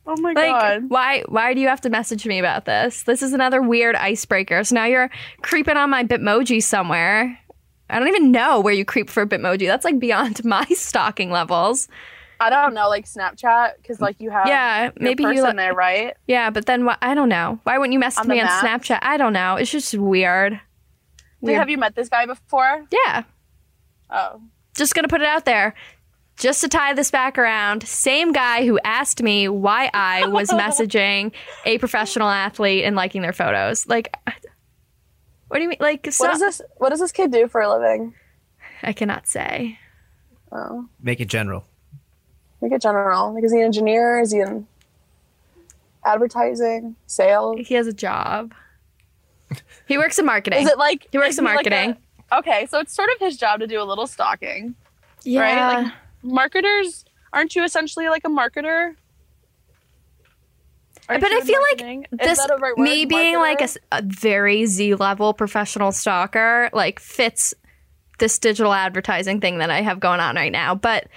Oh 0.07 0.15
my 0.21 0.33
like, 0.33 0.51
god. 0.51 0.83
why 0.89 1.23
why 1.27 1.53
do 1.55 1.61
you 1.61 1.67
have 1.67 1.81
to 1.81 1.89
message 1.89 2.27
me 2.27 2.37
about 2.37 2.65
this? 2.65 3.03
This 3.03 3.23
is 3.23 3.33
another 3.33 3.61
weird 3.61 3.95
icebreaker. 3.95 4.63
So 4.63 4.75
now 4.75 4.85
you're 4.85 5.09
creeping 5.41 5.77
on 5.77 5.89
my 5.89 6.03
Bitmoji 6.03 6.61
somewhere. 6.61 7.39
I 7.89 7.99
don't 7.99 8.07
even 8.07 8.31
know 8.31 8.59
where 8.59 8.73
you 8.73 8.83
creep 8.85 9.09
for 9.09 9.23
a 9.23 9.27
Bitmoji. 9.27 9.67
That's 9.67 9.85
like 9.85 9.99
beyond 9.99 10.43
my 10.45 10.65
stalking 10.65 11.31
levels. 11.31 11.87
I 12.39 12.49
don't 12.49 12.73
know, 12.73 12.89
like 12.89 13.05
Snapchat, 13.05 13.77
because 13.77 14.01
like 14.01 14.19
you 14.19 14.29
have 14.29 14.47
Yeah, 14.47 14.91
maybe 14.97 15.23
you 15.23 15.29
person 15.29 15.43
like 15.43 15.55
there, 15.55 15.73
right? 15.73 16.13
Yeah, 16.27 16.49
but 16.49 16.65
then 16.65 16.83
what? 16.83 16.97
I 17.01 17.13
don't 17.13 17.29
know. 17.29 17.59
Why 17.63 17.77
wouldn't 17.77 17.93
you 17.93 17.99
message 17.99 18.21
On 18.23 18.27
the 18.27 18.33
me 18.35 18.41
on? 18.41 18.47
Snapchat? 18.49 18.99
I 19.01 19.15
don't 19.17 19.31
know. 19.33 19.55
It's 19.55 19.71
just 19.71 19.93
weird. 19.93 20.53
Wait, 20.53 20.59
Weird. 21.51 21.59
have 21.59 21.69
you 21.69 21.77
met 21.77 21.95
this 21.95 22.09
guy 22.09 22.25
before? 22.25 22.85
Yeah, 22.91 23.23
Oh, 24.09 24.41
just 24.75 24.93
gonna 24.95 25.07
put 25.07 25.21
it 25.21 25.27
out 25.27 25.45
there. 25.45 25.73
Just 26.37 26.59
to 26.61 26.67
tie 26.67 26.93
this 26.93 27.11
back 27.11 27.37
around, 27.37 27.87
same 27.87 28.33
guy 28.33 28.65
who 28.65 28.77
asked 28.83 29.23
me 29.23 29.47
why 29.47 29.89
I 29.93 30.25
was 30.27 30.49
messaging 30.51 31.31
a 31.65 31.77
professional 31.77 32.27
athlete 32.27 32.83
and 32.83 32.95
liking 32.95 33.21
their 33.21 33.31
photos. 33.31 33.87
Like, 33.87 34.13
what 35.47 35.57
do 35.57 35.63
you 35.63 35.69
mean? 35.69 35.77
Like, 35.79 36.11
so, 36.11 36.25
what 36.25 36.31
does 36.31 36.39
this? 36.41 36.61
What 36.77 36.89
does 36.89 36.99
this 36.99 37.11
kid 37.11 37.31
do 37.31 37.47
for 37.47 37.61
a 37.61 37.69
living? 37.71 38.13
I 38.83 38.93
cannot 38.93 39.27
say. 39.27 39.79
Oh, 40.51 40.87
Make 41.01 41.19
it 41.19 41.27
general. 41.27 41.65
make 42.61 42.71
it 42.71 42.81
general. 42.81 43.33
Like, 43.33 43.43
is 43.43 43.51
he 43.51 43.59
an 43.59 43.65
engineer? 43.65 44.19
Is 44.19 44.31
he 44.31 44.39
in 44.39 44.67
advertising, 46.05 46.95
sales? 47.07 47.57
He 47.67 47.73
has 47.75 47.87
a 47.87 47.93
job. 47.93 48.53
He 49.87 49.97
works 49.97 50.17
in 50.17 50.25
marketing. 50.25 50.61
Is 50.63 50.69
it 50.69 50.77
like 50.77 51.07
He 51.11 51.17
works 51.17 51.31
is 51.31 51.39
in 51.39 51.45
like 51.45 51.65
a- 51.65 51.69
marketing. 51.69 51.97
okay, 52.33 52.65
so 52.67 52.79
it's 52.79 52.93
sort 52.93 53.09
of 53.13 53.19
his 53.19 53.37
job 53.37 53.59
to 53.59 53.67
do 53.67 53.81
a 53.81 53.83
little 53.83 54.07
stalking, 54.07 54.75
yeah. 55.23 55.41
right? 55.41 55.83
Like 55.83 55.93
marketers, 56.23 57.05
aren't 57.33 57.55
you 57.55 57.63
essentially 57.63 58.09
like 58.09 58.23
a 58.25 58.29
marketer? 58.29 58.95
Aren't 61.07 61.21
But 61.21 61.31
I 61.31 61.41
feel 61.41 61.61
like 61.71 62.09
this 62.11 62.39
right 62.59 62.77
me 62.77 63.05
being 63.05 63.35
like 63.37 63.61
a, 63.61 63.69
a 63.91 64.01
very 64.03 64.65
Z 64.65 64.95
level 64.95 65.33
professional 65.33 65.91
stalker 65.91 66.69
like 66.73 66.99
fits 66.99 67.53
this 68.17 68.39
digital 68.39 68.73
advertising 68.73 69.39
thing 69.41 69.59
that 69.59 69.69
I 69.69 69.81
have 69.81 69.99
going 69.99 70.19
on 70.19 70.35
right 70.35 70.51
now, 70.51 70.73
but 70.73 71.07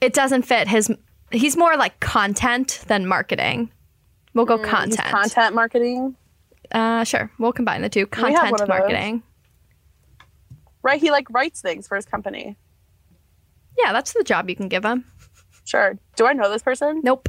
it 0.00 0.12
doesn't 0.14 0.42
fit 0.42 0.66
his. 0.66 0.90
He's 1.30 1.56
more 1.56 1.76
like 1.76 2.00
content 2.00 2.82
than 2.88 3.06
marketing. 3.06 3.70
We'll 4.34 4.46
go 4.46 4.58
Mm, 4.58 4.64
content. 4.68 5.08
content 5.08 5.54
marketing, 5.54 6.16
Uh, 6.72 7.04
sure, 7.04 7.30
we'll 7.38 7.52
combine 7.52 7.82
the 7.82 7.88
two. 7.90 8.08
We 8.16 8.32
have 8.32 8.32
one 8.32 8.50
Content 8.50 8.68
marketing. 8.68 9.22
right? 10.82 11.00
He 11.00 11.10
like 11.10 11.28
writes 11.30 11.60
things 11.60 11.86
for 11.86 11.96
his 11.96 12.06
company. 12.06 12.56
Yeah, 13.78 13.92
that's 13.92 14.12
the 14.14 14.24
job 14.24 14.48
you 14.50 14.56
can 14.56 14.68
give 14.68 14.84
him. 14.84 15.04
Sure. 15.64 15.98
Do 16.16 16.26
I 16.26 16.32
know 16.32 16.50
this 16.50 16.62
person? 16.62 17.00
Nope. 17.04 17.28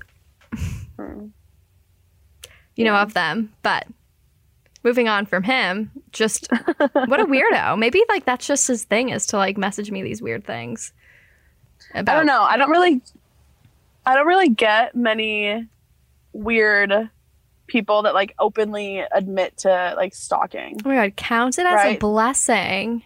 You 2.76 2.86
know 2.86 2.96
of 2.96 3.14
them, 3.14 3.54
but 3.62 3.86
moving 4.84 5.08
on 5.08 5.26
from 5.26 5.44
him, 5.44 5.92
just 6.12 6.48
what 6.78 7.20
a 7.20 7.26
weirdo. 7.26 7.78
Maybe 7.78 8.04
like 8.10 8.26
that's 8.26 8.48
just 8.48 8.68
his 8.68 8.84
thing 8.84 9.10
is 9.10 9.28
to 9.28 9.38
like 9.38 9.58
message 9.58 9.92
me 9.92 10.02
these 10.02 10.22
weird 10.22 10.46
things. 10.46 10.94
About, 11.94 12.14
I 12.14 12.18
don't 12.18 12.26
know. 12.26 12.42
I 12.42 12.58
don't 12.58 12.70
really 12.70 13.02
I 14.06 14.16
don't 14.16 14.28
really 14.28 14.50
get 14.50 14.96
many 14.96 15.68
weird 16.34 17.10
people 17.68 18.04
that 18.04 18.14
like 18.14 18.36
openly 18.40 19.04
admit 19.12 19.58
to 19.58 19.94
like 19.96 20.14
stalking. 20.14 20.80
Oh 20.86 20.90
my 20.90 20.96
god, 20.96 21.16
count 21.16 21.60
it 21.60 21.66
as 21.66 21.86
a 21.86 21.98
blessing. 21.98 23.04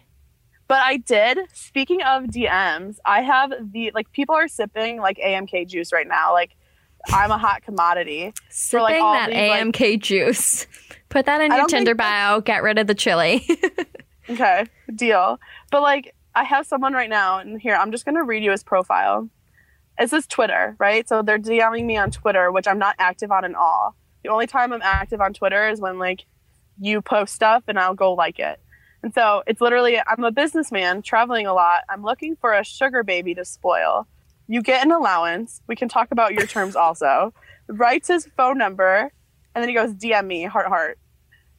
But 0.66 0.82
I 0.82 0.98
did. 0.98 1.38
Speaking 1.54 2.02
of 2.02 2.24
DMs, 2.24 2.96
I 3.04 3.22
have 3.22 3.52
the 3.72 3.90
like 3.94 4.12
people 4.12 4.34
are 4.34 4.48
sipping 4.48 4.98
like 4.98 5.16
AMK 5.18 5.66
juice 5.68 5.92
right 5.92 6.06
now. 6.06 6.32
Like 6.32 6.56
I'm 7.10 7.30
a 7.30 7.38
hot 7.38 7.62
commodity. 7.62 8.32
Sipping 8.50 8.82
like, 8.82 9.02
all 9.02 9.14
that 9.14 9.30
these, 9.30 9.36
like- 9.36 9.62
AMK 9.62 10.00
juice. 10.00 10.66
Put 11.08 11.26
that 11.26 11.40
in 11.40 11.52
I 11.52 11.58
your 11.58 11.66
Tinder 11.66 11.94
bio. 11.94 12.40
Get 12.40 12.62
rid 12.62 12.78
of 12.78 12.86
the 12.86 12.94
chili. 12.94 13.48
Okay, 14.30 14.66
deal. 14.94 15.40
But 15.70 15.82
like 15.82 16.14
I 16.34 16.44
have 16.44 16.66
someone 16.66 16.92
right 16.92 17.08
now 17.08 17.38
and 17.38 17.60
here 17.60 17.74
I'm 17.74 17.90
just 17.90 18.04
gonna 18.04 18.24
read 18.24 18.44
you 18.44 18.50
his 18.50 18.62
profile. 18.62 19.28
It's 19.98 20.12
his 20.12 20.26
Twitter, 20.26 20.76
right? 20.78 21.08
So 21.08 21.22
they're 21.22 21.38
DMing 21.38 21.86
me 21.86 21.96
on 21.96 22.10
Twitter, 22.10 22.52
which 22.52 22.68
I'm 22.68 22.78
not 22.78 22.94
active 22.98 23.32
on 23.32 23.44
at 23.44 23.54
all. 23.54 23.96
The 24.22 24.28
only 24.28 24.46
time 24.46 24.72
I'm 24.72 24.82
active 24.82 25.20
on 25.20 25.32
Twitter 25.32 25.68
is 25.68 25.80
when 25.80 25.98
like 25.98 26.26
you 26.78 27.00
post 27.00 27.34
stuff 27.34 27.64
and 27.68 27.78
I'll 27.78 27.94
go 27.94 28.12
like 28.12 28.38
it. 28.38 28.60
And 29.02 29.14
so 29.14 29.42
it's 29.46 29.60
literally 29.60 29.98
I'm 29.98 30.24
a 30.24 30.30
businessman 30.30 31.02
traveling 31.02 31.46
a 31.46 31.54
lot. 31.54 31.84
I'm 31.88 32.02
looking 32.02 32.36
for 32.36 32.52
a 32.52 32.64
sugar 32.64 33.02
baby 33.02 33.34
to 33.34 33.44
spoil. 33.44 34.06
You 34.48 34.62
get 34.62 34.84
an 34.84 34.90
allowance. 34.92 35.60
We 35.68 35.76
can 35.76 35.88
talk 35.88 36.10
about 36.10 36.32
your 36.34 36.46
terms 36.46 36.74
also. 36.74 37.32
Writes 37.68 38.08
his 38.08 38.28
phone 38.36 38.56
number 38.58 39.12
and 39.54 39.62
then 39.62 39.68
he 39.68 39.74
goes 39.74 39.92
DM 39.92 40.26
me 40.26 40.44
heart 40.44 40.66
heart. 40.68 40.98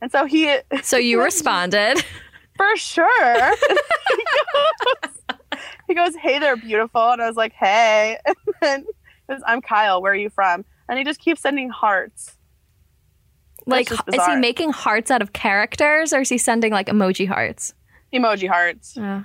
And 0.02 0.12
so 0.12 0.26
he 0.26 0.58
so 0.82 0.98
you 0.98 1.22
responded. 1.24 2.04
for 2.58 2.76
sure. 2.78 3.56
he, 3.56 4.24
goes, 4.54 5.40
he 5.88 5.94
goes, 5.94 6.16
Hey 6.16 6.40
there, 6.40 6.56
beautiful. 6.58 7.12
And 7.12 7.22
I 7.22 7.28
was 7.28 7.38
like, 7.38 7.54
Hey. 7.54 8.18
And 8.26 8.36
then 8.62 8.86
he 9.28 9.34
goes, 9.36 9.42
I'm 9.46 9.62
Kyle. 9.62 10.02
Where 10.02 10.12
are 10.12 10.16
you 10.16 10.30
from? 10.30 10.66
And 10.90 10.98
he 10.98 11.06
just 11.06 11.20
keeps 11.20 11.42
sending 11.42 11.70
hearts. 11.70 12.36
like, 13.68 13.92
is 13.92 14.26
he 14.26 14.36
making 14.38 14.72
hearts 14.72 15.12
out 15.12 15.22
of 15.22 15.32
characters 15.34 16.12
or 16.12 16.22
is 16.22 16.30
he 16.30 16.38
sending 16.40 16.72
like 16.74 16.88
emoji 16.88 17.28
hearts? 17.28 17.74
Emoji 18.14 18.48
hearts. 18.50 18.96
Yeah. 18.98 19.24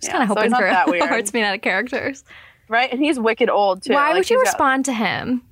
Just 0.00 0.04
Yeah, 0.04 0.12
kind 0.12 0.22
of 0.22 0.28
hoping 0.28 0.50
not 0.50 0.60
for 0.60 0.66
that 0.68 0.88
weird. 0.88 1.06
hearts 1.08 1.32
made 1.34 1.44
out 1.44 1.54
of 1.54 1.60
characters. 1.60 2.24
Right? 2.68 2.90
And 2.92 3.00
he's 3.02 3.18
wicked 3.18 3.48
old 3.50 3.82
too. 3.82 3.94
Why 3.94 4.08
Like, 4.08 4.14
would 4.14 4.30
you 4.30 4.38
he's 4.38 4.44
got- 4.44 4.50
respond 4.52 4.84
to 4.86 4.92
him? 4.92 5.42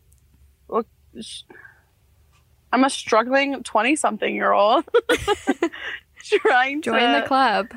sh- 1.21 1.43
I'm 2.73 2.85
a 2.85 2.91
struggling 2.91 3.62
20 3.62 3.97
something 3.97 4.35
year 4.35 4.53
old. 4.53 4.85
trying 6.23 6.83
to 6.83 6.91
Join 6.91 7.01
to 7.14 7.21
the 7.23 7.27
club. 7.27 7.69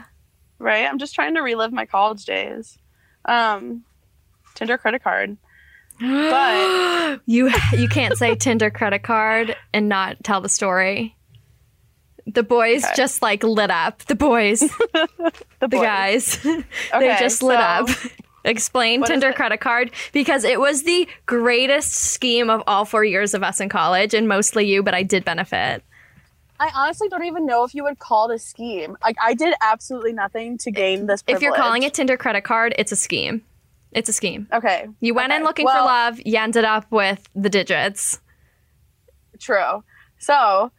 right? 0.58 0.86
I'm 0.86 0.98
just 1.00 1.16
trying 1.16 1.36
to 1.36 1.42
relive 1.42 1.72
my 1.72 1.86
college 1.86 2.26
days. 2.26 2.78
Um 3.26 3.84
Tinder 4.56 4.78
credit 4.78 5.04
card. 5.04 5.38
But- 6.02 7.22
you 7.26 7.50
you 7.74 7.88
can't 7.88 8.18
say 8.18 8.36
Tinder 8.36 8.70
credit 8.70 9.04
card 9.04 9.56
and 9.74 9.88
not 9.88 10.22
tell 10.24 10.42
the 10.42 10.50
story. 10.50 11.16
The 12.28 12.44
boys 12.44 12.84
Okay. 12.84 12.94
just 12.96 13.22
like 13.22 13.44
lit 13.44 13.72
up. 13.72 14.00
The 14.06 14.16
boys, 14.16 14.60
The, 14.94 15.32
the 15.60 15.68
boys. 15.68 15.82
guys, 15.82 16.40
they 16.44 17.16
just 17.20 17.42
lit 17.42 17.58
so- 17.60 17.64
up. 17.64 17.90
Explain 18.46 19.02
What 19.02 19.08
Tinder 19.08 19.34
credit 19.34 19.60
card 19.60 19.92
because 20.14 20.44
it 20.44 20.60
was 20.60 20.84
the 20.84 21.08
greatest 21.26 21.94
scheme 21.94 22.50
of 22.50 22.64
all 22.68 22.86
four 22.86 23.04
years 23.04 23.34
of 23.34 23.44
us 23.44 23.60
in 23.60 23.70
college, 23.70 24.14
and 24.14 24.28
mostly 24.28 24.66
you, 24.66 24.82
but 24.82 24.94
I 24.94 25.04
did 25.04 25.26
benefit. 25.26 25.84
I 26.62 26.72
honestly 26.76 27.08
don't 27.08 27.24
even 27.24 27.46
know 27.46 27.64
if 27.64 27.74
you 27.74 27.84
would 27.84 28.00
call 28.00 28.30
it 28.30 28.36
a 28.36 28.40
scheme. 28.40 28.98
Like 29.02 29.16
I 29.22 29.34
did 29.34 29.54
absolutely 29.62 30.14
nothing 30.14 30.58
to 30.60 30.72
gain 30.72 31.06
this. 31.06 31.24
If 31.28 31.42
you're 31.42 31.54
calling 31.54 31.82
privilege. 31.82 31.88
it 31.92 31.94
Tinder 31.94 32.18
credit 32.18 32.42
card, 32.42 32.76
it's 32.78 32.92
a 32.92 32.98
scheme. 32.98 33.42
It's 33.92 34.10
a 34.10 34.14
scheme. 34.14 34.48
okay, 34.54 34.88
You 35.00 35.14
went 35.14 35.32
in 35.32 35.38
Okay, 35.38 35.46
looking 35.46 35.68
for 35.68 35.74
love. 35.74 36.20
You 36.24 36.38
ended 36.38 36.64
up 36.66 36.86
with 36.92 37.28
the 37.34 37.50
digits. 37.50 38.20
true. 39.40 39.84
So, 40.20 40.72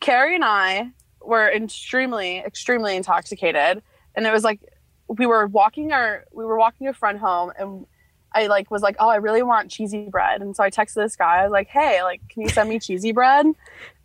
Carrie 0.00 0.36
and 0.36 0.44
I 0.44 0.90
were 1.20 1.50
extremely, 1.50 2.38
extremely 2.38 2.96
intoxicated, 2.96 3.82
and 4.14 4.26
it 4.26 4.32
was 4.32 4.44
like 4.44 4.60
we 5.08 5.26
were 5.26 5.46
walking 5.46 5.92
our, 5.92 6.24
we 6.32 6.44
were 6.44 6.58
walking 6.58 6.88
a 6.88 6.94
friend 6.94 7.18
home, 7.18 7.52
and 7.58 7.86
I 8.32 8.48
like 8.48 8.70
was 8.70 8.82
like, 8.82 8.96
oh, 8.98 9.08
I 9.08 9.16
really 9.16 9.42
want 9.42 9.70
cheesy 9.70 10.08
bread, 10.08 10.42
and 10.42 10.54
so 10.54 10.62
I 10.62 10.70
texted 10.70 10.94
this 10.94 11.16
guy. 11.16 11.38
I 11.38 11.44
was 11.44 11.52
like, 11.52 11.68
hey, 11.68 12.02
like, 12.02 12.20
can 12.28 12.42
you 12.42 12.48
send 12.48 12.68
me 12.68 12.78
cheesy 12.78 13.12
bread? 13.12 13.46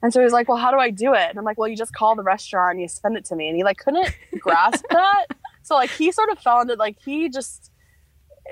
And 0.02 0.14
so 0.14 0.20
he 0.20 0.24
was 0.24 0.34
like, 0.34 0.48
well, 0.48 0.58
how 0.58 0.72
do 0.72 0.78
I 0.78 0.90
do 0.90 1.14
it? 1.14 1.30
And 1.30 1.38
I'm 1.38 1.46
like, 1.46 1.58
well, 1.58 1.68
you 1.68 1.76
just 1.76 1.94
call 1.94 2.16
the 2.16 2.24
restaurant, 2.24 2.72
and 2.72 2.82
you 2.82 2.88
send 2.88 3.18
it 3.18 3.26
to 3.26 3.36
me, 3.36 3.48
and 3.48 3.58
he 3.58 3.64
like 3.64 3.78
couldn't 3.78 4.16
grasp 4.40 4.86
that. 4.90 5.28
So 5.64 5.76
like 5.76 5.90
he 5.90 6.12
sort 6.12 6.30
of 6.30 6.40
fell 6.40 6.62
into 6.62 6.76
like 6.76 6.98
he 7.04 7.30
just, 7.30 7.72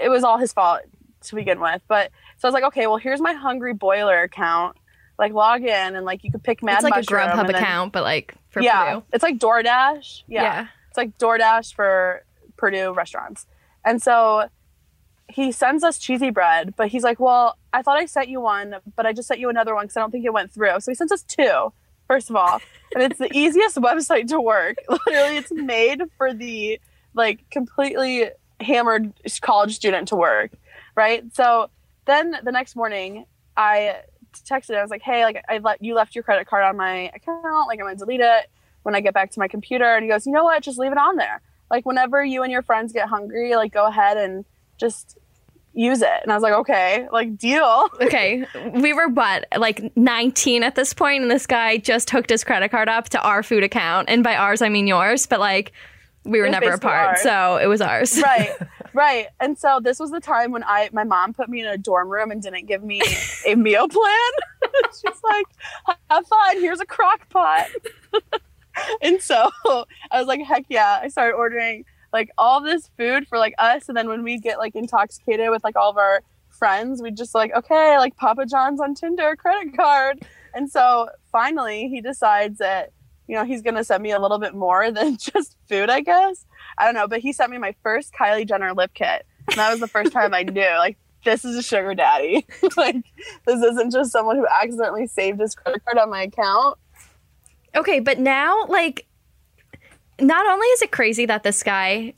it 0.01 0.09
was 0.09 0.23
all 0.23 0.37
his 0.37 0.53
fault 0.53 0.81
to 1.21 1.35
begin 1.35 1.59
with. 1.59 1.81
But 1.87 2.11
so 2.37 2.47
I 2.47 2.51
was 2.51 2.53
like, 2.53 2.63
okay, 2.65 2.87
well, 2.87 2.97
here's 2.97 3.21
my 3.21 3.33
Hungry 3.33 3.73
Boiler 3.73 4.21
account. 4.23 4.77
Like 5.17 5.33
log 5.33 5.63
in 5.63 5.95
and 5.95 6.05
like 6.05 6.23
you 6.23 6.31
could 6.31 6.43
pick 6.43 6.63
Mad 6.63 6.75
it's 6.75 6.83
like 6.83 6.95
Mushroom, 6.95 7.19
a 7.19 7.33
Grubhub 7.33 7.49
account, 7.49 7.91
but 7.91 8.03
like 8.03 8.33
for 8.49 8.61
yeah, 8.61 8.93
Purdue. 8.93 9.05
it's 9.11 9.23
like 9.23 9.37
DoorDash. 9.37 10.23
Yeah. 10.27 10.67
it's 10.87 10.97
like 10.97 11.17
DoorDash 11.17 11.73
for 11.73 12.23
Purdue 12.59 12.91
restaurants. 12.93 13.47
And 13.85 14.01
so 14.01 14.49
he 15.29 15.51
sends 15.51 15.83
us 15.83 15.97
cheesy 15.99 16.31
bread, 16.31 16.73
but 16.75 16.89
he's 16.89 17.03
like, 17.03 17.19
"Well, 17.19 17.57
I 17.71 17.81
thought 17.81 17.97
I 17.97 18.05
sent 18.05 18.29
you 18.29 18.41
one, 18.41 18.75
but 18.95 19.05
I 19.05 19.13
just 19.13 19.27
sent 19.27 19.39
you 19.39 19.49
another 19.49 19.75
one 19.75 19.85
because 19.85 19.97
I 19.97 20.01
don't 20.01 20.11
think 20.11 20.25
it 20.25 20.33
went 20.33 20.51
through." 20.51 20.79
So 20.79 20.91
he 20.91 20.95
sends 20.95 21.11
us 21.11 21.21
two. 21.23 21.71
First 22.07 22.31
of 22.31 22.35
all, 22.35 22.59
and 22.93 23.03
it's 23.03 23.19
the 23.19 23.29
easiest 23.37 23.77
website 23.77 24.27
to 24.29 24.41
work. 24.41 24.77
Literally, 24.89 25.37
it's 25.37 25.51
made 25.51 26.01
for 26.17 26.33
the 26.33 26.79
like 27.13 27.49
completely 27.51 28.29
hammered 28.59 29.13
college 29.41 29.75
student 29.75 30.07
to 30.09 30.15
work, 30.15 30.51
right? 30.95 31.23
So 31.33 31.69
then 32.05 32.35
the 32.43 32.51
next 32.51 32.75
morning, 32.75 33.25
I 33.55 34.01
texted. 34.33 34.75
I 34.75 34.81
was 34.81 34.89
like, 34.89 35.03
"Hey, 35.03 35.23
like 35.23 35.43
I 35.47 35.59
let 35.59 35.83
you 35.83 35.93
left 35.93 36.15
your 36.15 36.23
credit 36.23 36.47
card 36.47 36.63
on 36.63 36.75
my 36.75 37.11
account. 37.15 37.67
Like 37.67 37.79
I'm 37.79 37.85
gonna 37.85 37.95
delete 37.95 38.21
it 38.21 38.49
when 38.81 38.95
I 38.95 39.01
get 39.01 39.13
back 39.13 39.29
to 39.31 39.39
my 39.39 39.47
computer." 39.47 39.95
And 39.95 40.03
he 40.03 40.09
goes, 40.09 40.25
"You 40.25 40.31
know 40.31 40.43
what? 40.43 40.63
Just 40.63 40.79
leave 40.79 40.91
it 40.91 40.97
on 40.97 41.17
there. 41.17 41.41
Like 41.69 41.85
whenever 41.85 42.23
you 42.23 42.43
and 42.43 42.51
your 42.51 42.61
friends 42.61 42.93
get 42.93 43.07
hungry, 43.07 43.55
like 43.55 43.71
go 43.71 43.85
ahead 43.85 44.17
and 44.17 44.45
just 44.79 45.17
use 45.73 46.01
it." 46.01 46.19
And 46.23 46.31
I 46.31 46.35
was 46.35 46.43
like, 46.43 46.53
"Okay, 46.53 47.07
like 47.11 47.37
deal." 47.37 47.87
Okay, 48.01 48.45
we 48.73 48.93
were 48.93 49.07
what, 49.07 49.45
like 49.57 49.95
19 49.95 50.63
at 50.63 50.75
this 50.75 50.93
point, 50.93 51.21
and 51.21 51.31
this 51.31 51.45
guy 51.45 51.77
just 51.77 52.09
hooked 52.09 52.29
his 52.29 52.43
credit 52.43 52.69
card 52.69 52.89
up 52.89 53.09
to 53.09 53.21
our 53.21 53.43
food 53.43 53.63
account. 53.63 54.09
And 54.09 54.23
by 54.23 54.35
ours, 54.35 54.61
I 54.61 54.69
mean 54.69 54.87
yours, 54.87 55.25
but 55.25 55.39
like 55.39 55.73
we 56.25 56.41
were 56.41 56.49
never 56.49 56.71
apart, 56.71 57.09
ours. 57.09 57.21
so 57.21 57.57
it 57.57 57.67
was 57.67 57.81
ours. 57.81 58.21
right 58.23 58.51
right 58.93 59.27
and 59.39 59.57
so 59.57 59.79
this 59.81 59.99
was 59.99 60.11
the 60.11 60.19
time 60.19 60.51
when 60.51 60.63
i 60.63 60.89
my 60.91 61.03
mom 61.03 61.33
put 61.33 61.47
me 61.47 61.61
in 61.61 61.67
a 61.67 61.77
dorm 61.77 62.09
room 62.09 62.31
and 62.31 62.41
didn't 62.41 62.65
give 62.65 62.83
me 62.83 63.01
a 63.45 63.55
meal 63.55 63.87
plan 63.87 64.31
she's 64.91 65.21
like 65.23 65.45
have 66.09 66.25
fun 66.25 66.59
here's 66.59 66.79
a 66.79 66.85
crock 66.85 67.29
pot 67.29 67.67
and 69.01 69.21
so 69.21 69.49
i 70.11 70.19
was 70.19 70.27
like 70.27 70.41
heck 70.41 70.65
yeah 70.69 70.99
i 71.01 71.07
started 71.07 71.35
ordering 71.35 71.85
like 72.11 72.29
all 72.37 72.61
this 72.61 72.89
food 72.97 73.27
for 73.27 73.37
like 73.37 73.53
us 73.59 73.87
and 73.87 73.97
then 73.97 74.07
when 74.07 74.23
we 74.23 74.39
get 74.39 74.57
like 74.57 74.75
intoxicated 74.75 75.49
with 75.49 75.63
like 75.63 75.75
all 75.75 75.89
of 75.89 75.97
our 75.97 76.21
friends 76.49 77.01
we 77.01 77.11
just 77.11 77.35
like 77.35 77.53
okay 77.55 77.97
like 77.97 78.15
papa 78.17 78.45
john's 78.45 78.81
on 78.81 78.93
tinder 78.93 79.35
credit 79.35 79.75
card 79.77 80.19
and 80.53 80.69
so 80.69 81.07
finally 81.31 81.87
he 81.87 82.01
decides 82.01 82.57
that 82.57 82.91
you 83.27 83.35
know 83.35 83.45
he's 83.45 83.61
gonna 83.61 83.83
send 83.83 84.01
me 84.03 84.11
a 84.11 84.19
little 84.19 84.39
bit 84.39 84.53
more 84.55 84.91
than 84.91 85.17
just 85.17 85.55
food 85.67 85.89
i 85.89 86.01
guess 86.01 86.45
I 86.79 86.85
don't 86.85 86.95
know, 86.95 87.07
but 87.07 87.19
he 87.19 87.33
sent 87.33 87.51
me 87.51 87.57
my 87.57 87.75
first 87.83 88.13
Kylie 88.13 88.47
Jenner 88.47 88.73
lip 88.73 88.91
kit. 88.93 89.25
And 89.49 89.57
that 89.57 89.69
was 89.69 89.81
the 89.81 89.87
first 89.87 90.13
time 90.13 90.33
I 90.33 90.43
knew, 90.43 90.61
like, 90.77 90.97
this 91.25 91.43
is 91.43 91.57
a 91.57 91.61
sugar 91.61 91.93
daddy. 91.93 92.45
like, 92.77 92.95
this 93.45 93.61
isn't 93.61 93.91
just 93.91 94.11
someone 94.11 94.37
who 94.37 94.47
accidentally 94.47 95.05
saved 95.05 95.41
his 95.41 95.55
credit 95.55 95.83
card 95.83 95.97
on 95.97 96.09
my 96.09 96.23
account. 96.23 96.77
Okay, 97.75 97.99
but 97.99 98.19
now, 98.19 98.65
like, 98.67 99.05
not 100.19 100.45
only 100.47 100.65
is 100.67 100.81
it 100.81 100.91
crazy 100.91 101.25
that 101.25 101.43
this 101.43 101.63
guy 101.63 102.13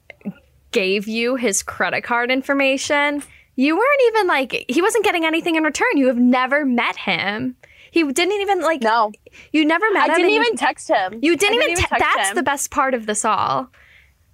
gave 0.72 1.08
you 1.08 1.36
his 1.36 1.62
credit 1.64 2.02
card 2.04 2.32
information, 2.32 3.22
you 3.56 3.76
weren't 3.76 4.02
even 4.08 4.28
like, 4.28 4.66
he 4.70 4.82
wasn't 4.82 5.04
getting 5.04 5.26
anything 5.26 5.56
in 5.56 5.64
return. 5.64 5.98
You 5.98 6.08
have 6.08 6.18
never 6.18 6.66
met 6.66 6.96
him. 6.96 7.56
He 7.92 8.04
didn't 8.04 8.42
even 8.42 8.62
like, 8.62 8.82
No, 8.82 9.12
you 9.52 9.66
never 9.66 9.86
met 9.92 10.04
I 10.04 10.06
him. 10.06 10.12
I 10.12 10.18
didn't 10.18 10.32
even 10.32 10.56
text 10.56 10.88
him. 10.88 11.20
You 11.22 11.36
didn't, 11.36 11.62
I 11.62 11.66
even. 11.66 11.76
te- 11.76 11.82
text 11.82 12.00
that's 12.00 12.30
him. 12.30 12.36
the 12.38 12.44
best 12.44 12.72
part 12.72 12.94
of 12.94 13.06
this 13.06 13.26
all. 13.26 13.70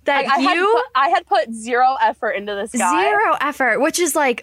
That 0.03 0.25
I, 0.25 0.39
had 0.39 0.53
you 0.53 0.71
put, 0.73 0.85
I 0.95 1.09
had 1.09 1.25
put 1.25 1.53
zero 1.53 1.97
effort 1.99 2.31
into 2.31 2.55
this 2.55 2.71
guy. 2.71 3.01
zero 3.03 3.35
effort, 3.41 3.81
which 3.81 3.99
is 3.99 4.15
like. 4.15 4.41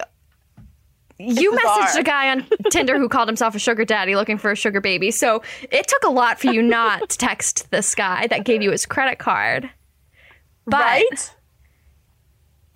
You 1.17 1.51
messaged 1.53 1.97
a 1.97 2.03
guy 2.03 2.31
on 2.31 2.45
Tinder 2.71 2.97
who 2.97 3.07
called 3.07 3.29
himself 3.29 3.55
a 3.55 3.59
sugar 3.59 3.85
daddy 3.85 4.15
looking 4.15 4.37
for 4.37 4.51
a 4.51 4.55
sugar 4.55 4.81
baby. 4.81 5.11
So 5.11 5.43
it 5.71 5.87
took 5.87 6.03
a 6.03 6.09
lot 6.09 6.39
for 6.39 6.51
you 6.51 6.61
not 6.61 7.09
to 7.09 7.17
text 7.17 7.71
this 7.71 7.95
guy 7.95 8.27
that 8.27 8.43
gave 8.43 8.61
you 8.61 8.71
his 8.71 8.85
credit 8.85 9.17
card. 9.17 9.69
But 10.65 10.81
right? 10.81 11.31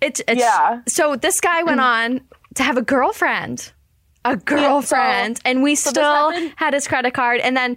it's, 0.00 0.22
it's 0.26 0.40
Yeah. 0.40 0.80
So 0.88 1.16
this 1.16 1.40
guy 1.40 1.62
went 1.64 1.80
mm. 1.80 1.84
on 1.84 2.20
to 2.54 2.62
have 2.62 2.78
a 2.78 2.82
girlfriend. 2.82 3.72
A 4.24 4.36
girlfriend. 4.36 5.40
and 5.44 5.62
we 5.62 5.72
this 5.72 5.84
still 5.84 6.32
had 6.56 6.74
his 6.74 6.86
credit 6.86 7.14
card 7.14 7.40
and 7.40 7.56
then 7.56 7.76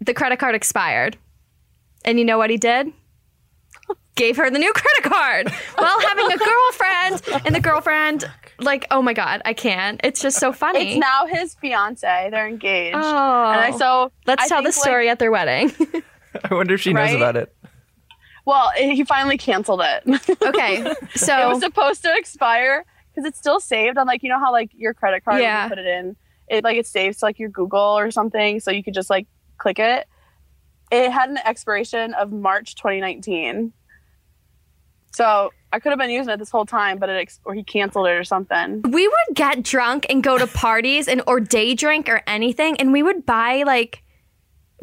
the 0.00 0.14
credit 0.14 0.38
card 0.38 0.54
expired. 0.54 1.16
And 2.04 2.18
you 2.18 2.24
know 2.24 2.38
what 2.38 2.50
he 2.50 2.56
did? 2.56 2.92
Gave 4.14 4.36
her 4.36 4.50
the 4.50 4.58
new 4.58 4.72
credit 4.72 5.04
card 5.04 5.50
while 5.76 6.00
having 6.00 6.26
a 6.26 6.36
girlfriend. 7.30 7.46
And 7.46 7.54
the 7.54 7.60
girlfriend, 7.60 8.30
like, 8.64 8.86
oh 8.90 9.02
my 9.02 9.12
God, 9.14 9.42
I 9.44 9.52
can't. 9.52 10.00
It's 10.04 10.20
just 10.20 10.38
so 10.38 10.52
funny. 10.52 10.92
It's 10.92 11.00
now 11.00 11.26
his 11.26 11.54
fiance. 11.54 12.28
They're 12.30 12.48
engaged. 12.48 12.96
Oh. 12.96 13.00
And 13.00 13.60
I 13.60 13.70
so 13.72 14.12
Let's 14.26 14.44
I 14.44 14.48
tell 14.48 14.62
the 14.62 14.70
think, 14.72 14.76
like- 14.76 14.84
story 14.84 15.08
at 15.08 15.18
their 15.18 15.30
wedding. 15.30 15.72
I 16.50 16.54
wonder 16.54 16.74
if 16.74 16.80
she 16.80 16.92
knows 16.92 17.12
about 17.12 17.36
it. 17.36 17.54
well, 18.46 18.72
eh, 18.76 18.94
he 18.94 19.04
finally 19.04 19.36
canceled 19.36 19.82
it. 19.84 20.38
okay. 20.42 20.94
So 21.14 21.36
it 21.38 21.48
was 21.52 21.60
supposed 21.60 22.02
to 22.04 22.16
expire 22.16 22.84
because 23.14 23.28
it's 23.28 23.38
still 23.38 23.60
saved 23.60 23.98
on 23.98 24.06
like 24.06 24.22
you 24.22 24.30
know 24.30 24.38
how 24.38 24.50
like 24.50 24.70
your 24.74 24.94
credit 24.94 25.24
card 25.24 25.34
when 25.34 25.42
Yeah. 25.42 25.64
you 25.64 25.68
put 25.68 25.78
it 25.78 25.86
in 25.86 26.16
it 26.48 26.64
like 26.64 26.76
it 26.78 26.86
saves 26.86 27.18
to 27.18 27.26
like 27.26 27.38
your 27.38 27.50
google 27.50 27.78
or 27.98 28.10
something 28.10 28.58
so 28.60 28.70
you 28.70 28.82
could 28.82 28.94
just 28.94 29.10
like 29.10 29.26
click 29.58 29.78
it 29.78 30.08
it 30.90 31.10
had 31.12 31.28
an 31.28 31.38
expiration 31.44 32.14
of 32.14 32.32
march 32.32 32.74
2019 32.74 33.72
so 35.14 35.50
i 35.72 35.78
could 35.80 35.90
have 35.90 35.98
been 35.98 36.10
using 36.10 36.32
it 36.32 36.38
this 36.38 36.50
whole 36.50 36.66
time 36.66 36.98
but 36.98 37.08
it 37.08 37.14
ex- 37.20 37.40
or 37.44 37.54
he 37.54 37.62
canceled 37.64 38.06
it 38.06 38.12
or 38.12 38.24
something 38.24 38.82
we 38.82 39.06
would 39.08 39.34
get 39.36 39.62
drunk 39.62 40.06
and 40.08 40.22
go 40.22 40.38
to 40.38 40.46
parties 40.46 41.08
and 41.08 41.22
or 41.26 41.40
day 41.40 41.74
drink 41.74 42.08
or 42.08 42.22
anything 42.26 42.76
and 42.78 42.92
we 42.92 43.02
would 43.02 43.24
buy 43.26 43.62
like 43.64 44.02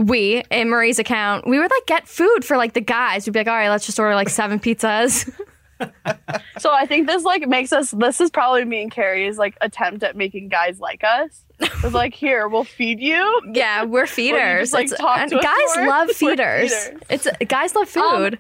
we 0.01 0.41
in 0.49 0.69
Marie's 0.69 0.97
account, 0.97 1.45
we 1.45 1.59
would 1.59 1.69
like 1.69 1.85
get 1.85 2.07
food 2.07 2.45
for 2.45 2.55
like 2.55 2.71
the 2.71 2.79
guys. 2.79 3.25
We'd 3.27 3.33
be 3.33 3.39
like, 3.39 3.47
all 3.49 3.53
right, 3.53 3.67
let's 3.67 3.85
just 3.85 3.99
order 3.99 4.15
like 4.15 4.29
seven 4.29 4.57
pizzas. 4.57 5.29
so 6.59 6.71
i 6.73 6.85
think 6.85 7.07
this 7.07 7.23
like 7.23 7.47
makes 7.47 7.71
us 7.71 7.91
this 7.91 8.19
is 8.19 8.29
probably 8.29 8.65
me 8.65 8.81
and 8.81 8.91
carrie's 8.91 9.37
like 9.37 9.55
attempt 9.61 10.03
at 10.03 10.13
making 10.13 10.49
guys 10.49 10.77
like 10.81 11.05
us 11.05 11.45
it's 11.61 11.93
like 11.93 12.13
here 12.13 12.49
we'll 12.49 12.65
feed 12.65 12.99
you 12.99 13.41
yeah, 13.53 13.83
we're 13.85 14.05
feeders. 14.17 14.71
just, 14.71 14.73
like, 14.73 14.85
It's- 14.87 14.99
talk 14.99 15.19
and 15.19 15.29
to 15.31 15.37
guys 15.39 15.87
love 15.87 16.09
feeders. 16.13 16.73
feeders. 16.73 17.01
It's 17.09 17.27
guys 17.47 17.75
love 17.75 17.95
um, 17.97 18.03
food. 18.25 18.39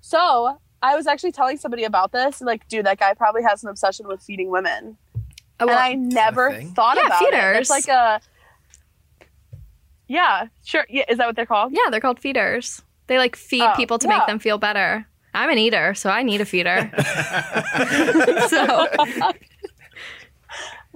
So 0.00 0.60
I 0.82 0.94
was 0.96 1.06
actually 1.06 1.32
telling 1.32 1.56
somebody 1.56 1.84
about 1.84 2.12
this. 2.12 2.40
Like, 2.40 2.66
dude, 2.68 2.86
that 2.86 2.98
guy 2.98 3.14
probably 3.14 3.42
has 3.42 3.62
an 3.64 3.70
obsession 3.70 4.06
with 4.06 4.22
feeding 4.22 4.50
women. 4.50 4.96
Oh, 5.58 5.68
and 5.68 5.78
I 5.78 5.94
never 5.94 6.62
thought 6.62 6.96
Yeah, 6.98 7.06
about 7.06 7.22
it. 7.22 7.24
feeders. 7.24 7.56
It's 7.62 7.70
like 7.70 7.88
a 7.88 8.20
yeah, 10.08 10.46
sure. 10.64 10.86
Yeah, 10.88 11.04
is 11.08 11.18
that 11.18 11.26
what 11.26 11.34
they're 11.36 11.46
called? 11.46 11.72
yeah, 11.72 11.90
they're 11.90 12.00
called 12.00 12.20
feeders. 12.20 12.82
They 13.08 13.18
like 13.18 13.34
feed 13.36 13.62
Oh, 13.62 13.72
people 13.76 13.98
to 13.98 14.06
yeah. 14.08 14.18
make 14.18 14.26
them 14.26 14.38
feel 14.38 14.58
better. 14.58 15.06
I'm 15.34 15.50
an 15.50 15.58
eater, 15.58 15.94
so 15.94 16.10
I 16.10 16.22
need 16.22 16.40
a 16.40 16.44
feeder. 16.44 16.90
so 18.48 18.86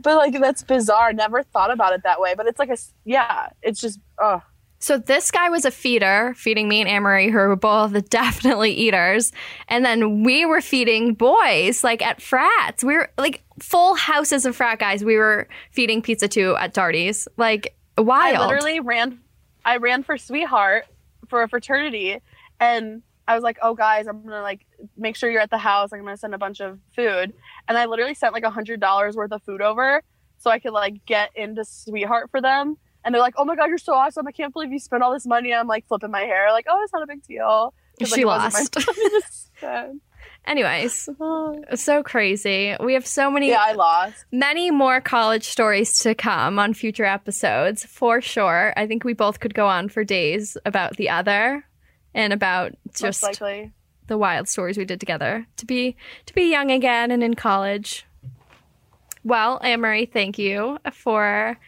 But 0.02 0.16
like 0.16 0.38
that's 0.40 0.62
bizarre. 0.62 1.12
Never 1.12 1.42
thought 1.42 1.70
about 1.70 1.92
it 1.92 2.02
that 2.04 2.20
way. 2.20 2.34
But 2.36 2.46
it's 2.46 2.58
like 2.58 2.70
a 2.70 2.76
yeah. 3.04 3.48
It's 3.62 3.80
just 3.80 3.98
oh 4.20 4.42
So 4.82 4.96
this 4.96 5.30
guy 5.30 5.50
was 5.50 5.66
a 5.66 5.70
feeder, 5.70 6.32
feeding 6.36 6.66
me 6.66 6.80
and 6.80 6.88
Amory, 6.88 7.30
who 7.30 7.36
were 7.36 7.54
both 7.54 8.08
definitely 8.10 8.72
eaters. 8.72 9.30
And 9.68 9.84
then 9.84 10.24
we 10.24 10.46
were 10.46 10.62
feeding 10.62 11.14
boys, 11.14 11.84
like 11.84 12.00
at 12.02 12.22
frats. 12.22 12.82
We 12.82 12.94
were 12.94 13.10
like 13.18 13.44
full 13.58 13.94
houses 13.94 14.46
of 14.46 14.56
frat 14.56 14.78
guys. 14.78 15.04
We 15.04 15.16
were 15.16 15.48
feeding 15.70 16.00
pizza 16.00 16.28
to 16.28 16.56
at 16.56 16.72
Darty's. 16.72 17.28
Like 17.36 17.76
wild. 17.98 18.36
I 18.38 18.46
literally 18.46 18.80
ran. 18.80 19.20
I 19.66 19.76
ran 19.76 20.02
for 20.02 20.16
sweetheart 20.16 20.86
for 21.28 21.42
a 21.42 21.48
fraternity, 21.48 22.18
and 22.58 23.02
I 23.28 23.34
was 23.34 23.44
like, 23.44 23.58
"Oh, 23.60 23.74
guys, 23.74 24.06
I'm 24.06 24.22
gonna 24.22 24.40
like 24.40 24.66
make 24.96 25.14
sure 25.14 25.30
you're 25.30 25.42
at 25.42 25.50
the 25.50 25.58
house. 25.58 25.92
I'm 25.92 26.00
gonna 26.00 26.16
send 26.16 26.34
a 26.34 26.38
bunch 26.38 26.60
of 26.60 26.78
food." 26.96 27.34
And 27.68 27.76
I 27.76 27.84
literally 27.84 28.14
sent 28.14 28.32
like 28.32 28.44
a 28.44 28.50
hundred 28.50 28.80
dollars 28.80 29.14
worth 29.14 29.32
of 29.32 29.42
food 29.42 29.60
over, 29.60 30.02
so 30.38 30.50
I 30.50 30.58
could 30.58 30.72
like 30.72 31.04
get 31.04 31.30
into 31.36 31.66
sweetheart 31.66 32.30
for 32.30 32.40
them. 32.40 32.78
And 33.04 33.14
they're 33.14 33.22
like, 33.22 33.34
"Oh 33.36 33.44
my 33.44 33.56
god, 33.56 33.68
you're 33.68 33.78
so 33.78 33.94
awesome! 33.94 34.26
I 34.26 34.32
can't 34.32 34.52
believe 34.52 34.72
you 34.72 34.78
spent 34.78 35.02
all 35.02 35.12
this 35.12 35.26
money." 35.26 35.54
I'm 35.54 35.66
like 35.66 35.86
flipping 35.86 36.10
my 36.10 36.22
hair, 36.22 36.52
like, 36.52 36.66
"Oh, 36.68 36.80
it's 36.82 36.92
not 36.92 37.02
a 37.02 37.06
big 37.06 37.22
deal." 37.22 37.74
like, 38.00 38.10
She 38.10 38.24
lost. 38.24 38.76
my 38.76 38.82
money 38.86 39.10
to 39.10 39.22
spend. 39.30 40.00
Anyways, 40.46 41.08
uh-huh. 41.20 41.76
so 41.76 42.02
crazy. 42.02 42.74
We 42.80 42.94
have 42.94 43.06
so 43.06 43.30
many 43.30 43.50
yeah, 43.50 43.62
I 43.66 43.72
lost. 43.72 44.24
many 44.32 44.70
more 44.70 45.00
college 45.00 45.44
stories 45.44 45.98
to 46.00 46.14
come 46.14 46.58
on 46.58 46.74
future 46.74 47.04
episodes 47.04 47.84
for 47.84 48.20
sure. 48.20 48.72
I 48.76 48.86
think 48.86 49.04
we 49.04 49.12
both 49.12 49.40
could 49.40 49.54
go 49.54 49.66
on 49.66 49.88
for 49.88 50.02
days 50.04 50.56
about 50.64 50.96
the 50.96 51.10
other 51.10 51.64
and 52.14 52.32
about 52.32 52.72
just 52.94 53.22
the 54.06 54.18
wild 54.18 54.48
stories 54.48 54.76
we 54.76 54.84
did 54.84 54.98
together 54.98 55.46
to 55.56 55.66
be 55.66 55.96
to 56.26 56.34
be 56.34 56.50
young 56.50 56.70
again 56.70 57.10
and 57.10 57.22
in 57.22 57.34
college. 57.34 58.06
Well, 59.22 59.60
Anne-Marie, 59.62 60.06
thank 60.06 60.38
you 60.38 60.78
for 60.92 61.58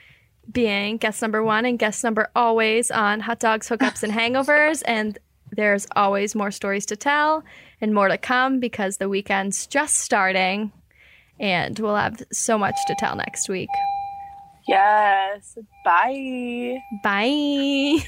being 0.53 0.97
guest 0.97 1.23
number 1.23 1.43
one 1.43 1.65
and 1.65 1.79
guest 1.79 2.05
number 2.05 2.29
always 2.35 2.91
on 2.91 3.21
Hot 3.21 3.39
Dogs, 3.39 3.69
Hookups, 3.69 4.03
and 4.03 4.13
Hangovers. 4.13 4.83
And 4.93 5.19
there's 5.51 5.87
always 5.95 6.35
more 6.35 6.51
stories 6.51 6.87
to 6.87 6.97
tell 6.97 7.45
and 7.81 7.95
more 7.95 8.09
to 8.09 8.19
come 8.19 8.59
because 8.61 8.97
the 8.97 9.09
weekend's 9.09 9.67
just 9.67 9.99
starting. 9.99 10.73
And 11.39 11.79
we'll 11.79 11.97
have 11.97 12.23
so 12.33 12.57
much 12.59 12.77
to 12.87 12.95
tell 12.99 13.17
next 13.17 13.49
week. 13.49 13.69
Yes. 14.69 15.59
Bye. 15.85 16.79
Bye. 17.03 17.99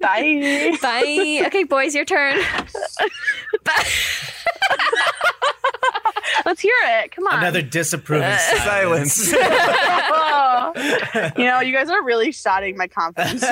Bye. 0.00 0.76
Bye. 0.82 1.42
Okay, 1.46 1.64
boys, 1.64 1.94
your 1.94 2.04
turn. 2.04 2.38
Bye. 3.64 3.84
Let's 6.44 6.60
hear 6.60 6.74
it. 6.82 7.12
Come 7.12 7.26
on. 7.28 7.38
Another 7.38 7.62
disapproving 7.62 8.36
Silence. 8.64 9.14
silence. 9.14 9.34
Oh. 10.12 10.72
you 11.36 11.44
know, 11.44 11.60
you 11.60 11.72
guys 11.72 11.88
are 11.88 12.02
really 12.04 12.32
shotting 12.32 12.76
my 12.76 12.88
confidence. 12.88 13.44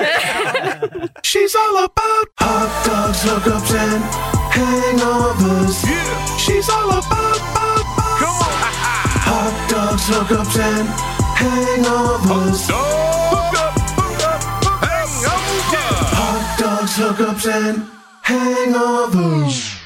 She's 1.23 1.55
all 1.55 1.85
about 1.85 2.27
hot 2.39 2.85
dogs, 2.85 3.23
hookups, 3.23 3.73
and 3.75 4.03
hangovers. 4.51 5.83
Yeah, 5.89 6.37
She's 6.37 6.69
all 6.69 6.89
about, 6.89 7.37
about, 7.37 7.79
about 7.79 8.19
come 8.19 8.35
on. 8.35 8.51
hot 9.23 9.69
dogs, 9.69 10.03
hookups, 10.09 10.59
and 10.59 11.20
hangovers. 11.43 12.67
Dog, 12.67 12.77
oh, 12.77 13.33
hook 13.33 13.55
up, 13.65 13.73
hook 13.99 14.21
up, 14.31 14.41
hangover. 14.87 15.87
Hot 16.19 16.43
dogs, 16.59 16.93
hookups, 16.97 17.45
and 17.47 17.77
hangovers. 18.23 19.80